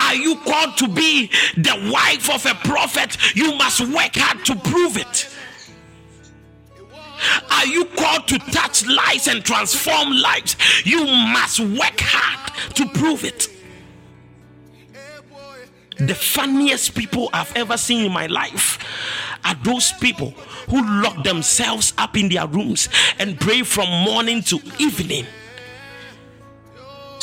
Are 0.00 0.14
you 0.14 0.36
called 0.36 0.76
to 0.78 0.88
be 0.88 1.30
the 1.56 1.90
wife 1.92 2.28
of 2.30 2.44
a 2.46 2.54
prophet? 2.66 3.16
You 3.36 3.54
must 3.56 3.80
work 3.80 4.16
hard 4.16 4.44
to 4.46 4.56
prove 4.56 4.96
it. 4.96 5.28
Are 7.50 7.66
you 7.66 7.84
called 7.84 8.26
to 8.28 8.38
touch 8.38 8.84
lives 8.86 9.28
and 9.28 9.44
transform 9.44 10.10
lives? 10.10 10.56
You 10.84 11.04
must 11.06 11.60
work 11.60 12.00
hard 12.00 12.74
to 12.74 12.88
prove 12.88 13.24
it. 13.24 13.48
The 15.98 16.14
funniest 16.14 16.96
people 16.96 17.30
I've 17.32 17.54
ever 17.54 17.76
seen 17.76 18.06
in 18.06 18.12
my 18.12 18.26
life 18.26 18.78
are 19.44 19.54
those 19.62 19.92
people 19.92 20.30
who 20.68 20.82
lock 21.02 21.22
themselves 21.22 21.92
up 21.96 22.16
in 22.16 22.28
their 22.28 22.46
rooms 22.46 22.88
and 23.20 23.38
pray 23.38 23.62
from 23.62 23.88
morning 24.04 24.42
to 24.44 24.60
evening 24.78 25.26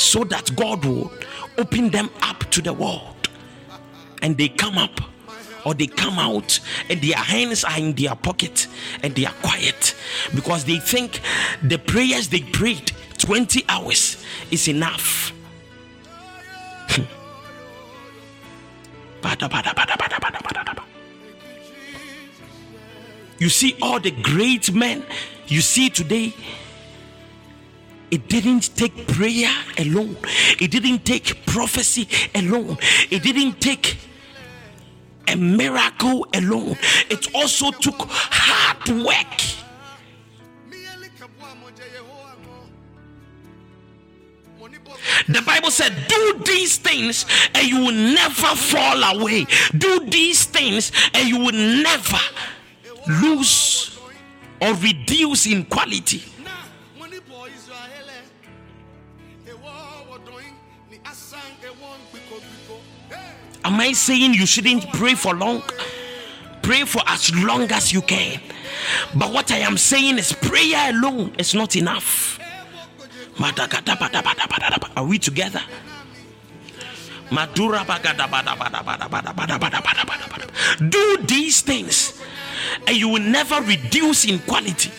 so 0.00 0.24
that 0.24 0.56
God 0.56 0.84
will 0.84 1.12
open 1.58 1.90
them 1.90 2.08
up 2.22 2.38
to 2.50 2.62
the 2.62 2.72
world. 2.72 3.28
And 4.22 4.36
they 4.36 4.48
come 4.48 4.78
up 4.78 5.00
or 5.64 5.74
they 5.74 5.86
come 5.86 6.18
out 6.18 6.58
and 6.88 7.00
their 7.02 7.16
hands 7.16 7.64
are 7.64 7.78
in 7.78 7.94
their 7.94 8.14
pocket 8.14 8.66
and 9.02 9.14
they 9.14 9.26
are 9.26 9.34
quiet. 9.42 9.94
Because 10.34 10.64
they 10.64 10.78
think 10.78 11.20
the 11.62 11.78
prayers 11.78 12.28
they 12.28 12.40
prayed 12.40 12.92
20 13.18 13.64
hours 13.68 14.24
is 14.50 14.68
enough. 14.68 15.32
Hmm. 16.88 17.04
You 23.38 23.48
see, 23.50 23.76
all 23.82 24.00
the 24.00 24.10
great 24.10 24.72
men 24.72 25.04
you 25.46 25.60
see 25.60 25.90
today, 25.90 26.34
it 28.10 28.28
didn't 28.28 28.76
take 28.76 29.06
prayer 29.06 29.52
alone, 29.78 30.16
it 30.60 30.70
didn't 30.70 31.04
take 31.04 31.46
prophecy 31.46 32.08
alone, 32.34 32.76
it 33.10 33.22
didn't 33.22 33.60
take 33.60 33.96
a 35.28 35.36
miracle 35.36 36.26
alone, 36.34 36.76
it 37.08 37.34
also 37.34 37.70
took 37.70 37.96
hard 38.08 39.04
work. 39.04 39.40
The 45.28 45.42
Bible 45.42 45.70
said, 45.70 45.92
Do 46.08 46.42
these 46.44 46.76
things 46.76 47.26
and 47.54 47.66
you 47.66 47.80
will 47.80 47.92
never 47.92 48.56
fall 48.56 49.02
away. 49.02 49.46
Do 49.76 50.06
these 50.06 50.44
things 50.44 50.90
and 51.14 51.28
you 51.28 51.38
will 51.38 51.52
never 51.52 52.18
lose 53.22 53.98
or 54.60 54.74
reduce 54.74 55.46
in 55.46 55.64
quality. 55.64 56.22
Am 63.64 63.78
I 63.80 63.92
saying 63.92 64.34
you 64.34 64.46
shouldn't 64.46 64.90
pray 64.92 65.14
for 65.14 65.34
long? 65.34 65.62
Pray 66.62 66.84
for 66.84 67.02
as 67.06 67.34
long 67.34 67.70
as 67.72 67.92
you 67.92 68.02
can. 68.02 68.40
But 69.14 69.32
what 69.32 69.50
I 69.50 69.58
am 69.58 69.76
saying 69.76 70.18
is 70.18 70.32
prayer 70.32 70.90
alone 70.90 71.34
is 71.38 71.54
not 71.54 71.76
enough. 71.76 72.38
Are 74.96 75.04
we 75.04 75.18
together? 75.18 75.62
Do 80.88 81.16
these 81.26 81.60
things 81.62 82.20
and 82.86 82.96
you 82.96 83.08
will 83.08 83.22
never 83.22 83.60
reduce 83.62 84.24
in 84.24 84.38
quality. 84.40 84.90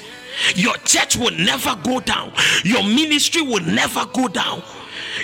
Your 0.55 0.75
church 0.77 1.17
will 1.17 1.31
never 1.37 1.75
go 1.83 1.99
down. 1.99 2.31
Your 2.63 2.83
ministry 2.83 3.41
will 3.41 3.63
never 3.63 4.05
go 4.13 4.27
down. 4.27 4.63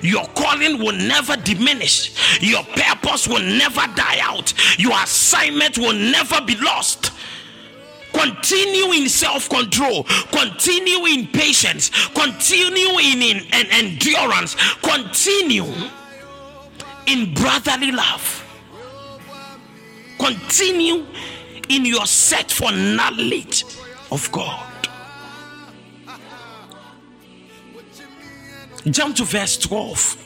Your 0.02 0.26
calling 0.36 0.80
will 0.80 0.96
never 0.96 1.36
diminish. 1.38 2.42
Your 2.42 2.64
purpose 2.64 3.28
will 3.28 3.44
never 3.44 3.82
die 3.96 4.20
out. 4.22 4.54
Your 4.80 4.94
assignment 4.94 5.78
will 5.78 5.94
never 5.94 6.42
be 6.42 6.56
lost. 6.58 7.12
Continue 8.14 8.94
in 8.94 9.10
self 9.10 9.48
control, 9.50 10.04
continue 10.32 11.06
in 11.06 11.28
patience, 11.28 11.90
continue 12.10 12.98
in, 13.00 13.22
in, 13.22 13.38
in 13.38 13.68
endurance, 13.72 14.56
continue 14.82 15.66
in 17.06 17.34
brotherly 17.34 17.92
love, 17.92 18.44
continue 20.20 21.06
in 21.70 21.86
your 21.86 22.06
set 22.06 22.52
for 22.52 22.72
knowledge 22.72 23.64
of 24.12 24.32
God. 24.32 24.67
Jump 28.94 29.16
to 29.18 29.26
verse 29.26 29.58
12. 29.58 30.26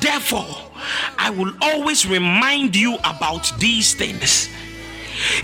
Therefore, 0.00 0.70
I 1.18 1.30
will 1.30 1.52
always 1.60 2.06
remind 2.06 2.76
you 2.76 2.94
about 3.04 3.52
these 3.58 3.94
things 3.94 4.48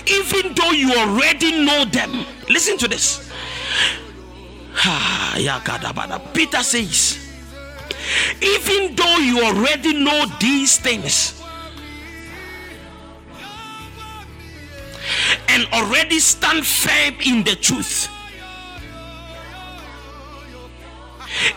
even 0.07 0.55
though 0.55 0.71
you 0.71 0.93
already 0.93 1.65
know 1.65 1.85
them. 1.85 2.25
Listen 2.49 2.79
to 2.79 2.89
this. 2.89 3.31
Peter 6.33 6.63
says, 6.63 7.19
even 8.41 8.95
though 8.95 9.17
you 9.19 9.43
already 9.43 9.93
know 9.95 10.27
these 10.41 10.79
things 10.79 11.43
and 15.49 15.67
already 15.73 16.21
stand 16.21 16.67
firm 16.67 17.15
in 17.25 17.43
the 17.43 17.57
truth, 17.57 18.09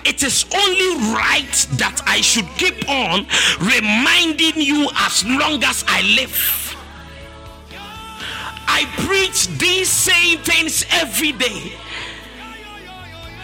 it 0.06 0.24
is 0.24 0.46
only 0.54 1.14
right 1.14 1.68
that 1.78 2.02
I 2.06 2.22
should 2.22 2.48
keep 2.58 2.88
on 2.90 3.26
reminding 3.60 4.62
you 4.62 4.90
as 4.96 5.26
long 5.26 5.64
as 5.64 5.84
I 5.88 6.02
live. 6.16 6.76
I 8.68 8.86
preach 9.06 9.48
these 9.58 9.90
same 9.90 10.40
things 10.40 10.86
every 10.92 11.32
day. 11.32 11.74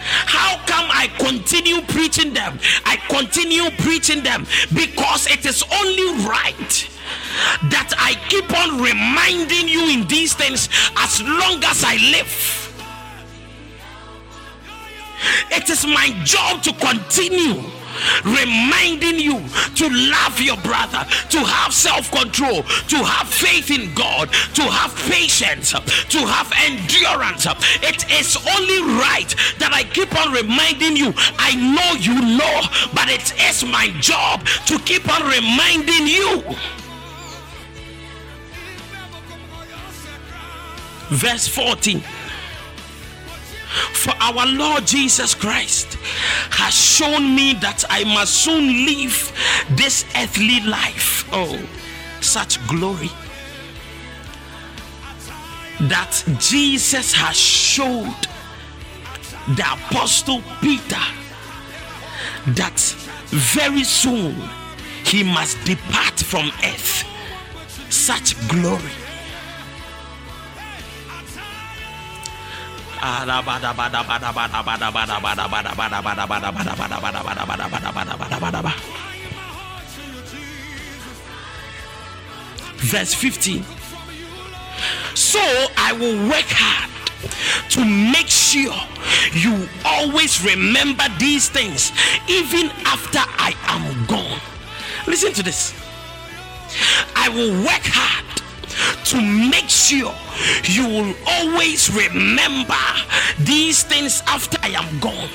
How 0.08 0.56
come 0.66 0.86
I 0.88 1.08
continue 1.18 1.82
preaching 1.82 2.32
them? 2.32 2.60
I 2.84 2.96
continue 3.08 3.70
preaching 3.78 4.22
them 4.22 4.46
because 4.72 5.26
it 5.26 5.44
is 5.44 5.64
only 5.64 6.24
right 6.24 6.88
that 7.70 7.92
I 7.98 8.14
keep 8.28 8.48
on 8.54 8.80
reminding 8.80 9.68
you 9.68 9.90
in 9.90 10.06
these 10.06 10.32
things 10.32 10.68
as 10.96 11.20
long 11.22 11.62
as 11.64 11.82
I 11.84 11.96
live. 12.12 12.65
It 15.50 15.68
is 15.70 15.86
my 15.86 16.10
job 16.24 16.62
to 16.64 16.72
continue 16.74 17.62
reminding 18.24 19.18
you 19.18 19.40
to 19.74 19.88
love 19.88 20.40
your 20.40 20.56
brother, 20.58 21.04
to 21.30 21.38
have 21.38 21.72
self 21.72 22.10
control, 22.10 22.62
to 22.62 22.96
have 22.96 23.28
faith 23.28 23.70
in 23.70 23.92
God, 23.94 24.32
to 24.54 24.62
have 24.62 24.94
patience, 25.10 25.72
to 25.72 26.18
have 26.18 26.52
endurance. 26.64 27.46
It 27.82 28.10
is 28.10 28.36
only 28.36 28.80
right 29.00 29.32
that 29.58 29.72
I 29.72 29.84
keep 29.84 30.14
on 30.16 30.32
reminding 30.32 30.96
you. 30.96 31.12
I 31.38 31.54
know 31.56 31.98
you 31.98 32.36
know, 32.36 32.62
but 32.94 33.08
it 33.08 33.32
is 33.48 33.64
my 33.64 33.88
job 34.00 34.46
to 34.66 34.78
keep 34.80 35.08
on 35.08 35.22
reminding 35.22 36.06
you. 36.06 36.42
Verse 41.08 41.46
14 41.46 42.02
for 43.92 44.14
our 44.20 44.46
Lord 44.46 44.86
Jesus 44.86 45.34
Christ 45.34 45.94
has 46.50 46.74
shown 46.74 47.34
me 47.34 47.54
that 47.54 47.84
I 47.90 48.04
must 48.04 48.34
soon 48.34 48.66
leave 48.66 49.32
this 49.70 50.04
earthly 50.16 50.60
life. 50.60 51.28
Oh, 51.32 51.58
such 52.20 52.64
glory. 52.68 53.10
That 55.80 56.22
Jesus 56.38 57.12
has 57.12 57.36
showed 57.36 58.26
the 59.48 59.64
apostle 59.64 60.42
Peter 60.60 60.96
that 62.54 62.78
very 63.28 63.84
soon 63.84 64.34
he 65.04 65.22
must 65.22 65.62
depart 65.64 66.18
from 66.18 66.50
earth. 66.64 67.04
Such 67.90 68.36
glory. 68.48 69.05
Verse 82.78 83.14
15. 83.14 83.64
So 85.14 85.40
I 85.76 85.92
will 85.92 86.28
work 86.28 86.50
hard 86.50 86.90
to 87.70 87.84
make 87.84 88.28
sure 88.28 88.74
you 89.32 89.68
always 89.84 90.44
remember 90.44 91.04
these 91.18 91.48
things 91.48 91.92
even 92.28 92.70
after 92.84 93.20
I 93.22 93.54
am 93.68 94.06
gone. 94.06 94.40
Listen 95.06 95.32
to 95.34 95.42
this. 95.42 95.74
I 97.14 97.28
will 97.28 97.52
work 97.62 97.84
hard 97.86 98.26
to 99.04 99.20
make 99.20 99.68
sure 99.68 100.14
you 100.64 100.86
will 100.86 101.14
always 101.26 101.92
remember 101.94 102.74
these 103.40 103.82
things 103.82 104.22
after 104.26 104.58
I 104.62 104.68
am 104.68 105.00
gone. 105.00 105.30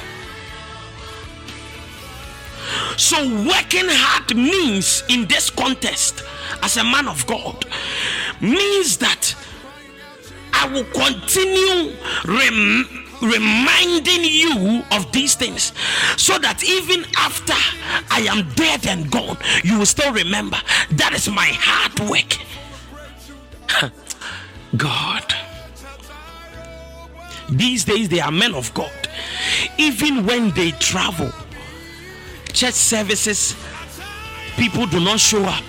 So, 2.98 3.18
working 3.48 3.88
hard 3.90 4.36
means 4.36 5.04
in 5.10 5.26
this 5.26 5.50
contest, 5.50 6.24
as 6.62 6.78
a 6.78 6.84
man 6.84 7.08
of 7.08 7.26
God, 7.28 7.66
means 8.40 8.98
that 8.98 9.36
I 10.54 10.68
will 10.68 10.86
continue 10.86 11.96
rem- 12.26 13.02
reminding 13.22 14.24
you 14.24 14.84
of 14.92 15.12
these 15.12 15.36
things 15.36 15.74
so 16.18 16.38
that 16.40 16.64
even 16.64 17.06
after 17.18 17.54
I 18.10 18.28
am 18.30 18.50
dead 18.56 18.88
and 18.88 19.10
gone, 19.10 19.38
you 19.64 19.80
will 19.80 19.86
still 19.86 20.14
remember 20.14 20.58
that 20.92 21.14
is 21.14 21.30
my 21.30 21.48
hard 21.52 22.00
work. 22.10 22.38
God. 24.78 25.34
These 27.50 27.86
days, 27.86 28.10
they 28.10 28.20
are 28.20 28.32
men 28.32 28.56
of 28.56 28.74
God. 28.74 28.92
Even 29.78 30.26
when 30.26 30.52
they 30.52 30.72
travel, 30.72 31.30
church 32.54 32.74
services, 32.74 33.56
people 34.56 34.86
do 34.86 35.00
not 35.00 35.20
show 35.20 35.44
up. 35.44 35.64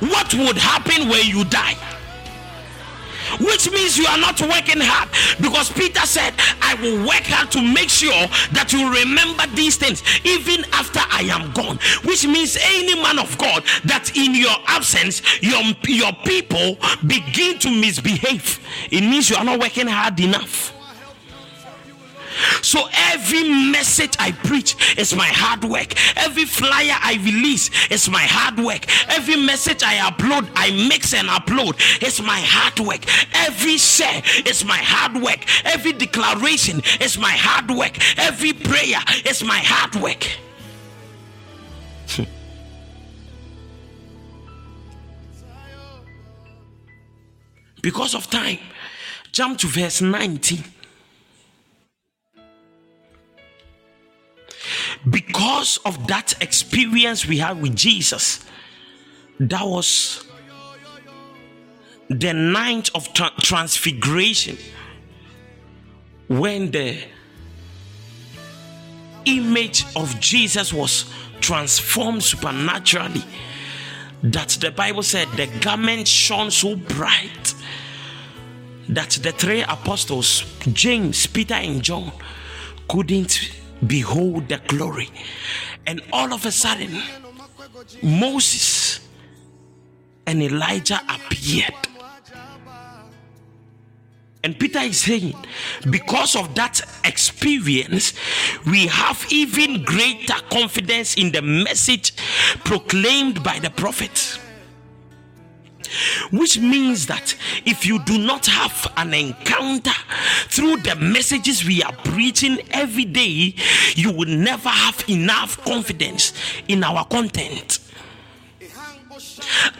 What 0.00 0.32
would 0.34 0.56
happen 0.56 1.08
when 1.08 1.26
you 1.26 1.44
die? 1.44 1.76
Which 3.40 3.70
means 3.70 3.96
you 3.96 4.06
are 4.06 4.18
not 4.18 4.40
working 4.40 4.80
hard 4.80 5.08
because 5.40 5.70
Peter 5.72 6.00
said, 6.00 6.34
I 6.60 6.74
will 6.80 7.06
work 7.06 7.24
hard 7.24 7.50
to 7.52 7.62
make 7.62 7.88
sure 7.88 8.26
that 8.52 8.72
you 8.72 8.92
remember 8.92 9.46
these 9.54 9.76
things 9.76 10.02
even 10.24 10.64
after 10.72 11.00
I 11.00 11.22
am 11.30 11.52
gone. 11.52 11.78
Which 12.04 12.26
means 12.26 12.56
any 12.60 12.94
man 13.00 13.18
of 13.18 13.36
God 13.38 13.64
that 13.84 14.16
in 14.16 14.34
your 14.34 14.56
absence, 14.66 15.22
your, 15.42 15.62
your 15.86 16.12
people 16.24 16.76
begin 17.06 17.58
to 17.60 17.70
misbehave, 17.70 18.60
it 18.90 19.00
means 19.00 19.30
you 19.30 19.36
are 19.36 19.44
not 19.44 19.60
working 19.60 19.86
hard 19.86 20.18
enough. 20.20 20.73
So 22.64 22.88
every 23.12 23.44
message 23.44 24.16
I 24.18 24.32
preach 24.32 24.74
is 24.98 25.14
my 25.14 25.26
hard 25.26 25.64
work. 25.64 25.92
Every 26.16 26.46
flyer 26.46 26.96
I 26.98 27.20
release 27.22 27.68
is 27.90 28.08
my 28.08 28.22
hard 28.22 28.58
work. 28.58 28.86
Every 29.10 29.36
message 29.36 29.82
I 29.82 29.96
upload, 29.96 30.48
I 30.56 30.70
mix 30.88 31.12
and 31.12 31.28
upload 31.28 31.76
is 32.02 32.22
my 32.22 32.40
hard 32.40 32.80
work. 32.80 33.04
Every 33.34 33.76
share 33.76 34.22
is 34.46 34.64
my 34.64 34.78
hard 34.78 35.22
work. 35.22 35.44
Every 35.66 35.92
declaration 35.92 36.80
is 37.02 37.18
my 37.18 37.32
hard 37.32 37.70
work. 37.70 37.98
Every 38.18 38.54
prayer 38.54 39.00
is 39.26 39.44
my 39.44 39.58
hard 39.58 39.96
work. 39.96 40.26
because 47.82 48.14
of 48.14 48.30
time, 48.30 48.58
jump 49.32 49.58
to 49.58 49.66
verse 49.66 50.00
19. 50.00 50.73
Because 55.08 55.78
of 55.84 56.06
that 56.06 56.34
experience 56.42 57.26
we 57.26 57.38
had 57.38 57.60
with 57.60 57.76
Jesus, 57.76 58.44
that 59.38 59.64
was 59.66 60.26
the 62.08 62.32
night 62.32 62.90
of 62.94 63.12
tra- 63.12 63.32
transfiguration 63.40 64.56
when 66.28 66.70
the 66.70 66.98
image 69.26 69.84
of 69.96 70.18
Jesus 70.20 70.72
was 70.72 71.12
transformed 71.40 72.22
supernaturally. 72.22 73.24
That 74.22 74.48
the 74.60 74.70
Bible 74.70 75.02
said 75.02 75.28
the 75.36 75.46
garment 75.60 76.08
shone 76.08 76.50
so 76.50 76.76
bright 76.76 77.54
that 78.88 79.10
the 79.10 79.32
three 79.32 79.62
apostles, 79.62 80.44
James, 80.72 81.26
Peter, 81.26 81.54
and 81.54 81.82
John, 81.82 82.10
couldn't 82.88 83.50
behold 83.86 84.48
the 84.48 84.58
glory. 84.66 85.10
And 85.86 86.02
all 86.12 86.32
of 86.32 86.46
a 86.46 86.52
sudden, 86.52 87.02
Moses 88.02 89.00
and 90.26 90.42
Elijah 90.42 91.00
appeared. 91.08 91.74
And 94.42 94.58
Peter 94.58 94.80
is 94.80 95.00
saying, 95.00 95.34
because 95.88 96.36
of 96.36 96.54
that 96.54 96.82
experience, 97.04 98.12
we 98.66 98.86
have 98.88 99.24
even 99.30 99.84
greater 99.84 100.34
confidence 100.50 101.16
in 101.16 101.32
the 101.32 101.40
message 101.40 102.14
proclaimed 102.64 103.42
by 103.42 103.58
the 103.58 103.70
prophets. 103.70 104.38
Which 106.30 106.58
means 106.58 107.06
that 107.06 107.36
if 107.64 107.86
you 107.86 108.02
do 108.04 108.18
not 108.18 108.46
have 108.46 108.92
an 108.96 109.14
encounter 109.14 109.92
through 110.48 110.78
the 110.78 110.96
messages 110.96 111.64
we 111.64 111.82
are 111.82 111.92
preaching 111.92 112.58
every 112.70 113.04
day, 113.04 113.54
you 113.94 114.12
will 114.12 114.28
never 114.28 114.68
have 114.68 115.04
enough 115.08 115.62
confidence 115.64 116.32
in 116.68 116.82
our 116.84 117.04
content. 117.04 117.78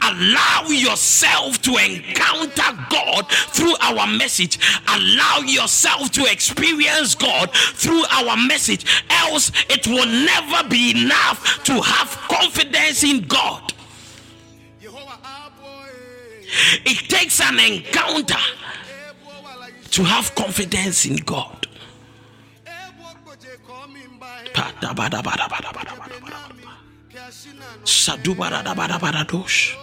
Allow 0.02 0.66
yourself 0.68 1.60
to 1.62 1.76
encounter 1.76 2.86
God 2.90 3.26
through 3.28 3.74
our 3.80 4.06
message. 4.06 4.58
Allow 4.88 5.38
yourself 5.40 6.10
to 6.12 6.24
experience 6.30 7.14
God 7.14 7.50
through 7.52 8.04
our 8.10 8.36
message. 8.36 8.84
Else, 9.10 9.50
it 9.68 9.86
will 9.86 10.06
never 10.06 10.68
be 10.68 11.02
enough 11.02 11.62
to 11.64 11.80
have 11.80 12.10
confidence 12.28 13.02
in 13.02 13.22
God. 13.22 13.72
It 16.84 17.08
takes 17.08 17.40
an 17.40 17.58
encounter 17.58 18.44
to 19.90 20.04
have 20.04 20.34
confidence 20.34 21.04
in 21.06 21.16
God. 21.16 21.66
Sadubarabarabadosh. 27.84 29.76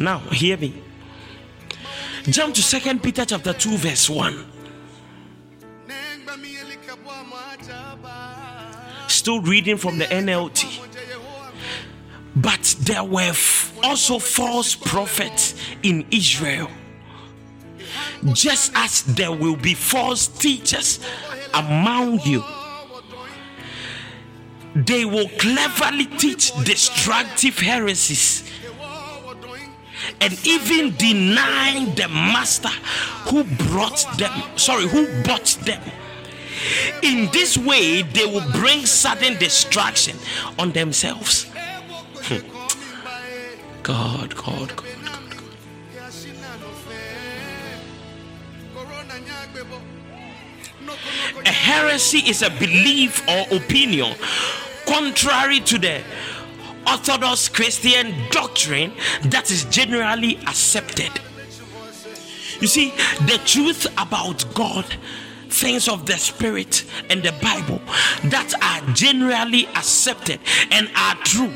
Now 0.00 0.18
hear 0.30 0.56
me. 0.56 0.72
Jump 2.24 2.54
to 2.54 2.62
Second 2.62 3.02
Peter 3.02 3.24
chapter 3.24 3.52
2 3.52 3.76
verse 3.76 4.08
1. 4.10 4.44
Still 9.08 9.40
reading 9.42 9.76
from 9.76 9.98
the 9.98 10.04
NLT. 10.06 10.80
But 12.36 12.76
there 12.80 13.04
were 13.04 13.34
also 13.82 14.18
false 14.18 14.74
prophets 14.74 15.54
in 15.82 16.06
Israel 16.10 16.68
just 18.32 18.72
as 18.74 19.02
there 19.02 19.32
will 19.32 19.56
be 19.56 19.74
false 19.74 20.26
teachers 20.28 21.00
among 21.54 22.20
you. 22.20 22.42
They 24.74 25.04
will 25.04 25.28
cleverly 25.38 26.06
teach 26.06 26.52
destructive 26.64 27.58
heresies 27.58 28.48
and 30.20 30.46
even 30.46 30.96
deny 30.96 31.84
the 31.96 32.08
master 32.08 32.68
who 33.28 33.44
brought 33.44 34.04
them, 34.18 34.32
sorry, 34.56 34.86
who 34.88 35.06
bought 35.22 35.58
them. 35.64 35.82
In 37.02 37.30
this 37.32 37.56
way, 37.56 38.02
they 38.02 38.26
will 38.26 38.50
bring 38.52 38.84
sudden 38.86 39.38
destruction 39.38 40.16
on 40.58 40.72
themselves. 40.72 41.44
Hmm. 42.24 42.46
God, 43.82 44.34
God, 44.34 44.76
God. 44.76 44.87
A 51.44 51.52
heresy 51.52 52.18
is 52.18 52.42
a 52.42 52.50
belief 52.50 53.26
or 53.28 53.56
opinion 53.56 54.14
contrary 54.86 55.60
to 55.60 55.78
the 55.78 56.02
Orthodox 56.86 57.48
Christian 57.48 58.14
doctrine 58.30 58.92
that 59.24 59.50
is 59.50 59.64
generally 59.66 60.36
accepted. 60.46 61.10
You 62.60 62.66
see, 62.66 62.90
the 63.26 63.40
truth 63.44 63.86
about 63.98 64.44
God, 64.54 64.84
things 65.48 65.88
of 65.88 66.06
the 66.06 66.16
Spirit, 66.16 66.84
and 67.10 67.22
the 67.22 67.32
Bible 67.42 67.80
that 68.24 68.52
are 68.62 68.94
generally 68.94 69.66
accepted 69.68 70.40
and 70.70 70.90
are 70.96 71.14
true. 71.16 71.52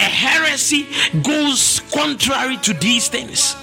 A 0.00 0.04
heresy 0.04 0.86
goes 1.22 1.80
contrary 1.92 2.56
to 2.58 2.72
these 2.74 3.08
things. 3.08 3.56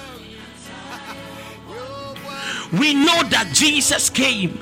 We 2.72 2.92
know 2.94 3.22
that 3.24 3.50
Jesus 3.52 4.10
came, 4.10 4.58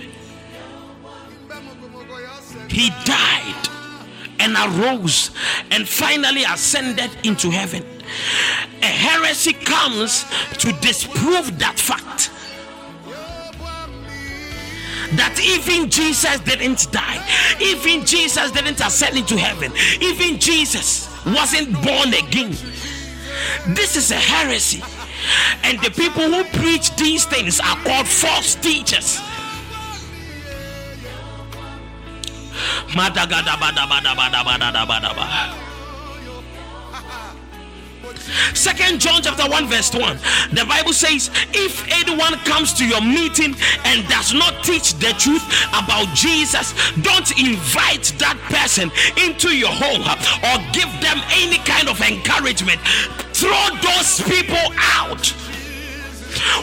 He 2.73 2.89
died 3.05 3.69
and 4.41 4.57
arose 4.57 5.31
and 5.71 5.89
finally 5.89 6.43
ascended 6.45 7.11
into 7.23 7.51
heaven. 7.51 7.85
a 8.83 8.87
heresy 8.87 9.53
comes 9.53 10.25
to 10.59 10.73
disprove 10.81 11.59
that 11.59 11.79
fact 11.79 12.31
that 15.17 15.39
even 15.45 15.91
Jesus 15.91 16.41
didn't 16.41 16.91
die, 16.91 17.23
even 17.61 18.05
Jesus 18.05 18.51
didn't 18.51 18.81
ascend 18.81 19.17
into 19.17 19.37
heaven, 19.37 19.73
even 20.01 20.39
Jesus 20.41 21.09
wasn't 21.27 21.73
born 21.83 22.15
again. 22.15 22.57
This 23.69 23.97
is 23.97 24.11
a 24.11 24.17
heresy. 24.17 24.83
And 25.63 25.79
the 25.81 25.91
people 25.91 26.25
who 26.25 26.45
preach 26.59 26.95
these 26.97 27.25
things 27.25 27.61
are 27.61 27.77
called 27.85 28.09
false 28.09 28.55
teachers. 28.57 29.21
Second 38.55 39.01
John 39.01 39.23
chapter 39.23 39.49
1 39.49 39.67
verse 39.67 39.93
1 39.95 40.19
the 40.53 40.65
Bible 40.69 40.93
says 40.93 41.31
if 41.53 41.85
anyone 41.91 42.35
comes 42.45 42.73
to 42.75 42.87
your 42.87 43.01
meeting 43.01 43.55
and 43.85 44.07
does 44.09 44.33
not 44.35 44.63
teach 44.63 44.95
the 44.95 45.13
truth 45.19 45.43
about 45.71 46.07
Jesus 46.15 46.75
don't 47.03 47.31
invite 47.39 48.13
that 48.19 48.39
person 48.51 48.91
into 49.19 49.57
your 49.57 49.73
home 49.73 50.05
or 50.47 50.57
give 50.73 50.91
them 51.01 51.19
any 51.33 51.59
kind 51.65 51.89
of 51.89 52.01
encouragement. 52.01 52.81
Throw 53.33 53.69
those 53.83 54.21
people 54.23 54.63
out 54.79 55.35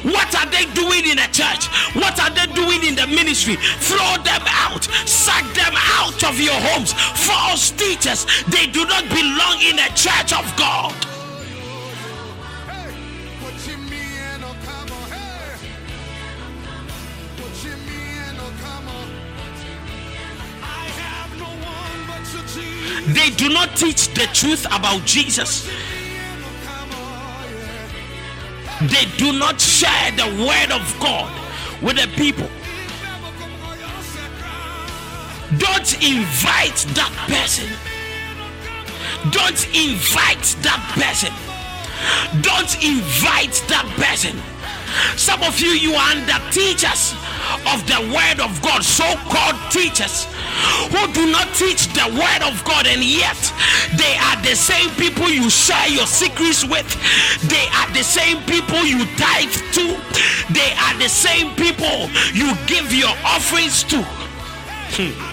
what 0.04 0.34
are 0.36 0.50
they 0.50 0.66
doing 0.74 1.06
in 1.06 1.20
a 1.20 1.28
church? 1.32 1.68
What 1.96 2.20
are 2.20 2.30
they 2.30 2.52
doing 2.54 2.84
in 2.84 2.96
the 2.96 3.08
ministry? 3.08 3.56
Throw 3.80 4.18
them 4.24 4.44
out, 4.48 4.84
sack 5.06 5.46
them 5.54 5.74
out 5.76 6.24
of 6.24 6.40
your 6.40 6.60
homes. 6.72 6.94
False 7.26 7.72
teachers, 7.72 8.26
they 8.48 8.68
do 8.68 8.86
not 8.86 9.04
belong 9.10 9.62
in 9.62 9.80
a 9.80 9.90
church 9.96 10.34
of 10.34 10.46
God. 10.58 10.94
They 23.14 23.32
do 23.32 23.50
not 23.50 23.76
teach 23.76 24.14
the 24.14 24.28
truth 24.34 24.66
about 24.68 25.04
Jesus. 25.04 25.68
They 28.82 29.06
do 29.18 29.34
not 29.38 29.60
share 29.60 30.12
the 30.12 30.28
word 30.48 30.72
of 30.72 31.00
God 31.02 31.30
with 31.82 31.98
the 31.98 32.08
people. 32.16 32.48
Don't 35.58 35.94
invite 36.02 36.86
that 36.96 37.12
person. 37.28 37.68
Don't 39.32 39.68
invite 39.76 40.56
that 40.64 40.80
person. 40.96 41.34
Don't 42.42 42.74
invite 42.82 43.60
that 43.68 43.84
person. 44.00 44.40
Some 45.18 45.44
of 45.44 45.60
you, 45.60 45.70
you 45.70 45.94
are 45.96 46.12
under 46.12 46.40
teachers 46.52 47.12
of 47.68 47.86
the 47.86 48.00
word 48.16 48.40
of 48.40 48.62
God, 48.62 48.82
so 48.84 49.04
called 49.28 49.60
teachers 49.72 50.26
who 50.92 51.02
do 51.14 51.32
not 51.32 51.48
teach 51.56 51.88
the 51.94 52.08
word 52.14 52.42
of 52.44 52.64
God, 52.66 52.88
and 52.88 53.04
yet 53.04 53.38
they 53.96 54.16
are 54.18 54.38
the 54.42 54.56
same 54.56 54.90
people 54.96 55.30
you 55.30 55.50
share 55.50 55.88
your 55.90 56.08
secrets 56.08 56.66
with, 56.66 56.88
they 57.50 57.66
are 57.80 57.90
the 57.94 58.04
same 58.04 58.42
people 58.44 58.84
you 58.86 59.06
tithe 59.16 59.54
to, 59.74 59.86
they 60.54 60.72
are 60.86 60.98
the 60.98 61.10
same 61.10 61.56
people 61.56 62.10
you 62.34 62.54
give 62.68 62.94
your 62.94 63.14
offerings 63.24 63.84
to. 63.84 64.04
Hmm. 64.96 65.30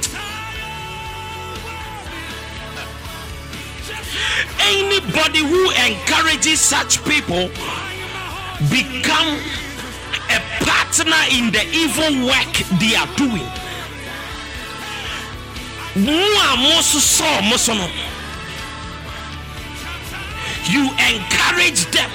Anybody 4.58 5.40
who 5.40 5.70
encourages 5.70 6.60
such 6.60 7.04
people 7.04 7.48
become 8.70 9.38
a 10.30 10.40
partner 10.64 11.22
in 11.32 11.52
the 11.52 11.64
evil 11.72 12.26
work 12.26 12.52
they 12.80 12.96
are 12.96 13.06
doing. 13.16 13.65
You 20.68 20.90
encourage 20.90 21.86
them, 21.90 22.10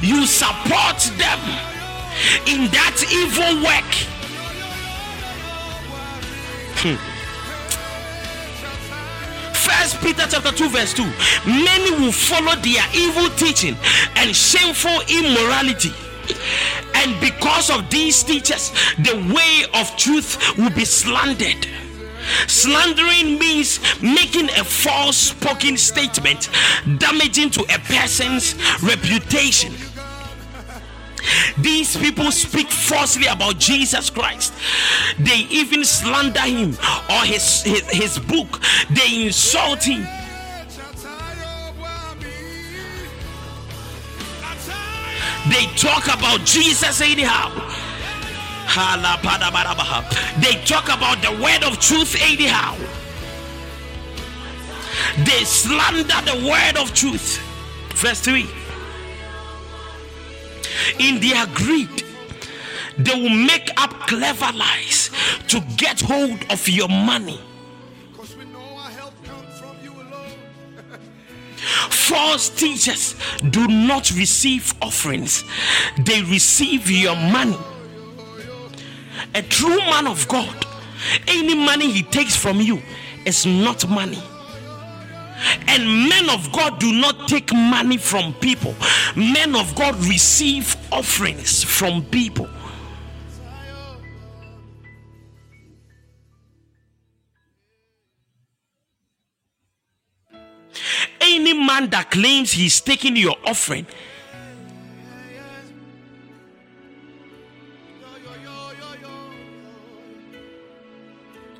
you 0.00 0.26
support 0.26 1.00
them 1.18 1.40
in 2.46 2.70
that 2.70 3.02
evil 3.10 3.64
work. 3.64 3.90
Hmm. 6.78 6.98
First 9.54 10.00
Peter 10.00 10.26
chapter 10.30 10.52
2, 10.52 10.68
verse 10.68 10.94
2. 10.94 11.02
Many 11.46 11.90
will 12.00 12.12
follow 12.12 12.54
their 12.62 12.84
evil 12.94 13.28
teaching 13.30 13.76
and 14.14 14.36
shameful 14.36 15.00
immorality. 15.08 15.92
And 16.94 17.20
because 17.20 17.70
of 17.70 17.90
these 17.90 18.22
teachers, 18.22 18.70
the 18.98 19.16
way 19.34 19.64
of 19.80 19.96
truth 19.96 20.56
will 20.56 20.70
be 20.70 20.84
slandered. 20.84 21.66
Slandering 22.46 23.38
means 23.38 23.80
making 24.02 24.48
a 24.50 24.64
false 24.64 25.16
spoken 25.16 25.76
statement 25.76 26.48
damaging 26.98 27.50
to 27.50 27.62
a 27.62 27.78
person's 27.80 28.54
reputation. 28.82 29.72
These 31.58 31.96
people 31.96 32.32
speak 32.32 32.70
falsely 32.70 33.26
about 33.26 33.58
Jesus 33.58 34.10
Christ. 34.10 34.52
They 35.18 35.46
even 35.50 35.84
slander 35.84 36.40
him 36.40 36.70
or 37.08 37.24
his, 37.24 37.62
his, 37.62 37.90
his 37.90 38.18
book. 38.18 38.60
They 38.90 39.26
insult 39.26 39.84
him. 39.84 40.06
They 45.48 45.66
talk 45.76 46.04
about 46.06 46.44
Jesus 46.44 47.00
anyhow. 47.00 47.50
They 50.40 50.54
talk 50.64 50.86
about 50.86 51.20
the 51.22 51.32
word 51.42 51.64
of 51.64 51.78
truth 51.78 52.16
anyhow. 52.20 52.76
They 55.24 55.44
slander 55.44 56.02
the 56.02 56.46
word 56.48 56.76
of 56.80 56.94
truth. 56.94 57.40
Verse 57.94 58.20
3 58.20 58.48
in 60.98 61.20
their 61.20 61.46
greed 61.54 62.04
they 62.98 63.14
will 63.14 63.30
make 63.30 63.70
up 63.76 63.90
clever 64.06 64.50
lies 64.56 65.10
to 65.48 65.60
get 65.76 66.00
hold 66.00 66.44
of 66.50 66.68
your 66.68 66.88
money. 66.88 67.40
False 71.88 72.50
teachers 72.50 73.14
do 73.50 73.66
not 73.66 74.10
receive 74.10 74.74
offerings. 74.82 75.42
They 75.98 76.22
receive 76.22 76.90
your 76.90 77.16
money 77.16 77.56
a 79.34 79.42
true 79.42 79.78
man 79.78 80.06
of 80.06 80.26
god 80.28 80.66
any 81.28 81.54
money 81.54 81.90
he 81.90 82.02
takes 82.02 82.36
from 82.36 82.60
you 82.60 82.80
is 83.24 83.46
not 83.46 83.88
money 83.88 84.22
and 85.68 86.08
men 86.08 86.30
of 86.30 86.52
God 86.52 86.78
do 86.78 86.92
not 86.92 87.28
take 87.28 87.52
money 87.52 87.96
from 87.96 88.34
people, 88.34 88.74
men 89.16 89.54
of 89.56 89.74
God 89.74 89.96
receive 90.04 90.76
offerings 90.92 91.64
from 91.64 92.04
people. 92.04 92.48
Any 101.20 101.54
man 101.54 101.88
that 101.90 102.10
claims 102.10 102.52
he's 102.52 102.80
taking 102.80 103.16
your 103.16 103.36
offering 103.46 103.86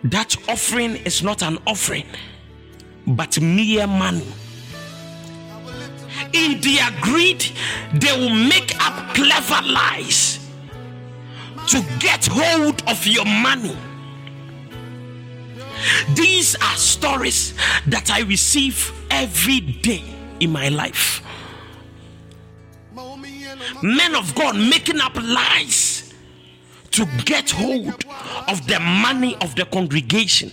that 0.05 0.37
offering 0.49 0.97
is 1.05 1.23
not 1.23 1.43
an 1.43 1.59
offering 1.67 2.07
but 3.07 3.41
mere 3.41 3.87
money. 3.87 4.27
In 6.33 6.61
their 6.61 6.89
greed, 7.01 7.45
they 7.95 8.13
will 8.19 8.35
make 8.35 8.75
up 8.85 9.15
clever 9.15 9.61
lies 9.67 10.39
to 11.69 11.85
get 11.99 12.27
hold 12.31 12.83
of 12.89 13.07
your 13.07 13.25
money. 13.25 13.77
These 16.15 16.55
are 16.57 16.77
stories 16.77 17.55
that 17.87 18.11
I 18.11 18.21
receive 18.21 18.93
every 19.11 19.61
day 19.61 20.03
in 20.41 20.51
my 20.51 20.69
life. 20.69 21.23
Men 23.83 24.15
of 24.15 24.35
God 24.35 24.57
making 24.57 25.01
up 25.01 25.17
lies 25.17 25.92
to 26.93 27.07
get 27.25 27.51
hold 27.51 28.05
of 28.49 28.67
the 28.67 28.79
money 28.81 29.37
of 29.41 29.55
the 29.57 29.65
congregation 29.67 30.51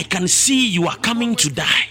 I 0.00 0.02
can 0.04 0.28
see 0.28 0.66
you 0.68 0.86
are 0.88 0.96
coming 0.96 1.36
to 1.36 1.50
die. 1.50 1.86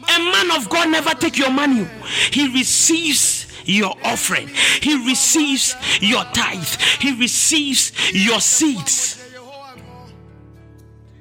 A 0.00 0.18
man 0.18 0.50
of 0.56 0.68
God 0.68 0.90
never 0.90 1.14
take 1.14 1.38
your 1.38 1.50
money. 1.50 1.86
He 2.30 2.52
receives 2.52 3.46
your 3.64 3.94
offering. 4.04 4.48
He 4.82 5.06
receives 5.08 5.74
your 6.00 6.24
tithe. 6.24 6.68
He 7.00 7.18
receives 7.18 7.92
your 8.12 8.40
seeds. 8.40 9.14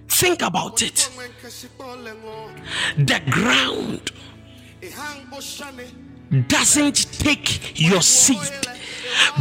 Think 0.10 0.42
about 0.42 0.82
it. 0.82 1.10
The 2.98 3.22
ground 3.30 4.12
doesn't 6.48 7.12
take 7.14 7.80
your 7.80 8.02
seed, 8.02 8.38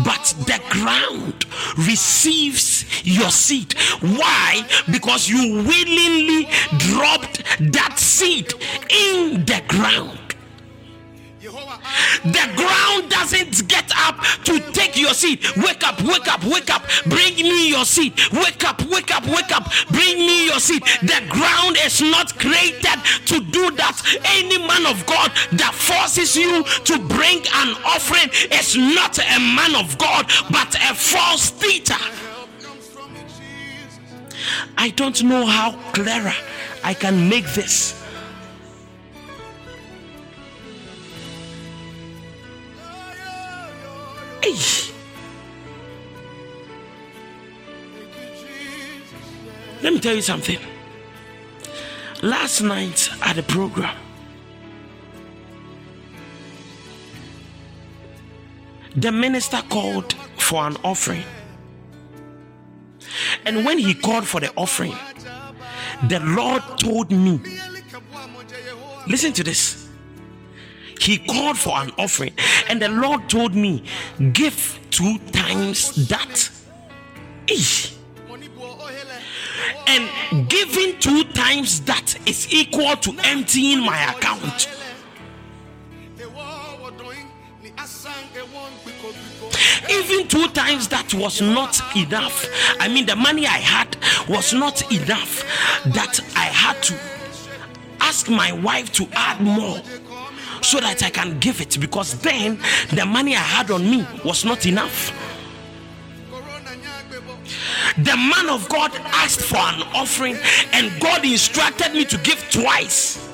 but 0.05 0.35
the 0.47 0.61
ground 0.71 1.45
receives 1.79 2.85
your 3.05 3.31
seed. 3.31 3.75
Why? 4.01 4.63
Because 4.91 5.29
you 5.29 5.63
willingly 5.63 6.49
dropped 6.79 7.43
that 7.73 7.99
seed 7.99 8.53
in 8.91 9.45
the 9.45 9.63
ground. 9.69 10.26
The 12.25 12.53
ground 12.55 13.11
doesn't 13.11 13.67
get 13.69 13.91
up 13.97 14.21
to 14.45 14.61
take 14.73 14.97
your 14.97 15.15
seed. 15.15 15.41
Wake 15.57 15.87
up, 15.87 16.03
wake 16.03 16.29
up, 16.29 16.45
wake 16.45 16.71
up. 16.71 16.83
Bring 17.07 17.35
me 17.37 17.71
your 17.71 17.85
seed. 17.85 18.13
Wake 18.33 18.65
up, 18.65 18.85
wake 18.87 19.15
up, 19.15 19.25
wake 19.27 19.53
up. 19.53 19.71
Bring 19.89 20.19
me 20.19 20.47
your 20.47 20.61
seed. 20.61 20.83
The 21.03 21.23
ground 21.29 21.79
is 21.83 22.03
not 22.03 22.39
created 22.39 22.99
to 23.27 23.41
do 23.41 23.71
that. 23.73 23.97
Any 24.25 24.59
man 24.59 24.87
of 24.87 25.07
God 25.07 25.31
that 25.53 25.75
forces 25.75 26.37
you 26.37 26.63
to 26.63 26.99
bring 26.99 27.39
an 27.39 27.75
offering 27.85 28.29
is 28.53 28.77
not 28.77 29.19
a 29.19 29.39
man 29.39 29.77
of 29.77 29.97
God, 29.99 30.31
but 30.51 30.75
a 30.75 30.95
false 30.95 31.51
teacher. 31.51 31.95
I 34.77 34.91
don't 34.91 35.23
know 35.23 35.47
how 35.47 35.73
clearer 35.93 36.35
I 36.85 36.95
can 36.95 37.29
make 37.29 37.47
this. 37.55 38.06
Let 49.83 49.93
me 49.93 50.01
tell 50.01 50.15
you 50.15 50.23
something. 50.23 50.59
Last 52.23 52.61
night 52.61 53.11
at 53.23 53.37
the 53.37 53.43
program, 53.43 53.97
the 58.97 59.13
minister 59.13 59.63
called 59.69 60.15
for 60.39 60.67
an 60.67 60.77
offering. 60.83 61.25
And 63.45 63.65
when 63.65 63.79
he 63.79 63.95
called 63.95 64.27
for 64.27 64.41
the 64.41 64.53
offering, 64.57 64.95
the 66.09 66.21
Lord 66.21 66.63
told 66.79 67.11
me, 67.11 67.41
listen 69.07 69.33
to 69.35 69.45
this 69.45 69.86
he 71.01 71.19
called 71.19 71.59
for 71.59 71.77
an 71.77 71.91
offering, 71.99 72.33
and 72.69 72.81
the 72.81 72.89
Lord 72.89 73.29
told 73.29 73.55
me, 73.55 73.85
Give 74.33 74.79
two 74.91 75.19
times 75.33 76.09
that. 76.09 76.51
And 79.89 80.49
giving 80.49 80.99
two 80.99 81.25
times 81.25 81.81
that 81.83 82.17
is 82.27 82.53
equal 82.53 82.97
to 82.97 83.17
emptying 83.25 83.85
my 83.85 84.13
account. 84.13 84.69
Even 89.89 90.29
two 90.29 90.49
times 90.49 90.89
that 90.89 91.15
was 91.15 91.41
not 91.41 91.81
enough. 91.97 92.47
I 92.81 92.89
mean, 92.89 93.07
the 93.07 93.17
money 93.17 93.47
I 93.47 93.59
had 93.59 93.97
was 94.29 94.53
not 94.53 94.91
enough 94.93 95.45
that 95.87 96.21
I 96.35 96.45
had 96.45 96.83
to 96.85 96.99
ask 98.01 98.29
my 98.29 98.53
wife 98.53 98.93
to 98.93 99.09
add 99.13 99.41
more 99.41 99.81
so 100.63 100.81
that 100.81 101.03
I 101.03 101.11
can 101.11 101.39
give 101.39 101.61
it 101.61 101.81
because 101.81 102.19
then 102.21 102.59
the 102.93 103.05
money 103.07 103.35
I 103.35 103.41
had 103.41 103.71
on 103.71 103.89
me 103.89 104.07
was 104.25 104.45
not 104.45 104.67
enough. 104.67 105.13
The 107.99 108.17
man 108.17 108.51
of 108.51 108.69
God 108.69 108.93
asked 108.97 109.41
for 109.41 109.57
an 109.57 109.83
offering, 109.95 110.37
and 110.73 111.01
God 111.01 111.25
instructed 111.25 111.93
me 111.93 112.05
to 112.07 112.19
give 112.19 112.51
twice. 112.51 113.27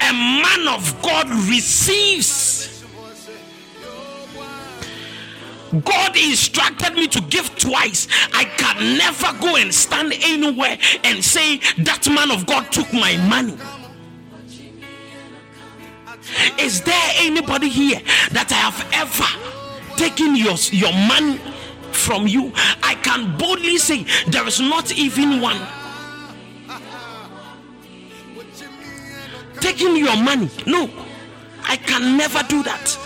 A 0.00 0.12
man 0.12 0.66
of 0.68 1.00
God 1.02 1.28
receives. 1.48 2.84
God 5.84 6.16
instructed 6.16 6.94
me 6.94 7.06
to 7.08 7.20
give 7.22 7.54
twice. 7.56 8.08
I 8.34 8.44
can 8.44 8.98
never 8.98 9.32
go 9.40 9.56
and 9.56 9.72
stand 9.72 10.12
anywhere 10.22 10.76
and 11.04 11.24
say 11.24 11.58
that 11.78 12.06
man 12.08 12.30
of 12.30 12.44
God 12.44 12.70
took 12.72 12.92
my 12.92 13.16
money. 13.28 13.56
Is 16.58 16.82
there 16.82 17.10
anybody 17.16 17.68
here 17.68 18.00
that 18.32 18.50
I 18.50 18.54
have 18.54 18.86
ever 18.92 19.96
taken 19.96 20.36
your, 20.36 20.54
your 20.70 20.92
money 20.92 21.38
from 21.92 22.26
you? 22.26 22.52
I 22.82 22.94
can 23.02 23.36
boldly 23.36 23.78
say 23.78 24.04
there 24.28 24.46
is 24.46 24.60
not 24.60 24.92
even 24.92 25.40
one. 25.40 25.60
Taking 29.60 29.96
your 29.96 30.16
money. 30.16 30.50
No, 30.66 30.90
I 31.64 31.76
can 31.76 32.16
never 32.16 32.42
do 32.48 32.62
that. 32.64 32.98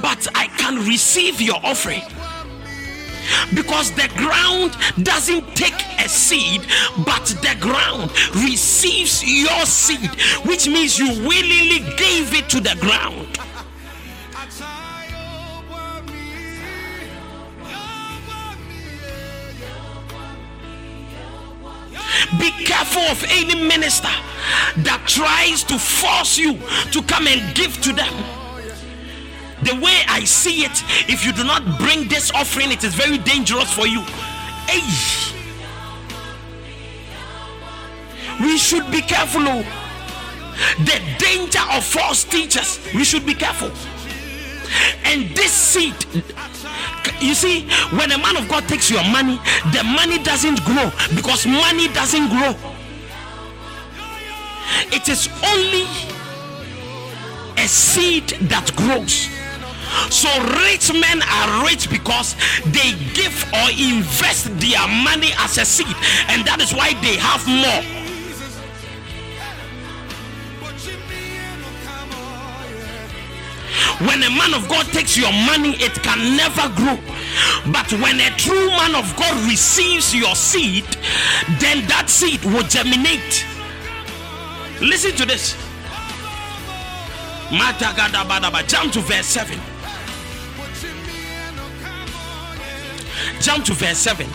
But 0.00 0.26
I 0.34 0.46
can 0.58 0.84
receive 0.86 1.40
your 1.40 1.58
offering 1.64 2.02
because 3.54 3.92
the 3.92 4.08
ground 4.16 4.76
doesn't 5.04 5.54
take 5.56 5.74
a 5.98 6.08
seed, 6.08 6.62
but 7.04 7.26
the 7.42 7.56
ground 7.60 8.10
receives 8.34 9.24
your 9.24 9.64
seed, 9.66 10.10
which 10.44 10.66
means 10.68 10.98
you 10.98 11.08
willingly 11.26 11.80
gave 11.96 12.34
it 12.34 12.48
to 12.50 12.60
the 12.60 12.76
ground. 12.80 13.26
Be 22.38 22.50
careful 22.64 23.02
of 23.02 23.24
any 23.28 23.60
minister 23.60 24.08
that 24.78 25.02
tries 25.06 25.64
to 25.64 25.78
force 25.78 26.38
you 26.38 26.58
to 26.92 27.02
come 27.02 27.26
and 27.26 27.54
give 27.56 27.80
to 27.82 27.92
them 27.92 28.39
the 29.62 29.74
way 29.76 29.98
I 30.08 30.24
see 30.24 30.64
it, 30.64 30.82
if 31.08 31.24
you 31.24 31.32
do 31.32 31.44
not 31.44 31.78
bring 31.78 32.08
this 32.08 32.30
offering, 32.32 32.70
it 32.70 32.84
is 32.84 32.94
very 32.94 33.18
dangerous 33.18 33.72
for 33.72 33.86
you. 33.86 34.00
Hey, 34.66 34.80
we 38.40 38.56
should 38.56 38.90
be 38.90 39.02
careful. 39.02 39.42
Oh. 39.44 39.64
The 40.84 41.00
danger 41.18 41.60
of 41.72 41.84
false 41.84 42.24
teachers, 42.24 42.78
we 42.94 43.04
should 43.04 43.26
be 43.26 43.34
careful. 43.34 43.70
And 45.04 45.34
this 45.36 45.52
seed, 45.52 45.94
you 47.20 47.34
see, 47.34 47.68
when 47.96 48.12
a 48.12 48.18
man 48.18 48.36
of 48.36 48.48
God 48.48 48.68
takes 48.68 48.90
your 48.90 49.04
money, 49.04 49.40
the 49.72 49.82
money 49.84 50.22
doesn't 50.22 50.64
grow 50.64 50.90
because 51.14 51.46
money 51.46 51.88
doesn't 51.88 52.28
grow. 52.28 52.54
It 54.92 55.08
is 55.08 55.28
only 55.44 55.86
a 57.58 57.66
seed 57.68 58.28
that 58.48 58.70
grows. 58.76 59.28
So 60.10 60.28
rich 60.64 60.92
men 60.92 61.22
are 61.22 61.64
rich 61.64 61.90
because 61.90 62.36
they 62.66 62.92
give 63.14 63.44
or 63.52 63.70
invest 63.70 64.46
their 64.58 64.86
money 64.86 65.32
as 65.38 65.58
a 65.58 65.64
seed, 65.64 65.96
and 66.28 66.44
that 66.46 66.60
is 66.60 66.72
why 66.72 66.94
they 67.02 67.16
have 67.16 67.46
more. 67.46 68.00
When 74.06 74.22
a 74.22 74.30
man 74.30 74.54
of 74.54 74.66
God 74.68 74.86
takes 74.86 75.16
your 75.16 75.32
money, 75.32 75.76
it 75.76 75.92
can 76.02 76.36
never 76.36 76.68
grow. 76.74 76.98
But 77.70 77.92
when 78.00 78.18
a 78.20 78.30
true 78.36 78.68
man 78.68 78.94
of 78.94 79.14
God 79.16 79.36
receives 79.48 80.14
your 80.14 80.34
seed, 80.34 80.84
then 81.60 81.86
that 81.86 82.08
seed 82.08 82.42
will 82.44 82.62
germinate. 82.62 83.44
Listen 84.80 85.12
to 85.16 85.26
this. 85.26 85.54
Jump 88.66 88.92
to 88.92 89.00
verse 89.00 89.26
7. 89.26 89.69
Jump 93.40 93.64
to 93.64 93.72
verse 93.72 93.98
7 93.98 94.26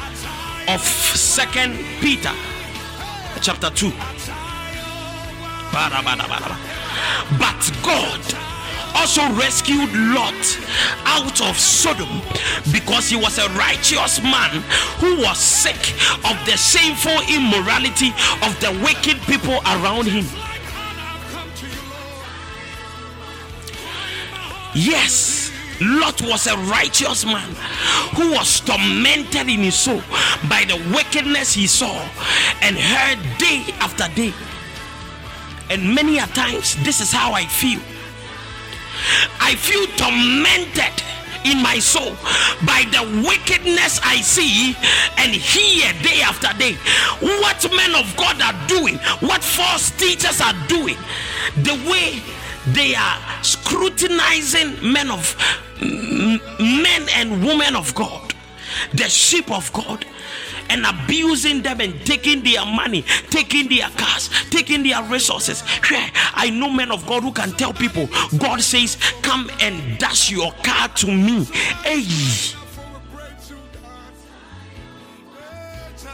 of 0.68 0.82
Second 0.82 1.77
Peter 2.02 2.32
chapter 3.40 3.69
2. 3.69 3.91
But 7.38 7.72
God 7.84 8.22
also 8.95 9.22
rescued 9.36 9.94
Lot 9.94 10.60
out 11.06 11.40
of 11.41 11.56
Sodom 11.56 12.22
because 12.72 13.07
he 13.07 13.15
was 13.15 13.38
a 13.38 13.48
righteous 13.49 14.23
man 14.23 14.64
who 14.98 15.18
was 15.22 15.38
sick 15.38 15.94
of 16.26 16.44
the 16.48 16.57
shameful 16.57 17.22
immorality 17.30 18.10
of 18.41 18.60
the 18.60 18.72
wicked 18.84 19.22
people 19.27 19.60
around 19.65 20.07
him. 20.07 20.26
Yes, 24.73 25.44
Lot 25.81 26.22
was 26.22 26.47
a 26.47 26.56
righteous 26.57 27.26
man 27.26 27.49
who 28.15 28.31
was 28.31 28.61
tormented 28.61 29.49
in 29.49 29.60
his 29.60 29.76
soul 29.76 30.02
by 30.49 30.64
the 30.65 30.77
wickedness 30.93 31.53
he 31.53 31.68
saw 31.68 31.93
and 32.61 32.77
heard 32.77 33.19
day 33.38 33.65
after 33.80 34.07
day. 34.15 34.34
And 35.69 35.93
many 35.93 36.19
a 36.19 36.27
times, 36.27 36.76
this 36.84 37.02
is 37.02 37.11
how 37.11 37.34
I 37.34 37.45
feel. 37.45 37.81
I 39.41 39.56
feel 39.56 39.85
tormented 39.97 41.03
in 41.43 41.61
my 41.61 41.80
soul 41.80 42.15
by 42.65 42.85
the 42.91 43.23
wickedness 43.27 43.99
I 44.03 44.22
see 44.22 44.76
and 45.18 45.31
hear 45.31 45.91
day 46.02 46.22
after 46.22 46.56
day. 46.57 46.73
What 47.19 47.65
men 47.76 47.95
of 47.95 48.15
God 48.15 48.41
are 48.41 48.68
doing, 48.68 48.97
what 49.19 49.43
false 49.43 49.91
teachers 49.91 50.41
are 50.41 50.56
doing, 50.68 50.97
the 51.57 51.76
way 51.89 52.22
they 52.68 52.96
are 52.96 53.44
scrutinizing 53.44 54.92
men 54.92 55.10
of 55.12 55.36
men 55.82 57.08
and 57.16 57.44
women 57.44 57.76
of 57.76 57.94
God, 57.96 58.34
the 58.94 59.10
sheep 59.10 59.52
of 59.52 59.72
God 59.74 60.06
and 60.70 60.86
abusing 60.86 61.62
them 61.62 61.80
and 61.80 62.06
taking 62.06 62.44
their 62.44 62.66
money, 62.66 63.04
taking 63.30 63.70
their 63.70 63.88
cars, 63.90 64.30
taking 64.50 64.84
their 64.84 65.04
resources. 65.04 65.64
I 66.34 66.50
know 66.50 66.70
men 66.70 66.92
of 66.92 67.06
God 67.06 67.24
who 67.24 67.32
can 67.32 67.52
tell 67.52 67.74
people, 67.74 68.08
God 68.38 68.62
says, 68.62 68.98
Come 69.22 69.50
and 69.62 70.00
dash 70.00 70.32
your 70.32 70.52
car 70.64 70.88
to 70.90 71.08
me. 71.08 71.46
Hey. 71.84 72.04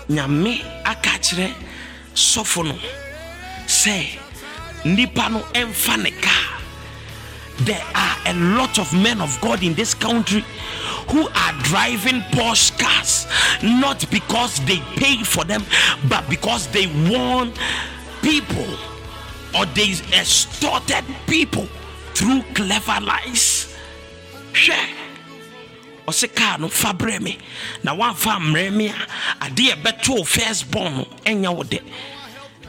nyame 0.10 0.61
aka 0.84 1.56
sɔfo 2.14 2.64
no 2.65 2.76
sɛ 3.65 4.19
nipa 4.85 5.29
no 5.29 5.39
ɛmfa 5.53 6.21
car 6.21 6.61
there 7.65 7.83
are 7.93 8.17
a 8.25 8.33
lot 8.57 8.79
of 8.79 8.91
men 8.93 9.21
of 9.21 9.39
God 9.41 9.61
in 9.63 9.75
this 9.75 9.93
country 9.93 10.43
who 11.09 11.27
are 11.27 11.53
driving 11.63 12.21
Porsche 12.31 12.77
cars 12.79 13.27
not 13.63 14.09
because 14.09 14.59
they 14.65 14.79
paid 14.95 15.27
for 15.27 15.43
them, 15.43 15.63
but 16.09 16.27
because 16.29 16.67
they 16.69 16.87
want 17.09 17.57
people 18.21 18.65
or 19.57 19.65
they 19.67 19.91
extorted 20.17 21.03
people 21.27 21.67
through 22.13 22.41
clever 22.53 22.99
lies. 23.01 23.75
Share. 24.53 24.89
ɔsɛ 26.07 26.35
kaa 26.35 26.57
no 26.57 26.67
fa 26.67 26.93
brɛ 26.93 27.21
me 27.21 27.37
na 27.83 27.95
woamfa 27.95 28.39
mmerɛ 28.41 28.73
me 28.73 28.87
a 28.87 29.07
adeɛ 29.45 29.75
ɛbɛto 29.81 30.25
first 30.27 30.69
born 30.71 30.97
no 30.97 31.07
ɛnyɛ 31.25 31.55
wo 31.55 31.63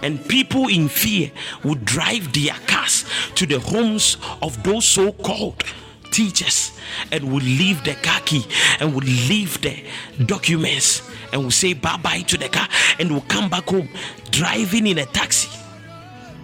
and 0.03 0.27
people 0.29 0.69
in 0.69 0.89
fear 0.89 1.31
would 1.65 1.85
drive 1.85 2.33
their 2.33 2.55
cars 2.66 3.05
to 3.35 3.47
the 3.47 3.59
homes 3.59 4.16
of 4.43 4.62
those 4.62 4.85
so 4.85 5.12
called 5.12 5.62
teachers 6.11 6.73
and 7.11 7.33
would 7.33 7.43
leave 7.43 7.83
the 7.85 7.95
car 7.95 8.20
key 8.20 8.45
and 8.81 8.95
would 8.95 9.05
leave 9.05 9.61
the 9.62 9.83
documents 10.27 11.09
and 11.33 11.43
would 11.43 11.53
say 11.53 11.73
bye 11.73 11.97
bye 11.97 12.20
to 12.20 12.37
the 12.37 12.49
car 12.49 12.69
and 12.99 13.11
would 13.12 13.27
come 13.29 13.49
back 13.49 13.65
home 13.65 13.89
driving 14.31 14.87
in 14.87 14.99
a 14.99 15.07
taxi 15.07 15.49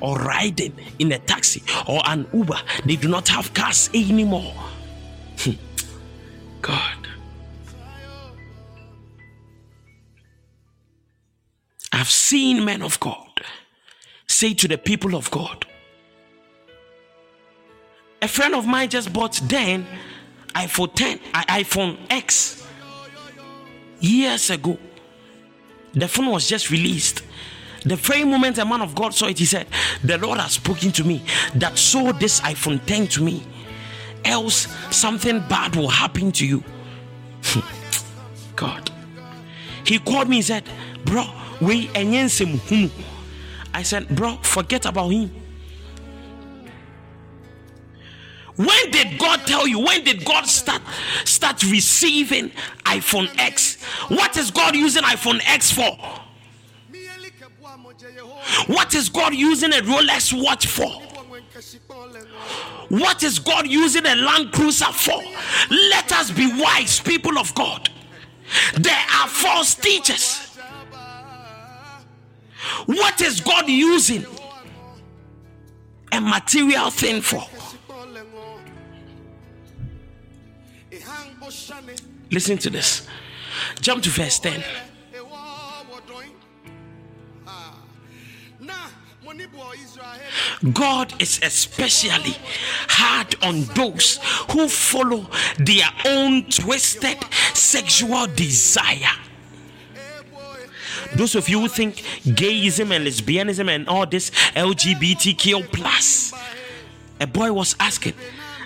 or 0.01 0.17
riding 0.19 0.73
in 0.99 1.13
a 1.13 1.19
taxi 1.19 1.63
or 1.87 2.01
an 2.07 2.27
Uber. 2.33 2.59
They 2.85 2.97
do 2.97 3.09
not 3.09 3.29
have 3.29 3.53
cars 3.53 3.91
anymore. 3.93 4.55
Hmm. 5.39 5.53
God. 6.63 7.09
I've 11.93 12.11
seen 12.11 12.65
men 12.65 12.83
of 12.83 13.01
God 13.01 13.28
say 14.39 14.55
to 14.55 14.69
the 14.69 14.79
people 14.79 15.17
of 15.17 15.29
God. 15.33 15.67
A 18.23 18.29
friend 18.29 18.55
of 18.55 18.69
mine 18.69 18.89
just 18.89 19.13
bought 19.13 19.41
then 19.43 19.85
iPhone 20.55 20.95
10, 20.95 21.19
iPhone 21.59 21.99
X 22.09 22.65
years 23.99 24.51
ago. 24.51 24.79
The 25.93 26.07
phone 26.07 26.31
was 26.31 26.47
just 26.47 26.71
released. 26.71 27.23
The 27.85 27.97
very 27.97 28.23
moment 28.23 28.59
a 28.59 28.65
man 28.65 28.81
of 28.81 28.95
God 28.95 29.13
saw 29.13 29.27
it, 29.27 29.41
he 29.41 29.45
said, 29.45 29.67
The 30.05 30.19
Lord 30.19 30.39
has 30.39 30.53
spoken 30.53 30.93
to 30.93 31.03
me 31.03 31.25
that 31.57 31.77
sold 31.77 32.21
this 32.21 32.41
iPhone 32.41 32.85
10 32.87 33.09
to 33.09 33.25
me. 33.25 33.43
Else, 34.25 34.69
something 34.93 35.41
bad 35.49 35.75
will 35.75 35.89
happen 35.89 36.31
to 36.33 36.47
you. 36.47 36.63
God. 38.55 38.89
He 39.85 39.99
called 39.99 40.29
me 40.29 40.37
and 40.37 40.45
said, 40.45 40.65
Bro, 41.05 41.27
we 41.61 41.91
I 43.75 43.83
said, 43.83 44.09
Bro, 44.09 44.39
forget 44.43 44.87
about 44.87 45.09
him. 45.09 45.31
When 48.57 48.91
did 48.91 49.21
God 49.21 49.47
tell 49.47 49.69
you? 49.69 49.79
When 49.79 50.03
did 50.03 50.25
God 50.25 50.47
start 50.47 50.83
start 51.25 51.63
receiving 51.63 52.51
iPhone 52.85 53.31
X? 53.39 53.81
What 54.09 54.37
is 54.37 54.51
God 54.51 54.75
using 54.75 55.05
iPhone 55.05 55.41
X 55.47 55.71
for? 55.71 55.97
What 58.67 58.95
is 58.95 59.09
God 59.09 59.33
using 59.35 59.73
a 59.73 59.77
Rolex 59.77 60.33
watch 60.43 60.67
for? 60.67 60.91
What 62.89 63.23
is 63.23 63.39
God 63.39 63.69
using 63.69 64.07
a 64.07 64.17
Land 64.17 64.53
Cruiser 64.53 64.93
for? 64.93 65.23
Let 65.71 66.11
us 66.13 66.33
be 66.33 66.61
wise, 66.61 66.99
people 67.01 67.39
of 67.39 67.55
God. 67.55 67.89
There 68.75 69.05
are 69.21 69.29
false 69.29 69.75
teachers. 69.75 70.48
What 72.87 73.21
is 73.21 73.41
God 73.41 73.69
using 73.69 74.25
a 76.13 76.21
material 76.21 76.91
thing 76.91 77.21
for? 77.21 77.45
Listen 82.31 82.59
to 82.59 82.71
this. 82.71 83.07
Jump 83.81 84.03
to 84.03 84.11
verse 84.11 84.39
10. 84.39 84.63
God 90.73 91.23
is 91.23 91.41
especially 91.43 92.37
hard 92.89 93.37
on 93.43 93.63
those 93.75 94.19
who 94.51 94.69
follow 94.69 95.29
their 95.59 95.89
own 96.05 96.45
twisted 96.51 97.19
sexual 97.55 98.27
desire. 98.27 99.28
Those 101.15 101.35
of 101.35 101.49
you 101.49 101.61
who 101.61 101.69
think 101.69 101.97
gayism 102.25 102.95
and 102.95 103.07
lesbianism 103.07 103.69
and 103.69 103.89
all 103.89 104.07
this 104.07 104.31
LGBTQ 104.55 105.73
plus, 105.73 106.33
a 107.21 107.27
boy 107.27 107.53
was 107.53 107.75
asking, 107.81 108.15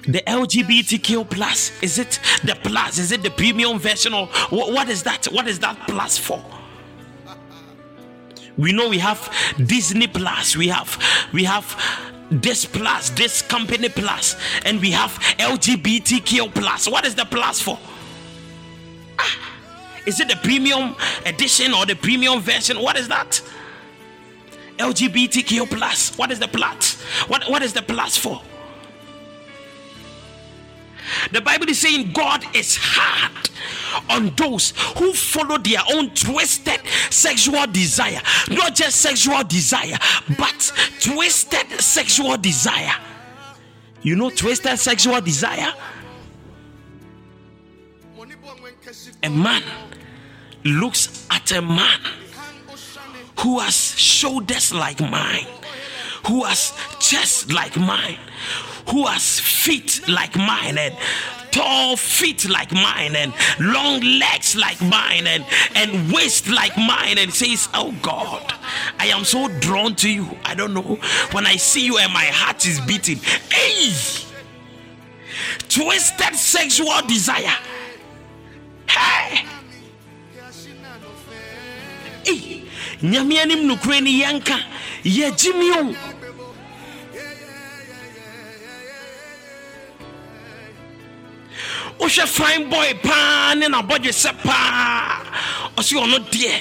the 0.06 0.20
LGBTQ 0.27 1.31
plus 1.31 1.70
is 1.82 1.98
it 1.98 2.19
the 2.44 2.56
plus? 2.62 2.98
Is 2.98 3.12
it 3.12 3.23
the 3.23 3.31
premium 3.31 3.78
version 3.78 4.12
or 4.12 4.27
what 4.51 4.89
is 4.89 5.05
that? 5.05 5.27
What 5.27 5.47
is 5.47 5.60
that 5.60 5.78
plus 5.86 6.19
for? 6.19 6.44
we 8.56 8.73
know 8.73 8.89
we 8.89 8.98
have 8.98 9.32
disney 9.66 10.06
plus 10.06 10.56
we 10.56 10.69
have 10.69 10.98
we 11.32 11.44
have 11.44 11.77
this 12.31 12.64
plus 12.64 13.10
this 13.10 13.43
company 13.43 13.89
plus 13.89 14.36
and 14.64 14.81
we 14.81 14.90
have 14.90 15.12
lgbtq 15.39 16.55
plus 16.55 16.89
what 16.89 17.06
is 17.06 17.14
the 17.14 17.24
plus 17.27 17.60
for 17.60 17.78
is 20.06 20.20
it 20.20 20.28
the 20.28 20.36
premium 20.36 20.94
edition 21.26 21.72
or 21.74 21.86
the 21.86 21.94
premium 21.94 22.40
version 22.40 22.80
what 22.80 22.96
is 22.96 23.08
that 23.08 23.42
lgbtq 24.78 25.68
plus 25.70 26.16
what 26.16 26.30
is 26.30 26.38
the 26.38 26.48
plus 26.48 27.00
what 27.28 27.42
what 27.48 27.62
is 27.62 27.72
the 27.72 27.82
plus 27.82 28.16
for 28.16 28.40
the 31.30 31.40
Bible 31.40 31.68
is 31.68 31.80
saying 31.80 32.12
God 32.12 32.44
is 32.54 32.76
hard 32.80 33.50
on 34.08 34.34
those 34.36 34.72
who 34.96 35.12
follow 35.12 35.58
their 35.58 35.80
own 35.92 36.10
twisted 36.14 36.80
sexual 37.10 37.66
desire. 37.66 38.20
Not 38.50 38.74
just 38.74 39.00
sexual 39.00 39.42
desire, 39.44 39.96
but 40.38 40.72
twisted 41.00 41.80
sexual 41.80 42.36
desire. 42.36 42.94
You 44.02 44.16
know, 44.16 44.30
twisted 44.30 44.78
sexual 44.78 45.20
desire? 45.20 45.72
A 49.22 49.30
man 49.30 49.62
looks 50.64 51.26
at 51.30 51.51
a 51.52 51.62
man 51.62 52.01
who 53.40 53.59
has 53.59 53.98
shoulders 53.98 54.72
like 54.72 55.01
mine, 55.01 55.47
who 56.26 56.44
has 56.44 56.72
chest 57.01 57.52
like 57.52 57.76
mine, 57.76 58.18
who 58.89 59.06
has 59.06 59.40
feet 59.40 60.01
like 60.09 60.36
mine 60.36 60.78
and 60.78 60.97
tall 61.51 61.97
feet 61.97 62.48
like 62.48 62.72
mine 62.72 63.14
and 63.14 63.32
long 63.60 64.01
legs 64.01 64.56
like 64.56 64.80
mine 64.80 65.26
and, 65.26 65.44
and 65.74 66.12
waist 66.12 66.48
like 66.48 66.76
mine 66.76 67.18
and 67.18 67.32
says, 67.32 67.68
Oh 67.74 67.94
God, 68.02 68.52
I 68.98 69.06
am 69.09 69.24
so 69.24 69.48
drawn 69.60 69.94
to 69.97 70.10
you. 70.10 70.28
I 70.44 70.55
don't 70.55 70.74
know. 70.74 70.98
When 71.32 71.47
I 71.47 71.56
see 71.56 71.84
you 71.84 71.98
and 71.98 72.12
my 72.12 72.24
heart 72.24 72.64
is 72.66 72.80
beating. 72.80 73.18
Hey! 73.51 73.93
Twisted 75.68 76.34
sexual 76.34 77.02
desire. 77.06 77.56
Hey! 78.89 79.47
Hey! 82.24 82.62
nyame 83.03 83.39
anim 83.39 83.69
nokorɛ 83.69 84.03
ni 84.03 84.23
yɛnka 84.23 84.57
yɛgye 85.05 85.53
wohwɛ 92.03 92.27
fine 92.27 92.69
boy 92.69 92.94
paa 93.03 93.55
ne 93.55 93.66
nabɔdwe 93.69 94.12
sɛ 94.12 94.32
paa. 94.43 95.23
Ɔsɛ 95.77 95.94
ɔno 96.03 96.19
deɛ. 96.31 96.61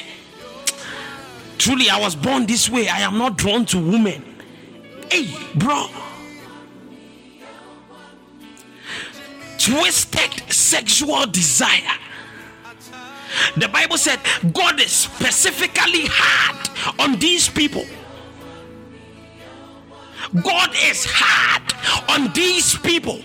Truly 1.58 1.90
i 1.90 2.00
was 2.00 2.16
born 2.16 2.46
this 2.46 2.70
way. 2.70 2.88
I 2.88 3.02
am 3.02 3.18
not 3.18 3.38
drawn 3.38 3.66
to 3.68 3.80
women. 3.80 4.24
Hey 5.12 5.28
bro. 5.56 5.90
Twisted 9.58 10.52
sexual 10.52 11.26
desire. 11.28 11.98
The 13.58 13.68
Bible 13.68 13.98
said 13.98 14.20
God 14.54 14.80
is 14.80 14.92
specifically 14.92 16.08
hard 16.08 17.00
on 17.00 17.20
these 17.20 17.50
people. 17.50 17.86
God 20.44 20.72
is 20.84 21.06
hard 21.08 21.74
on 22.10 22.32
these 22.34 22.78
people. 22.78 23.20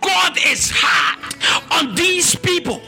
God 0.00 0.36
is 0.46 0.70
hard 0.74 1.34
on 1.70 1.94
these 1.94 2.34
people. 2.34 2.80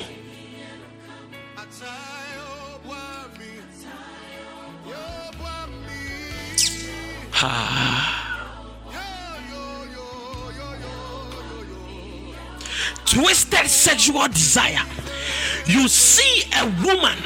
Ah. 7.47 8.14
Twisted 13.05 13.67
sexual 13.69 14.29
desire. 14.29 14.85
You 15.67 15.89
see 15.89 16.45
a 16.57 16.65
woman, 16.85 17.19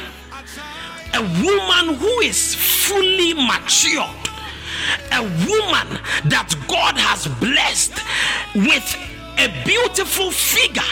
a 1.15 1.23
woman 1.43 1.97
who 1.97 2.21
is 2.21 2.55
fully 2.55 3.35
matured, 3.35 4.29
a 5.13 5.23
woman 5.23 5.99
that 6.27 6.55
God 6.69 6.97
has 6.97 7.27
blessed 7.41 7.95
with 8.55 8.97
a 9.39 9.49
beautiful 9.65 10.31
figure. 10.31 10.83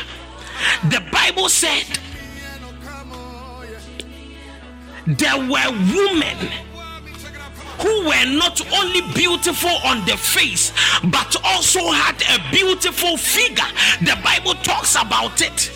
The 0.90 1.02
Bible 1.12 1.48
said 1.48 1.84
there 5.06 5.38
were 5.38 5.70
women 5.94 6.36
who 7.81 8.07
were 8.07 8.27
not 8.27 8.61
only 8.73 9.03
beautiful 9.15 9.77
on 9.85 10.05
the 10.07 10.16
face 10.16 10.73
but 11.05 11.36
also 11.44 11.81
had 11.90 12.20
a 12.35 12.51
beautiful 12.51 13.16
figure. 13.16 13.65
The 14.01 14.19
Bible 14.23 14.55
talks 14.62 14.94
about 14.94 15.40
it. 15.40 15.70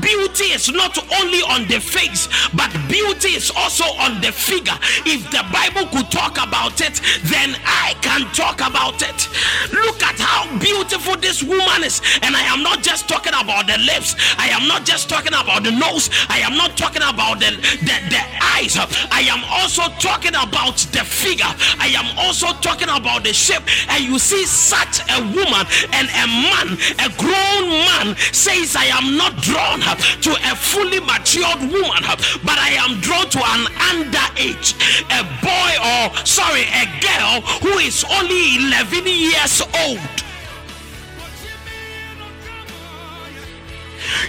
Beauty 0.00 0.52
is 0.52 0.70
not 0.70 0.96
only 1.20 1.42
on 1.42 1.66
the 1.68 1.80
face, 1.80 2.28
but 2.54 2.70
beauty 2.88 3.36
is 3.36 3.50
also 3.54 3.84
on 4.00 4.20
the 4.20 4.32
figure. 4.32 4.76
If 5.04 5.30
the 5.30 5.44
Bible 5.52 5.88
could 5.90 6.10
talk 6.10 6.38
about 6.40 6.80
it, 6.80 7.00
then 7.24 7.56
I 7.64 7.94
can 8.00 8.26
talk 8.34 8.60
about 8.60 9.02
it. 9.02 9.28
Look 9.72 10.02
at 10.02 10.18
how 10.18 10.46
beautiful 10.58 11.16
this 11.16 11.42
woman 11.42 11.84
is. 11.84 12.00
And 12.22 12.36
I 12.36 12.42
am 12.42 12.62
not 12.62 12.82
just 12.82 13.08
talking 13.08 13.34
about 13.34 13.66
the 13.66 13.78
lips, 13.78 14.16
I 14.38 14.48
am 14.48 14.68
not 14.68 14.84
just 14.84 15.08
talking 15.08 15.34
about 15.34 15.64
the 15.64 15.70
nose, 15.70 16.10
I 16.28 16.38
am 16.40 16.56
not 16.56 16.76
talking 16.76 17.02
about 17.02 17.40
the, 17.40 17.50
the, 17.82 17.96
the 18.10 18.22
eyes. 18.56 18.76
I 19.10 19.22
am 19.28 19.42
also 19.48 19.82
talking 19.98 20.34
about 20.34 20.76
the 20.92 21.04
figure, 21.04 21.52
I 21.78 21.92
am 21.96 22.16
also 22.18 22.52
talking 22.60 22.88
about 22.88 23.24
the 23.24 23.32
shape. 23.32 23.62
And 23.88 24.04
you 24.04 24.18
see, 24.18 24.44
such 24.46 25.00
a 25.10 25.20
woman 25.20 25.64
and 25.92 26.08
a 26.08 26.26
man, 26.26 26.68
a 27.00 27.08
grown 27.18 27.68
man, 27.88 28.16
says, 28.32 28.76
I 28.76 28.86
am 28.92 29.16
not 29.16 29.36
drawn 29.52 29.80
to 29.80 30.30
a 30.32 30.56
fully 30.56 31.00
matured 31.00 31.60
woman, 31.60 32.02
but 32.42 32.56
I 32.56 32.72
am 32.80 33.00
drawn 33.00 33.28
to 33.28 33.38
an 33.38 33.68
underage, 33.92 34.72
a 35.12 35.20
boy 35.44 35.72
or 35.76 36.16
sorry, 36.24 36.64
a 36.72 36.88
girl 37.04 37.42
who 37.60 37.76
is 37.78 38.04
only 38.16 38.56
11 38.56 39.04
years 39.06 39.60
old. 39.84 40.31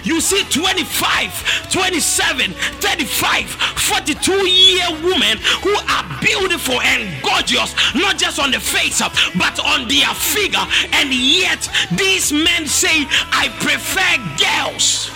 You 0.02 0.20
see 0.20 0.44
25, 0.44 1.70
27, 1.70 2.52
35, 2.52 3.50
42 3.50 4.32
year 4.48 4.86
women 5.02 5.38
who 5.62 5.74
are 5.74 6.20
beautiful 6.20 6.80
and 6.80 7.22
gorgeous, 7.22 7.74
not 7.94 8.18
just 8.18 8.38
on 8.38 8.50
the 8.50 8.60
face, 8.60 9.00
but 9.36 9.58
on 9.64 9.88
their 9.88 10.12
figure. 10.14 10.66
And 10.92 11.12
yet, 11.12 11.68
these 11.92 12.32
men 12.32 12.66
say, 12.66 13.06
I 13.32 13.48
prefer 13.60 14.14
girls 14.38 15.10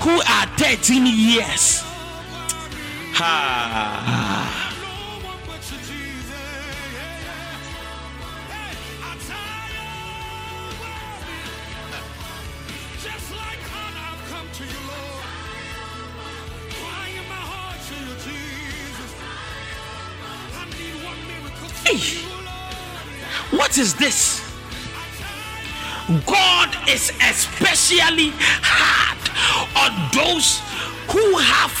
who 0.00 0.20
are 0.20 0.46
13 0.58 1.06
years. 1.06 1.82
Ha. 3.16 4.73
Hey. 21.86 22.20
What 23.56 23.78
is 23.78 23.94
this? 23.94 24.40
God 26.26 26.76
is 26.88 27.10
especially 27.22 28.32
hard 28.62 29.20
on 29.76 29.92
those 30.12 30.60
who 31.08 31.38
have 31.38 31.74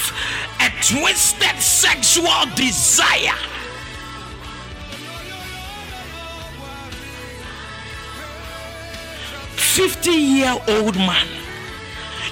a 0.60 0.70
twisted 0.82 1.60
sexual 1.60 2.46
desire. 2.54 3.36
Fifty 9.56 10.10
year 10.10 10.56
old 10.68 10.96
man, 10.96 11.26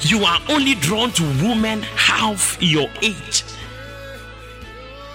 you 0.03 0.25
are 0.25 0.41
only 0.49 0.75
drawn 0.77 1.11
to 1.13 1.23
women 1.43 1.83
half 1.83 2.57
your 2.61 2.89
age. 3.03 3.45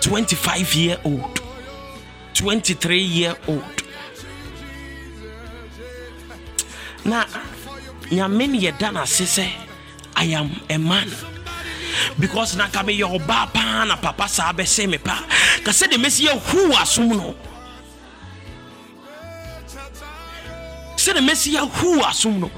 25 0.01 0.73
year 0.75 0.97
old, 1.03 1.36
23 2.37 2.97
year 3.01 3.35
old. 3.47 3.63
na 7.05 7.25
nyame 8.11 8.47
ne 8.47 8.57
yɛda 8.59 8.93
no 8.93 9.01
ase 9.01 9.25
sɛ 9.25 9.47
i 10.15 10.25
am 10.33 10.49
a 10.69 10.77
man. 10.77 11.09
Because 12.19 12.55
na 12.55 12.67
ka 12.67 12.83
meyɛ 12.83 13.05
ɔbaa 13.17 13.53
paa 13.53 13.85
na 13.85 13.95
papa 13.95 14.27
saa 14.27 14.53
bɛsɛ 14.53 14.87
me 14.89 14.97
pa. 14.97 15.23
Ka 15.63 15.71
sɛdeɛ 15.71 15.97
mɛsi 15.97 16.27
yɛhu 16.27 16.71
asom 16.73 17.07
no 17.09 17.35
sɛdeɛ 20.95 21.21
mɛsi 21.27 21.49
yɛhu 21.55 22.01
asom 22.03 22.39
no 22.39 22.51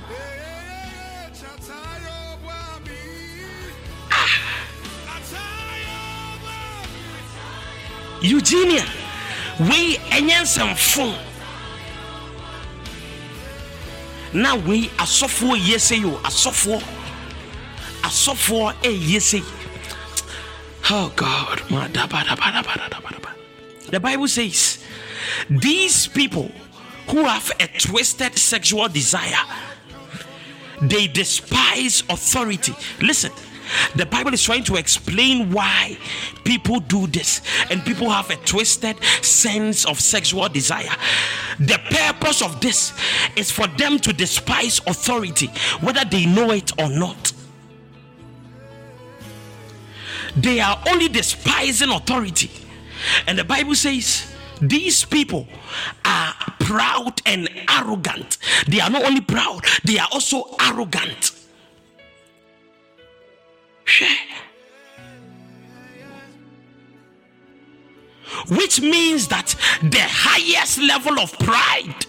eugenia 8.21 8.83
wei 9.59 9.97
ɛnyɛ 10.11 10.41
nsɛmfo. 10.43 11.29
Na 14.33 14.55
wei 14.55 14.89
asɔfoɔ 14.97 15.57
yie 15.57 15.77
sɛ 15.77 16.05
o 16.05 16.17
asɔfoɔ 16.23 16.81
asɔfoɔ 18.03 18.73
ɛyie 18.83 19.19
sɛ 19.19 19.43
oh 20.91 21.11
god 21.15 21.61
the 23.91 23.99
bible 23.99 24.27
says 24.27 24.79
these 25.49 26.07
people 26.07 26.51
who 27.07 27.23
have 27.25 27.51
a 27.59 27.67
twisted 27.79 28.37
sexual 28.37 28.87
desire 28.87 29.45
they 30.81 31.07
despise 31.07 32.03
authority. 32.09 32.73
Listen 33.01 33.31
the 33.95 34.05
bible 34.05 34.33
is 34.33 34.43
trying 34.43 34.63
to 34.65 34.75
explain 34.75 35.51
why 35.51 35.97
people 36.43 36.79
do 36.79 37.07
this. 37.07 37.41
And 37.69 37.83
people 37.83 38.09
have 38.09 38.29
a 38.29 38.35
twisted 38.37 39.01
sense 39.23 39.85
of 39.85 39.99
sexual 39.99 40.49
desire. 40.49 40.89
The 41.59 41.79
purpose 41.89 42.41
of 42.41 42.61
this 42.61 42.93
is 43.35 43.51
for 43.51 43.67
them 43.67 43.99
to 43.99 44.13
despise 44.13 44.81
authority 44.87 45.47
whether 45.81 46.05
they 46.05 46.25
know 46.25 46.51
it 46.51 46.71
or 46.79 46.89
not. 46.89 47.33
They 50.35 50.59
are 50.59 50.81
only 50.87 51.09
despising 51.09 51.89
authority. 51.89 52.51
And 53.27 53.37
the 53.37 53.43
bible 53.43 53.75
says 53.75 54.31
these 54.61 55.05
people 55.05 55.47
are 56.05 56.33
proud 56.59 57.21
and 57.25 57.49
arrogant. 57.69 58.37
They 58.67 58.79
are 58.79 58.89
not 58.89 59.03
only 59.03 59.21
proud 59.21 59.65
they 59.83 59.97
are 59.97 60.07
also 60.11 60.55
arrogant 60.59 61.38
Hwɛ. 63.89 64.29
which 68.47 68.81
means 68.81 69.27
that 69.27 69.55
the 69.81 70.01
highest 70.01 70.79
level 70.79 71.19
of 71.19 71.37
pride 71.39 72.05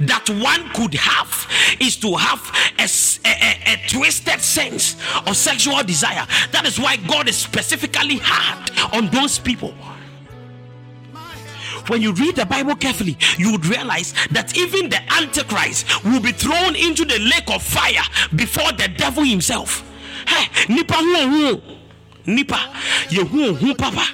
that 0.00 0.28
one 0.28 0.68
could 0.74 0.94
have 0.94 1.48
is 1.80 1.96
to 1.96 2.14
have 2.14 2.40
a 2.78 3.88
twisted 3.88 4.40
sense 4.40 4.96
of 5.26 5.36
sexual 5.36 5.82
desire. 5.82 6.26
That 6.50 6.66
is 6.66 6.78
why 6.78 6.96
God 6.96 7.28
is 7.28 7.36
specifically 7.36 8.18
hard 8.20 8.70
on 8.92 9.08
those 9.10 9.38
people. 9.38 9.74
When 11.88 12.00
you 12.00 12.12
read 12.12 12.36
the 12.36 12.46
Bible 12.46 12.76
carefully, 12.76 13.16
you 13.38 13.50
would 13.52 13.66
realize 13.66 14.14
that 14.30 14.56
even 14.56 14.88
the 14.88 15.00
Antichrist 15.12 16.04
will 16.04 16.20
be 16.20 16.32
thrown 16.32 16.76
into 16.76 17.04
the 17.04 17.18
lake 17.18 17.50
of 17.50 17.62
fire 17.62 18.04
before 18.36 18.72
the 18.72 18.88
devil 18.88 19.24
himself. 19.24 19.88
Nipa 20.68 20.94
hu 20.94 21.14
hu. 21.28 21.62
nipa 22.26 22.58
yehu 23.10 23.56
hu 23.56 23.74
papa 23.74 24.06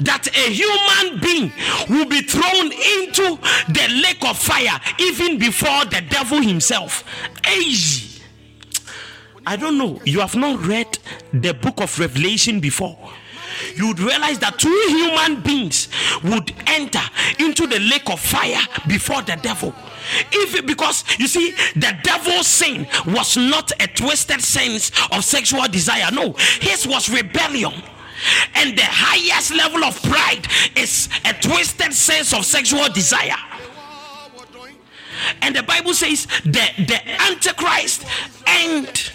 that 0.00 0.26
a 0.28 0.50
human 0.50 1.20
being 1.20 1.52
will 1.88 2.06
be 2.06 2.22
thrown 2.22 2.72
into 2.72 3.38
the 3.68 4.02
lake 4.02 4.24
of 4.24 4.38
fire 4.38 4.80
even 4.98 5.38
before 5.38 5.84
the 5.86 6.02
devil 6.08 6.40
himself. 6.40 7.04
Hey. 7.44 7.74
I 9.46 9.56
don't 9.56 9.76
know, 9.76 10.00
you 10.04 10.20
have 10.20 10.34
not 10.36 10.64
read 10.64 10.98
the 11.32 11.52
book 11.52 11.80
of 11.80 11.98
Revelation 11.98 12.60
before. 12.60 12.96
You 13.76 13.88
would 13.88 14.00
realize 14.00 14.38
that 14.38 14.58
two 14.58 14.84
human 14.88 15.42
beings 15.42 15.88
would 16.22 16.52
enter 16.66 17.02
into 17.38 17.66
the 17.66 17.78
lake 17.80 18.08
of 18.08 18.20
fire 18.20 18.60
before 18.88 19.22
the 19.22 19.36
devil. 19.36 19.74
If 20.32 20.64
because 20.66 21.04
you 21.18 21.26
see, 21.26 21.52
the 21.74 21.96
devil's 22.02 22.46
sin 22.46 22.86
was 23.06 23.36
not 23.36 23.72
a 23.80 23.86
twisted 23.88 24.42
sense 24.42 24.90
of 25.12 25.24
sexual 25.24 25.66
desire, 25.68 26.10
no, 26.12 26.32
his 26.60 26.86
was 26.86 27.08
rebellion. 27.08 27.72
And 28.54 28.76
the 28.78 28.84
highest 28.84 29.52
level 29.54 29.84
of 29.84 30.00
pride 30.02 30.46
is 30.76 31.08
a 31.24 31.34
twisted 31.34 31.92
sense 31.92 32.32
of 32.32 32.44
sexual 32.44 32.88
desire. 32.88 33.36
And 35.42 35.54
the 35.54 35.62
Bible 35.62 35.94
says 35.94 36.26
the, 36.44 36.68
the 36.78 37.00
Antichrist 37.22 38.04
and 38.46 39.10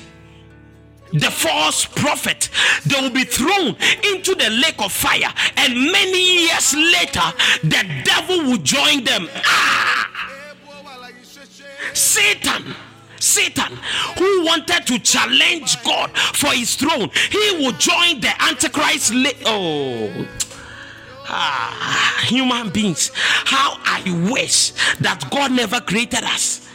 the 1.11 1.31
false 1.31 1.85
prophet 1.85 2.49
they 2.85 3.01
will 3.01 3.09
be 3.09 3.23
thrown 3.23 3.75
into 4.13 4.35
the 4.35 4.49
lake 4.63 4.79
of 4.79 4.91
fire 4.91 5.33
and 5.57 5.73
many 5.73 6.43
years 6.43 6.75
later 6.75 7.33
the 7.63 8.03
devil 8.03 8.37
will 8.43 8.57
join 8.57 9.03
them 9.03 9.27
ah 9.43 10.38
satan 11.93 12.75
satan 13.19 13.77
who 14.17 14.45
wanted 14.45 14.85
to 14.85 14.97
challenge 14.99 15.81
god 15.83 16.09
for 16.17 16.51
his 16.51 16.75
throne 16.75 17.09
he 17.31 17.57
will 17.57 17.73
join 17.73 18.19
the 18.21 18.31
antichrist 18.43 19.13
oh 19.45 20.27
ah 21.27 22.23
human 22.27 22.69
beings 22.69 23.11
how 23.13 23.77
i 23.83 24.29
wish 24.31 24.71
that 24.99 25.23
god 25.29 25.51
never 25.51 25.79
created 25.81 26.23
us 26.23 26.69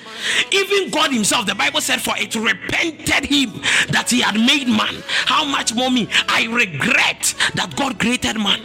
even 0.52 0.90
God 0.90 1.12
Himself, 1.12 1.46
the 1.46 1.54
Bible 1.54 1.80
said, 1.80 2.00
For 2.00 2.14
it 2.16 2.34
repented 2.34 3.26
Him 3.26 3.60
that 3.90 4.08
He 4.10 4.20
had 4.20 4.36
made 4.36 4.68
man. 4.68 5.02
How 5.26 5.44
much 5.44 5.74
more 5.74 5.90
me? 5.90 6.08
I 6.28 6.46
regret 6.50 7.34
that 7.54 7.74
God 7.76 7.98
created 7.98 8.36
man. 8.36 8.62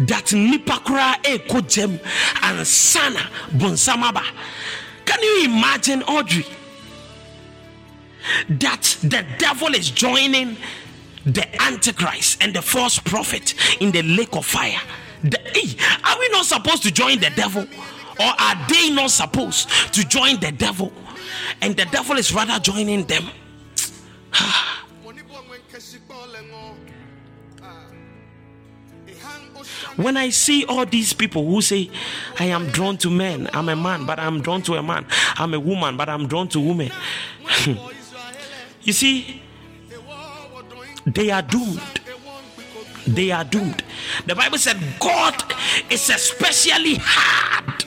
That 0.00 0.26
nipakura 0.26 1.22
eko 1.22 1.66
gem 1.68 2.00
and 2.42 2.66
sana 2.66 3.20
bonsamaba. 3.50 4.22
Can 5.04 5.22
you 5.22 5.44
imagine, 5.44 6.02
Audrey? 6.04 6.46
That 8.48 8.96
the 9.02 9.24
devil 9.38 9.74
is 9.74 9.90
joining 9.90 10.56
the 11.26 11.62
Antichrist 11.62 12.42
and 12.42 12.54
the 12.54 12.62
false 12.62 12.98
prophet 12.98 13.54
in 13.80 13.90
the 13.90 14.02
lake 14.02 14.34
of 14.36 14.46
fire. 14.46 14.80
The, 15.22 15.38
are 16.04 16.18
we 16.18 16.28
not 16.30 16.46
supposed 16.46 16.82
to 16.84 16.90
join 16.90 17.18
the 17.20 17.30
devil? 17.30 17.62
Or 17.62 18.32
are 18.38 18.66
they 18.68 18.90
not 18.90 19.10
supposed 19.10 19.68
to 19.94 20.06
join 20.06 20.40
the 20.40 20.52
devil? 20.52 20.92
And 21.60 21.76
the 21.76 21.86
devil 21.86 22.16
is 22.16 22.32
rather 22.34 22.58
joining 22.58 23.04
them. 23.04 23.24
Ah, 24.32 24.84
when 29.96 30.16
I 30.16 30.30
see 30.30 30.64
all 30.64 30.86
these 30.86 31.12
people 31.12 31.46
who 31.46 31.60
say, 31.62 31.90
I 32.38 32.46
am 32.46 32.68
drawn 32.68 32.96
to 32.98 33.10
men, 33.10 33.48
I'm 33.52 33.68
a 33.68 33.76
man, 33.76 34.06
but 34.06 34.18
I'm 34.18 34.40
drawn 34.40 34.62
to 34.62 34.74
a 34.74 34.82
man, 34.82 35.06
I'm 35.36 35.54
a 35.54 35.60
woman, 35.60 35.96
but 35.96 36.08
I'm 36.08 36.26
drawn 36.26 36.48
to 36.48 36.60
women. 36.60 36.90
you 38.82 38.92
see, 38.92 39.42
they 41.06 41.30
are 41.30 41.42
doomed. 41.42 42.00
They 43.06 43.30
are 43.30 43.44
doomed. 43.44 43.82
The 44.26 44.34
Bible 44.34 44.58
said 44.58 44.78
God 45.00 45.42
is 45.90 46.10
especially 46.10 46.96
hard. 47.00 47.84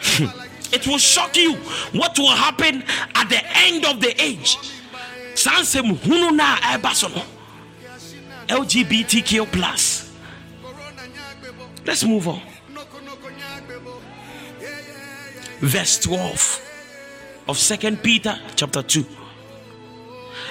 it 0.72 0.86
will 0.86 0.98
shock 0.98 1.36
you 1.36 1.54
what 1.92 2.18
will 2.18 2.34
happen 2.34 2.82
at 3.14 3.28
the 3.28 3.40
end 3.58 3.84
of 3.84 4.00
the 4.00 4.20
age. 4.20 4.56
LGBTQ 8.48 9.52
plus. 9.52 9.89
Let's 11.90 12.04
move 12.04 12.28
on. 12.28 12.40
Verse 15.58 15.98
12 15.98 17.42
of 17.48 17.58
Second 17.58 18.00
Peter 18.00 18.38
chapter 18.54 18.80
2. 18.80 19.04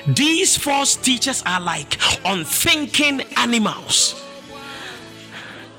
These 0.07 0.57
false 0.57 0.97
teachers 0.97 1.41
are 1.45 1.61
like 1.61 1.97
unthinking 2.25 3.21
animals. 3.37 4.21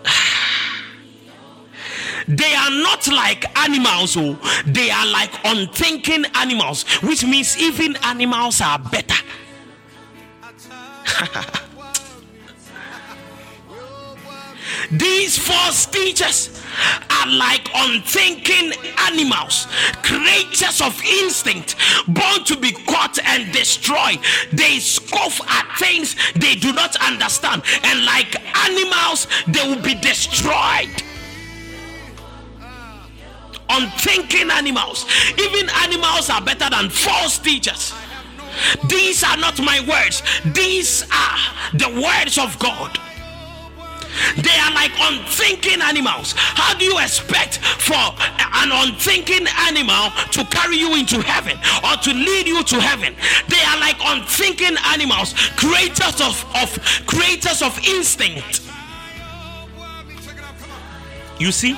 They 2.27 2.55
are 2.55 2.71
not 2.71 3.07
like 3.09 3.45
animals, 3.59 4.17
oh, 4.17 4.39
they 4.65 4.91
are 4.91 5.07
like 5.09 5.33
unthinking 5.45 6.25
animals, 6.37 6.85
which 7.03 7.23
means 7.27 7.59
even 7.59 7.97
animals 7.97 8.63
are 8.63 8.79
better. 8.79 9.23
These 14.91 15.39
false 15.39 15.87
teachers 15.87 16.61
are 17.11 17.29
like 17.29 17.69
unthinking 17.75 18.73
animals, 18.99 19.67
creatures 20.03 20.81
of 20.81 21.01
instinct, 21.05 21.77
born 22.09 22.45
to 22.45 22.57
be 22.57 22.73
caught 22.73 23.19
and 23.25 23.53
destroyed. 23.53 24.19
They 24.53 24.79
scoff 24.79 25.41
at 25.49 25.79
things 25.79 26.17
they 26.35 26.55
do 26.55 26.73
not 26.73 26.97
understand, 27.05 27.63
and 27.85 28.05
like 28.05 28.35
animals, 28.67 29.27
they 29.49 29.69
will 29.69 29.83
be 29.83 29.95
destroyed. 29.95 30.91
Unthinking 33.69 34.51
animals, 34.51 35.07
even 35.39 35.69
animals 35.85 36.29
are 36.31 36.41
better 36.43 36.69
than 36.71 36.91
false 36.91 37.39
teachers. 37.39 37.93
These 38.89 39.23
are 39.23 39.37
not 39.37 39.61
my 39.61 39.81
words, 39.89 40.23
these 40.55 41.05
are 41.13 41.39
the 41.75 41.89
words 42.03 42.37
of 42.37 42.59
God. 42.59 42.99
They 44.37 44.57
are 44.59 44.73
like 44.75 44.93
unthinking 44.99 45.81
animals. 45.83 46.35
How 46.37 46.75
do 46.75 46.85
you 46.85 46.99
expect 46.99 47.59
for 47.59 47.95
an 47.95 48.71
unthinking 48.73 49.47
animal 49.69 50.11
to 50.33 50.45
carry 50.47 50.77
you 50.77 50.95
into 50.97 51.21
heaven 51.21 51.59
or 51.85 51.97
to 51.97 52.13
lead 52.13 52.47
you 52.47 52.63
to 52.63 52.81
heaven? 52.81 53.15
They 53.49 53.63
are 53.63 53.79
like 53.79 53.97
unthinking 54.01 54.77
animals, 54.87 55.35
creators 55.57 56.21
of, 56.21 56.45
of 56.55 56.79
creators 57.07 57.63
of 57.63 57.79
instinct. 57.87 58.63
You 61.39 61.53
see? 61.53 61.77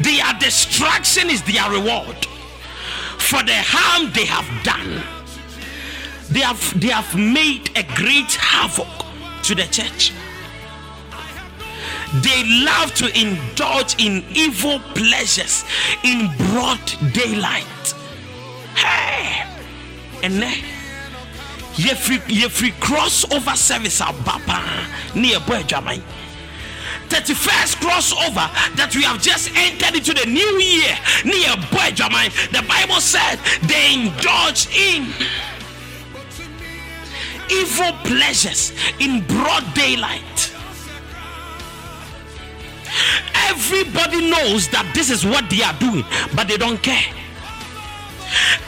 Their 0.00 0.24
destruction 0.40 1.30
is 1.30 1.42
their 1.42 1.70
reward 1.70 2.26
for 3.18 3.42
the 3.42 3.56
harm 3.56 4.12
they 4.12 4.26
have 4.26 4.46
done 4.64 5.02
they 6.30 6.40
have 6.40 6.80
they 6.80 6.88
have 6.88 7.14
made 7.16 7.70
a 7.76 7.82
great 7.94 8.32
havoc 8.34 8.88
to 9.44 9.54
the 9.54 9.64
church. 9.64 10.12
They 12.22 12.44
love 12.64 12.94
to 12.94 13.06
indulge 13.18 14.00
in 14.02 14.24
evil 14.30 14.78
pleasures 14.94 15.64
in 16.04 16.30
broad 16.36 16.80
daylight. 17.12 17.94
Hey! 18.76 19.44
And 20.22 20.42
yɛfiri 21.76 22.18
yɛfiri 22.28 22.72
crossover 22.80 23.56
service 23.56 24.00
aba 24.00 24.38
paa 24.46 24.86
ne 25.14 25.32
yɛbɔ 25.32 25.62
adwaman 25.62 26.02
31st 27.08 27.76
crossover 27.82 28.48
that 28.76 28.94
we 28.94 29.02
have 29.02 29.20
just 29.20 29.50
entered 29.56 29.94
into 29.96 30.14
the 30.14 30.26
new 30.26 30.60
year 30.60 30.96
ne 31.24 31.44
yɛbɔ 31.44 31.90
adwaman 31.90 32.30
the 32.52 32.62
bible 32.62 33.00
said 33.00 33.38
they 33.66 33.94
indulge 33.94 34.68
in 34.76 35.12
evil 37.60 37.92
pleasures 38.04 38.72
in 39.00 39.26
broad 39.26 39.64
daylight. 39.74 40.52
Everybody 43.48 44.30
knows 44.30 44.68
that 44.68 44.90
this 44.94 45.10
is 45.10 45.24
what 45.24 45.48
they 45.50 45.62
are 45.62 45.76
doing, 45.78 46.04
but 46.34 46.48
they 46.48 46.56
don't 46.56 46.82
care. 46.82 47.12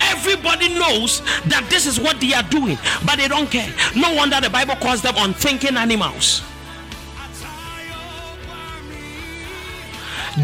Everybody 0.00 0.68
knows 0.74 1.20
that 1.46 1.66
this 1.68 1.86
is 1.86 1.98
what 2.00 2.20
they 2.20 2.34
are 2.34 2.42
doing, 2.44 2.78
but 3.04 3.16
they 3.16 3.28
don't 3.28 3.50
care. 3.50 3.72
No 3.94 4.14
wonder 4.14 4.40
the 4.40 4.50
Bible 4.50 4.76
calls 4.76 5.02
them 5.02 5.14
unthinking 5.16 5.76
animals. 5.76 6.42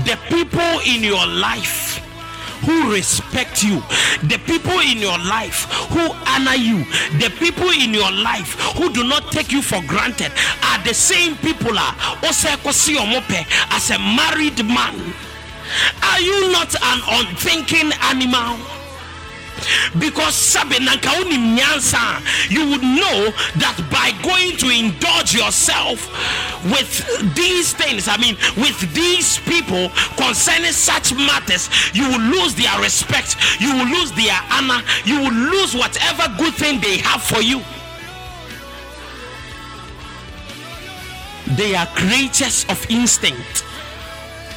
The 0.05 0.19
people 0.29 0.81
in 0.87 1.03
your 1.03 1.27
life 1.27 2.01
who 2.65 2.93
respect 2.93 3.63
you, 3.63 3.81
the 4.29 4.41
people 4.47 4.79
in 4.81 4.99
your 4.99 5.19
life 5.19 5.65
who 5.91 6.13
honor 6.27 6.55
you, 6.57 6.85
the 7.19 7.33
people 7.39 7.71
in 7.71 7.93
your 7.93 8.11
life 8.11 8.55
who 8.77 8.93
do 8.93 9.05
not 9.05 9.31
take 9.33 9.53
you 9.53 9.63
for 9.63 9.81
granted 9.87 10.33
are 10.65 10.83
the 10.85 10.95
same 10.95 11.37
people 11.39 11.73
ah, 11.75 12.19
are 12.23 12.33
as 13.71 13.91
a 13.91 13.99
married 13.99 14.65
man. 14.65 14.95
Are 16.03 16.21
you 16.21 16.53
not 16.53 16.75
an 16.75 17.01
unthinking 17.09 17.93
animal? 18.03 18.59
Because 19.99 20.35
sabe 20.35 20.79
nanka 20.79 21.09
wonim 21.11 21.57
nyansa 21.57 22.21
you 22.51 22.69
would 22.71 22.83
know 22.83 23.33
that 23.57 23.77
by 23.91 24.13
going 24.23 24.57
to 24.57 24.69
indulge 24.71 25.35
yourself 25.35 26.09
with 26.71 26.91
these 27.35 27.73
things 27.73 28.09
i 28.09 28.17
mean 28.17 28.37
with 28.57 28.79
these 28.95 29.39
people 29.41 29.91
concerning 30.17 30.73
such 30.73 31.15
matters 31.15 31.69
you 31.93 32.09
will 32.09 32.21
lose 32.21 32.55
their 32.55 32.79
respect 32.81 33.37
you 33.61 33.73
will 33.75 33.87
lose 33.87 34.13
their 34.13 34.39
honor 34.51 34.81
you 35.05 35.19
will 35.21 35.33
lose 35.33 35.75
whatever 35.75 36.25
good 36.39 36.55
thing 36.55 36.81
they 36.81 36.99
have 36.99 37.23
for 37.23 37.41
you. 37.41 37.61
They 41.57 41.75
are 41.75 41.87
creatures 41.87 42.65
of 42.69 42.85
instinct 42.91 43.65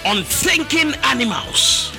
unthinking 0.05 0.93
animals 1.03 1.94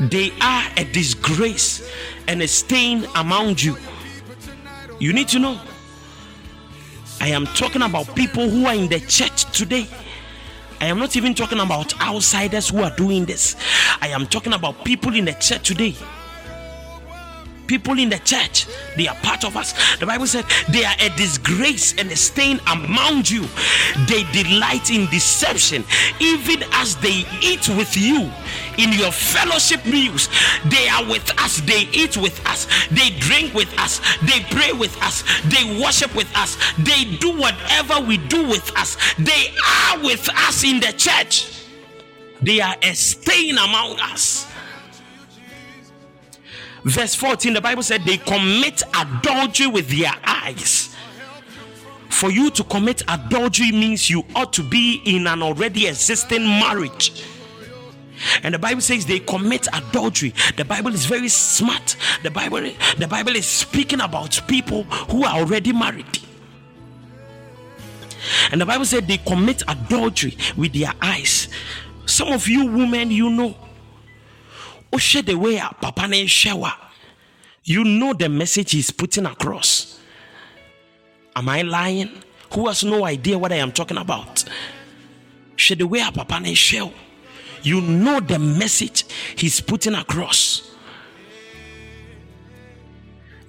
they 0.00 0.32
are 0.40 0.64
a 0.76 0.84
disgrace 0.84 1.88
and 2.28 2.42
a 2.42 2.48
stain 2.48 3.06
among 3.16 3.56
you. 3.58 3.76
You 4.98 5.12
need 5.12 5.28
to 5.28 5.38
know. 5.38 5.60
I 7.20 7.28
am 7.28 7.46
talking 7.46 7.82
about 7.82 8.14
people 8.14 8.48
who 8.48 8.66
are 8.66 8.74
in 8.74 8.88
the 8.88 9.00
church 9.00 9.44
today. 9.56 9.86
I 10.80 10.86
am 10.86 10.98
not 10.98 11.16
even 11.16 11.34
talking 11.34 11.58
about 11.58 12.00
outsiders 12.00 12.68
who 12.68 12.82
are 12.82 12.94
doing 12.94 13.24
this. 13.24 13.56
I 14.00 14.08
am 14.08 14.26
talking 14.26 14.52
about 14.52 14.84
people 14.84 15.14
in 15.14 15.24
the 15.24 15.32
church 15.32 15.66
today 15.66 15.96
people 17.68 17.98
in 17.98 18.08
the 18.08 18.18
church 18.20 18.66
they 18.96 19.06
are 19.06 19.14
part 19.16 19.44
of 19.44 19.56
us. 19.56 19.74
The 19.98 20.06
bible 20.06 20.26
said 20.26 20.44
they 20.68 20.84
are 20.84 20.96
a 21.00 21.10
disgrace 21.16 21.94
and 21.98 22.10
a 22.10 22.16
stain 22.16 22.58
among 22.66 23.24
you. 23.26 23.46
They 24.08 24.24
delight 24.32 24.90
in 24.90 25.06
deception 25.10 25.84
even 26.18 26.64
as 26.72 26.96
they 26.96 27.24
eat 27.42 27.68
with 27.68 27.96
you 27.96 28.30
in 28.78 28.92
your 28.92 29.12
fellowship 29.12 29.84
meals. 29.86 30.28
They 30.66 30.88
are 30.88 31.04
with 31.08 31.30
us 31.38 31.60
they 31.60 31.88
eat 31.92 32.16
with 32.16 32.44
us 32.46 32.66
they 32.90 33.10
drink 33.20 33.54
with 33.54 33.72
us 33.78 34.00
they 34.22 34.40
pray 34.50 34.72
with 34.72 34.96
us 35.02 35.22
they 35.44 35.80
worship 35.80 36.14
with 36.16 36.34
us 36.36 36.56
they 36.78 37.04
do 37.16 37.38
whatever 37.38 38.00
we 38.00 38.16
do 38.16 38.48
with 38.48 38.76
us. 38.76 38.96
They 39.18 39.54
are 39.66 39.98
with 40.02 40.28
us 40.28 40.64
in 40.64 40.80
the 40.80 40.92
church. 40.92 41.66
They 42.40 42.60
are 42.60 42.76
a 42.82 42.94
stain 42.94 43.58
among 43.58 43.98
us 44.00 44.47
verse 46.88 47.14
14, 47.14 47.54
the 47.54 47.60
Bible 47.60 47.82
said 47.82 48.02
they 48.04 48.18
commit 48.18 48.82
adultery 48.94 49.66
with 49.66 49.88
their 49.88 50.12
eyes. 50.24 50.94
For 52.08 52.30
you 52.30 52.50
to 52.50 52.64
commit 52.64 53.02
adultery 53.08 53.70
means 53.70 54.10
you 54.10 54.24
ought 54.34 54.52
to 54.54 54.62
be 54.62 55.02
in 55.04 55.26
an 55.26 55.42
already 55.42 55.86
existing 55.86 56.42
marriage. 56.42 57.24
And 58.42 58.54
the 58.54 58.58
Bible 58.58 58.80
says 58.80 59.06
they 59.06 59.20
commit 59.20 59.68
adultery. 59.72 60.34
The 60.56 60.64
Bible 60.64 60.92
is 60.94 61.06
very 61.06 61.28
smart. 61.28 61.96
The 62.22 62.30
Bible, 62.30 62.70
the 62.96 63.06
Bible 63.06 63.36
is 63.36 63.46
speaking 63.46 64.00
about 64.00 64.40
people 64.48 64.82
who 64.84 65.24
are 65.24 65.38
already 65.38 65.72
married. 65.72 66.18
And 68.50 68.60
the 68.60 68.66
Bible 68.66 68.84
said 68.84 69.06
they 69.06 69.18
commit 69.18 69.62
adultery 69.68 70.36
with 70.56 70.72
their 70.72 70.92
eyes. 71.00 71.48
Some 72.06 72.28
of 72.28 72.48
you 72.48 72.66
women, 72.66 73.10
you 73.10 73.30
know, 73.30 73.54
wohwɛ 74.92 75.24
the 75.26 75.34
way 75.34 75.56
a 75.56 75.74
papa 75.80 76.08
no 76.08 76.16
you 77.64 77.84
know 77.84 78.14
the 78.14 78.28
message 78.28 78.72
he's 78.72 78.90
putting 78.90 79.26
across. 79.26 80.00
Am 81.36 81.48
i 81.48 81.62
lying? 81.62 82.10
Who 82.54 82.66
has 82.66 82.82
no 82.82 83.04
idea 83.04 83.38
what 83.38 83.52
i 83.52 83.56
am 83.56 83.72
talking 83.72 83.98
about? 83.98 84.44
Hwɛ 85.56 85.78
the 85.78 85.86
way 85.86 86.00
a 86.00 86.10
papa 86.10 86.40
no 86.40 86.48
nhwɛ 86.48 86.92
you 87.62 87.80
know 87.80 88.20
the 88.20 88.38
message 88.38 89.04
he's 89.36 89.60
putting 89.60 89.94
across. 89.94 90.70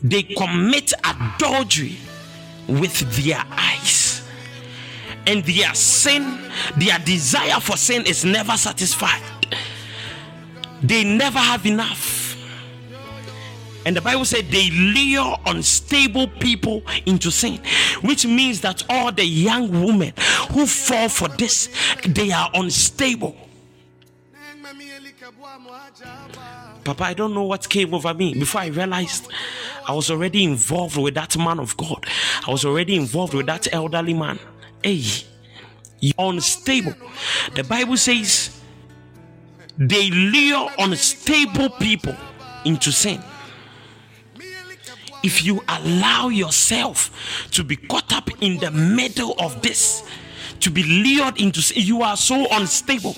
They 0.01 0.23
commit 0.23 0.93
adultery 1.03 1.97
with 2.67 2.99
their 3.23 3.43
eyes. 3.51 4.23
And 5.27 5.43
their 5.43 5.73
sin 5.75 6.39
their 6.77 6.97
desire 6.99 7.59
for 7.59 7.77
sin 7.77 8.03
is 8.05 8.25
never 8.25 8.57
satisfied 8.57 9.38
they 10.81 11.03
never 11.03 11.39
have 11.39 11.65
enough. 11.65 12.19
And 13.85 13.95
the 13.95 14.01
Bible 14.01 14.26
said 14.26 14.45
they 14.51 14.69
lure 14.69 15.38
unstable 15.45 16.27
people 16.27 16.84
into 17.06 17.31
sin, 17.31 17.61
which 18.01 18.26
means 18.26 18.61
that 18.61 18.84
all 18.89 19.11
the 19.11 19.26
young 19.26 19.72
women 19.85 20.14
who 20.51 20.65
fall 20.65 21.10
for 21.10 21.27
this, 21.30 21.69
they 22.06 22.31
are 22.31 22.49
unstable. 22.53 23.35
Papa, 26.84 27.03
I 27.03 27.14
don't 27.14 27.34
know 27.34 27.43
what 27.43 27.69
came 27.69 27.93
over 27.93 28.14
me 28.14 28.34
before 28.34 28.61
I 28.61 28.68
realized 28.68 29.27
I 29.88 29.93
was 29.93 30.11
already 30.11 30.43
involved 30.43 30.97
with 30.97 31.15
that 31.15 31.38
man 31.38 31.60
of 31.60 31.76
God. 31.77 32.06
I 32.47 32.51
was 32.51 32.65
already 32.65 32.95
involved 32.95 33.34
with 33.34 33.45
that 33.45 33.68
elderly 33.73 34.14
man. 34.14 34.39
Hey, 34.84 35.03
unstable. 36.18 36.93
The 37.56 37.64
Bible 37.64 37.97
says 37.97 38.59
they 39.80 40.10
lure 40.10 40.69
unstable 40.77 41.69
people 41.69 42.15
into 42.65 42.91
sin. 42.91 43.23
If 45.23 45.43
you 45.43 45.64
allow 45.68 46.27
yourself 46.27 47.47
to 47.51 47.64
be 47.64 47.77
caught 47.77 48.14
up 48.14 48.30
in 48.41 48.57
the 48.57 48.72
middle 48.72 49.35
of 49.39 49.61
this, 49.61 50.03
to 50.60 50.69
be 50.69 50.84
lured 50.84 51.39
into 51.39 51.61
sin, 51.61 51.81
you 51.84 52.03
are 52.03 52.18
so 52.18 52.45
unstable. 52.51 53.15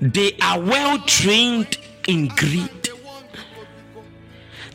They 0.00 0.32
are 0.40 0.58
well 0.58 0.98
trained 1.00 1.76
in 2.08 2.28
greed 2.28 2.79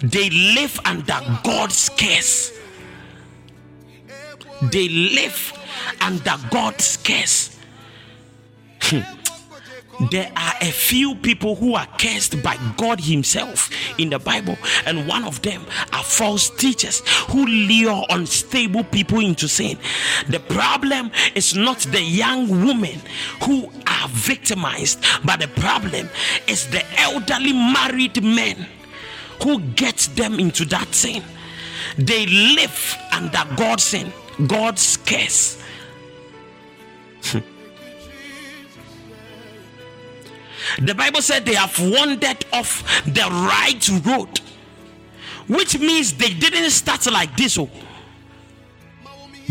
they 0.01 0.29
live 0.29 0.79
under 0.85 1.19
God's 1.43 1.89
curse. 1.89 2.51
They 4.71 4.89
live 4.89 5.53
under 6.01 6.35
God's 6.49 6.97
curse. 6.97 7.51
Hmm. 8.81 9.01
there 10.11 10.31
are 10.35 10.53
a 10.61 10.71
few 10.71 11.15
people 11.15 11.55
who 11.55 11.73
are 11.73 11.87
cursed 11.97 12.43
by 12.43 12.57
God 12.77 12.99
Himself 12.99 13.69
in 13.97 14.09
the 14.09 14.19
Bible, 14.19 14.57
and 14.85 15.07
one 15.07 15.23
of 15.23 15.41
them 15.41 15.63
are 15.93 16.03
false 16.03 16.49
teachers 16.49 17.01
who 17.29 17.45
lure 17.45 18.05
unstable 18.09 18.83
people 18.83 19.19
into 19.21 19.47
sin. 19.47 19.77
The 20.29 20.39
problem 20.39 21.11
is 21.33 21.55
not 21.55 21.79
the 21.79 22.01
young 22.01 22.49
women 22.49 23.01
who 23.43 23.71
are 23.87 24.07
victimized, 24.09 25.03
but 25.23 25.39
the 25.39 25.47
problem 25.47 26.09
is 26.47 26.69
the 26.69 26.83
elderly 26.99 27.53
married 27.53 28.21
men 28.23 28.67
who 29.43 29.59
gets 29.59 30.07
them 30.07 30.39
into 30.39 30.65
that 30.65 30.93
sin. 30.93 31.23
They 31.97 32.25
live 32.25 32.97
under 33.11 33.43
God's 33.55 33.83
sin, 33.83 34.11
God's 34.47 34.97
curse. 34.97 35.61
the 40.81 40.95
Bible 40.95 41.21
said 41.21 41.45
they 41.45 41.55
have 41.55 41.79
wandered 41.79 42.45
off 42.51 42.83
the 43.05 43.21
right 43.21 43.89
road, 44.05 44.39
which 45.47 45.79
means 45.79 46.13
they 46.13 46.33
didn't 46.33 46.71
start 46.71 47.05
like 47.11 47.35
this. 47.37 47.57
Oh, 47.57 47.69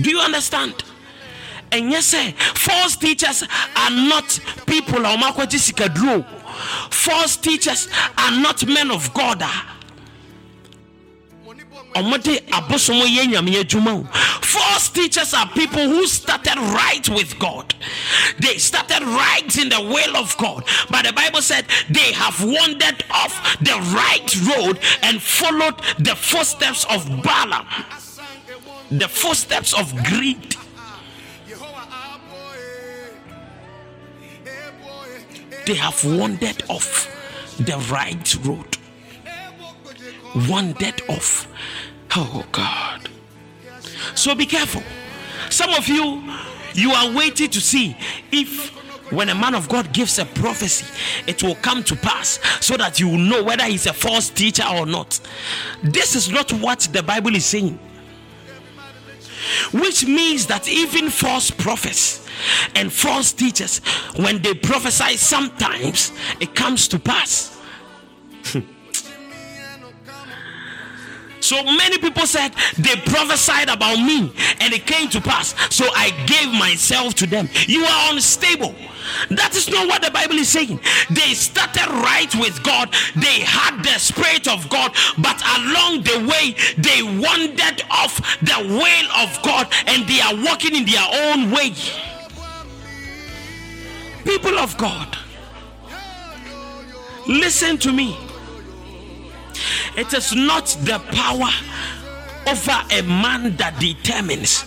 do 0.01 0.11
you 0.11 0.19
understand? 0.19 0.83
And 1.73 1.91
yes, 1.91 2.15
false 2.55 2.97
teachers 2.97 3.43
are 3.77 3.91
not 3.91 4.39
people. 4.67 5.03
False 6.91 7.37
teachers 7.37 7.89
are 8.17 8.31
not 8.41 8.67
men 8.67 8.91
of 8.91 9.13
God. 9.13 9.39
Ah, 9.43 9.74
Ɔmode 11.95 12.41
nyame 12.49 13.63
adwuma 13.63 14.07
false 14.55 14.89
teachers 14.89 15.35
are 15.35 15.49
people 15.49 15.83
who 15.89 16.07
started 16.07 16.57
right 16.57 17.09
with 17.09 17.39
god. 17.39 17.75
They 18.39 18.57
started 18.59 19.03
right 19.03 19.59
in 19.59 19.69
the 19.69 19.81
will 19.81 20.17
of 20.17 20.37
god. 20.37 20.65
But 20.91 21.07
the 21.07 21.13
bible 21.13 21.43
said 21.43 21.67
they 21.91 22.13
have 22.13 22.43
wandered 22.43 23.05
off 23.11 23.59
the 23.61 23.77
right 23.95 24.31
road 24.49 24.79
and 25.03 25.21
followed 25.21 25.81
the 25.99 26.15
footsteps 26.15 26.85
of 26.91 27.07
balaam. 27.23 27.67
The 28.91 29.09
footsteps 29.09 29.73
of 29.73 29.93
greed. 30.05 30.57
They 35.67 35.75
have 35.75 36.05
wandered 36.05 36.63
off 36.69 37.09
the 37.59 37.79
right 37.91 38.37
road 38.45 38.74
wandered 40.35 41.01
off 41.09 41.49
Oh 42.17 42.45
God. 42.53 43.09
So 44.15 44.35
be 44.35 44.47
careful. 44.47 44.83
Some 45.51 45.71
of 45.71 45.89
you, 45.89 46.23
you 46.75 46.93
are 46.93 47.13
waiting 47.13 47.51
to 47.51 47.61
see 47.61 47.97
if 48.31 48.71
when 49.11 49.29
a 49.29 49.35
man 49.35 49.55
of 49.55 49.69
God 49.69 49.93
gives 49.93 50.19
a 50.19 50.25
prophecy, 50.25 50.87
it 51.27 51.43
will 51.43 51.57
come 51.57 51.83
to 51.85 51.97
pass 51.97 52.39
so 52.65 52.77
that 52.77 53.01
you 53.01 53.09
will 53.09 53.19
know 53.19 53.43
whether 53.43 53.65
he's 53.65 53.87
a 53.87 53.93
false 53.93 54.31
teacher 54.31 54.65
or 54.65 54.87
not. 54.87 55.21
This 55.83 56.15
is 56.15 56.31
not 56.31 56.53
what 56.53 56.81
the 56.93 57.03
Bible 57.03 57.35
is 57.35 57.45
saying. 57.45 57.79
Which 59.73 60.07
means 60.07 60.47
that 60.47 60.69
even 60.69 61.11
false 61.11 61.51
prophets 61.51 62.27
and 62.75 62.93
false 62.93 63.33
teachers, 63.33 63.81
when 64.17 64.41
they 64.41 64.55
prophesy, 64.55 65.17
sometimes 65.17 66.13
it 66.41 66.55
comes 66.55 66.89
to 66.89 66.99
pass. 66.99 67.61
So 71.45 71.63
many 71.63 71.99
people 71.99 72.27
said 72.27 72.55
they 72.79 72.97
prophesied 72.97 73.69
about 73.69 73.99
me 73.99 74.33
and 74.61 74.73
it 74.73 74.87
came 74.87 75.11
to 75.11 75.21
pass. 75.21 75.55
So 75.69 75.85
I 75.95 76.09
gave 76.25 76.51
myself 76.59 77.13
to 77.17 77.27
them. 77.27 77.51
You 77.67 77.85
are 77.85 78.13
unstable. 78.15 78.75
That 79.29 79.55
is 79.55 79.69
not 79.69 79.87
what 79.87 80.01
the 80.01 80.11
Bible 80.11 80.37
is 80.37 80.49
saying. 80.49 80.81
They 81.11 81.35
started 81.35 81.87
right 81.91 82.35
with 82.37 82.63
God, 82.63 82.95
they 83.15 83.41
had 83.41 83.83
the 83.83 83.99
Spirit 83.99 84.49
of 84.49 84.71
God, 84.71 84.97
but 85.19 85.37
along 85.61 86.05
the 86.05 86.27
way, 86.27 86.57
they 86.79 87.03
wandered 87.03 87.85
off 87.91 88.17
the 88.41 88.65
will 88.67 89.09
of 89.13 89.39
God 89.43 89.71
and 89.87 90.09
they 90.09 90.23
are 90.23 90.35
walking 90.43 90.75
in 90.75 90.87
their 90.87 91.07
own 91.29 91.51
way. 91.51 91.75
People 94.25 94.59
of 94.59 94.79
God, 94.79 95.19
listen 97.29 97.77
to 97.77 97.93
me. 97.93 98.24
It 99.97 100.13
is 100.13 100.35
not 100.35 100.67
the 100.83 100.99
power 101.13 101.51
over 102.47 102.79
a 102.93 103.03
man 103.03 103.57
that 103.57 103.79
determines 103.79 104.63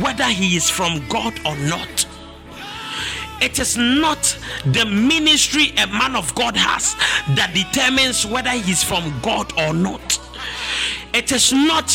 whether 0.00 0.24
he 0.24 0.56
is 0.56 0.70
from 0.70 1.06
God 1.08 1.34
or 1.44 1.56
not. 1.56 2.06
It 3.40 3.58
is 3.58 3.76
not 3.76 4.38
the 4.64 4.86
ministry 4.86 5.72
a 5.78 5.88
man 5.88 6.14
of 6.14 6.32
God 6.36 6.56
has 6.56 6.94
that 7.34 7.52
determines 7.52 8.24
whether 8.24 8.50
he's 8.50 8.84
from 8.84 9.12
God 9.20 9.52
or 9.58 9.74
not. 9.74 10.18
It 11.14 11.30
is 11.30 11.52
not 11.52 11.88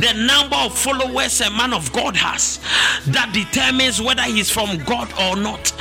the 0.00 0.12
number 0.14 0.56
of 0.56 0.76
followers 0.76 1.40
a 1.40 1.50
man 1.50 1.72
of 1.72 1.92
God 1.92 2.16
has 2.16 2.58
that 3.06 3.30
determines 3.32 4.02
whether 4.02 4.22
he's 4.22 4.50
from 4.50 4.78
God 4.84 5.12
or 5.12 5.36
not. 5.36 5.72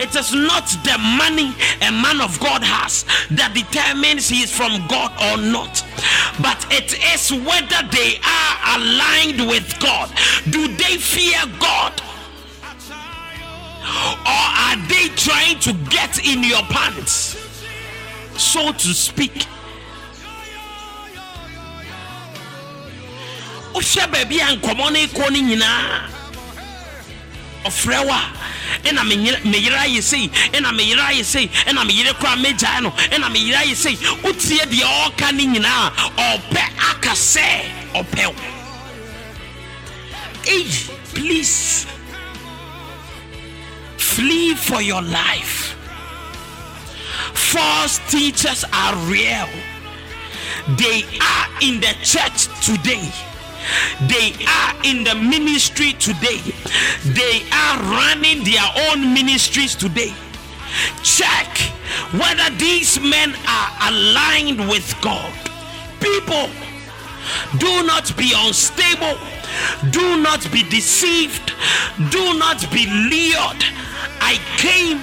It 0.00 0.14
is 0.16 0.34
not 0.34 0.66
the 0.82 0.98
money 0.98 1.54
a 1.80 1.92
man 1.92 2.20
of 2.20 2.38
God 2.40 2.62
has 2.62 3.04
that 3.30 3.54
determines 3.54 4.28
he 4.28 4.42
is 4.42 4.50
from 4.50 4.84
God 4.88 5.12
or 5.30 5.40
not. 5.40 5.84
But 6.42 6.66
it 6.70 6.98
is 7.14 7.30
whether 7.30 7.86
they 7.94 8.18
are 8.18 8.78
aligned 8.78 9.46
with 9.46 9.78
God. 9.78 10.10
Do 10.50 10.66
they 10.66 10.96
fear 10.98 11.38
God? 11.60 11.94
Or 14.26 14.46
are 14.66 14.76
they 14.88 15.08
trying 15.14 15.58
to 15.60 15.72
get 15.90 16.18
in 16.26 16.42
your 16.42 16.62
pants? 16.62 17.38
So 18.36 18.72
to 18.72 18.94
speak. 18.94 19.46
Wohwɛ 23.74 24.06
baabi 24.12 24.40
a 24.40 24.56
nkɔmmɔ 24.56 24.92
no 24.92 25.00
kɔ 25.16 25.30
no 25.30 25.38
nyinaa 25.48 26.08
ɔfrɛ 27.64 28.06
wo 28.06 28.12
a 28.12 28.32
ɛna 28.84 29.02
meyere 29.44 29.76
ayɛ 29.76 30.02
sei 30.02 30.28
ɛna 30.52 30.72
meyere 30.74 31.00
ayɛ 31.00 31.24
sei 31.24 31.46
ɛna 31.66 31.84
meyere 31.86 32.12
koraa 32.14 32.36
mɛgyae 32.36 32.82
no 32.82 32.90
ɛna 32.90 33.30
meyere 33.30 33.56
ayɛ 33.64 33.74
sei 33.76 33.96
wotie 34.22 34.60
deɛ 34.66 34.84
ɔɔka 34.84 35.32
no 35.32 35.44
nyinaa 35.52 35.90
ɔpɛ 36.16 36.62
aka 36.90 37.10
sɛ 37.10 37.64
ɔpɛ 37.94 38.26
wo 38.26 38.60
Hey, 40.42 40.64
please 41.14 41.86
flee 43.98 44.54
for 44.54 44.80
your 44.80 45.02
life. 45.02 45.76
False 47.34 48.00
teachers 48.08 48.64
are 48.72 48.96
real. 49.06 49.48
They 50.78 51.04
are 51.20 51.46
in 51.60 51.80
the 51.80 51.94
church 52.02 52.48
today. 52.64 53.12
They 54.08 54.32
are 54.46 54.74
in 54.84 55.04
the 55.04 55.14
ministry 55.14 55.92
today. 55.94 56.40
They 57.04 57.42
are 57.52 57.78
running 57.82 58.44
their 58.44 58.66
own 58.88 59.12
ministries 59.12 59.74
today. 59.74 60.14
Check 61.02 61.58
whether 62.12 62.48
these 62.56 63.00
men 63.00 63.34
are 63.46 63.70
aligned 63.90 64.60
with 64.68 64.94
God. 65.02 65.32
People, 66.00 66.48
do 67.58 67.82
not 67.84 68.16
be 68.16 68.32
unstable. 68.34 69.18
Do 69.90 70.20
not 70.22 70.50
be 70.52 70.62
deceived. 70.64 71.52
Do 72.10 72.38
not 72.38 72.60
be 72.72 72.86
lured. 72.86 73.62
I 74.20 74.38
came 74.56 75.00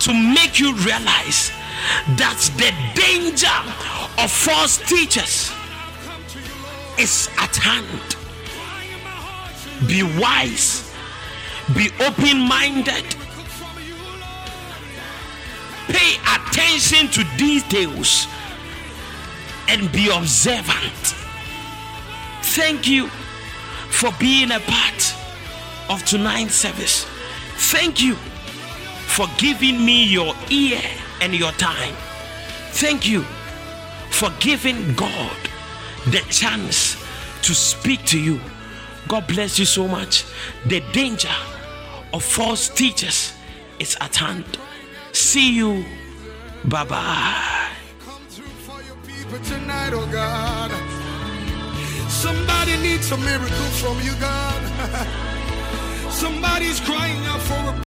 to 0.00 0.12
make 0.12 0.58
you 0.58 0.74
realize 0.84 1.52
that 2.16 2.38
the 2.56 2.72
danger 2.94 3.58
of 4.22 4.30
false 4.30 4.78
teachers 4.88 5.52
is 6.98 7.28
at 7.38 7.54
hand. 7.56 8.16
Be 9.88 10.02
wise, 10.20 10.94
be 11.74 11.90
open 12.00 12.38
minded, 12.38 13.04
pay 15.88 16.16
attention 16.34 17.08
to 17.08 17.24
details, 17.36 18.26
and 19.68 19.90
be 19.92 20.08
observant. 20.08 21.14
Thank 22.42 22.86
you 22.86 23.08
for 23.90 24.10
being 24.20 24.50
a 24.50 24.60
part 24.60 25.14
of 25.88 26.04
tonight's 26.04 26.54
service. 26.54 27.06
Thank 27.56 28.02
you 28.02 28.14
for 29.06 29.26
giving 29.38 29.84
me 29.84 30.04
your 30.04 30.34
ear 30.50 30.80
and 31.20 31.34
your 31.34 31.52
time. 31.52 31.94
Thank 32.72 33.06
you 33.06 33.22
for 34.10 34.30
giving 34.40 34.94
God 34.94 35.51
the 36.06 36.24
chance 36.30 36.96
to 37.42 37.54
speak 37.54 38.04
to 38.06 38.18
you. 38.18 38.40
God 39.08 39.26
bless 39.26 39.58
you 39.58 39.64
so 39.64 39.86
much. 39.86 40.24
The 40.66 40.80
danger 40.92 41.34
of 42.12 42.22
false 42.22 42.68
teachers 42.68 43.32
is 43.78 43.96
at 44.00 44.16
hand. 44.16 44.58
See 45.12 45.54
you. 45.54 45.84
Bye 46.64 46.84
bye. 46.84 47.68
Tonight, 49.44 49.92
oh 49.94 50.06
God. 50.12 50.70
Somebody 52.10 52.76
needs 52.76 53.10
a 53.10 53.16
miracle 53.16 53.70
from 53.80 53.98
you, 54.00 54.14
God. 54.20 54.62
Somebody's 56.10 56.78
crying 56.80 57.24
out 57.26 57.40
for 57.40 57.54
a 57.54 57.82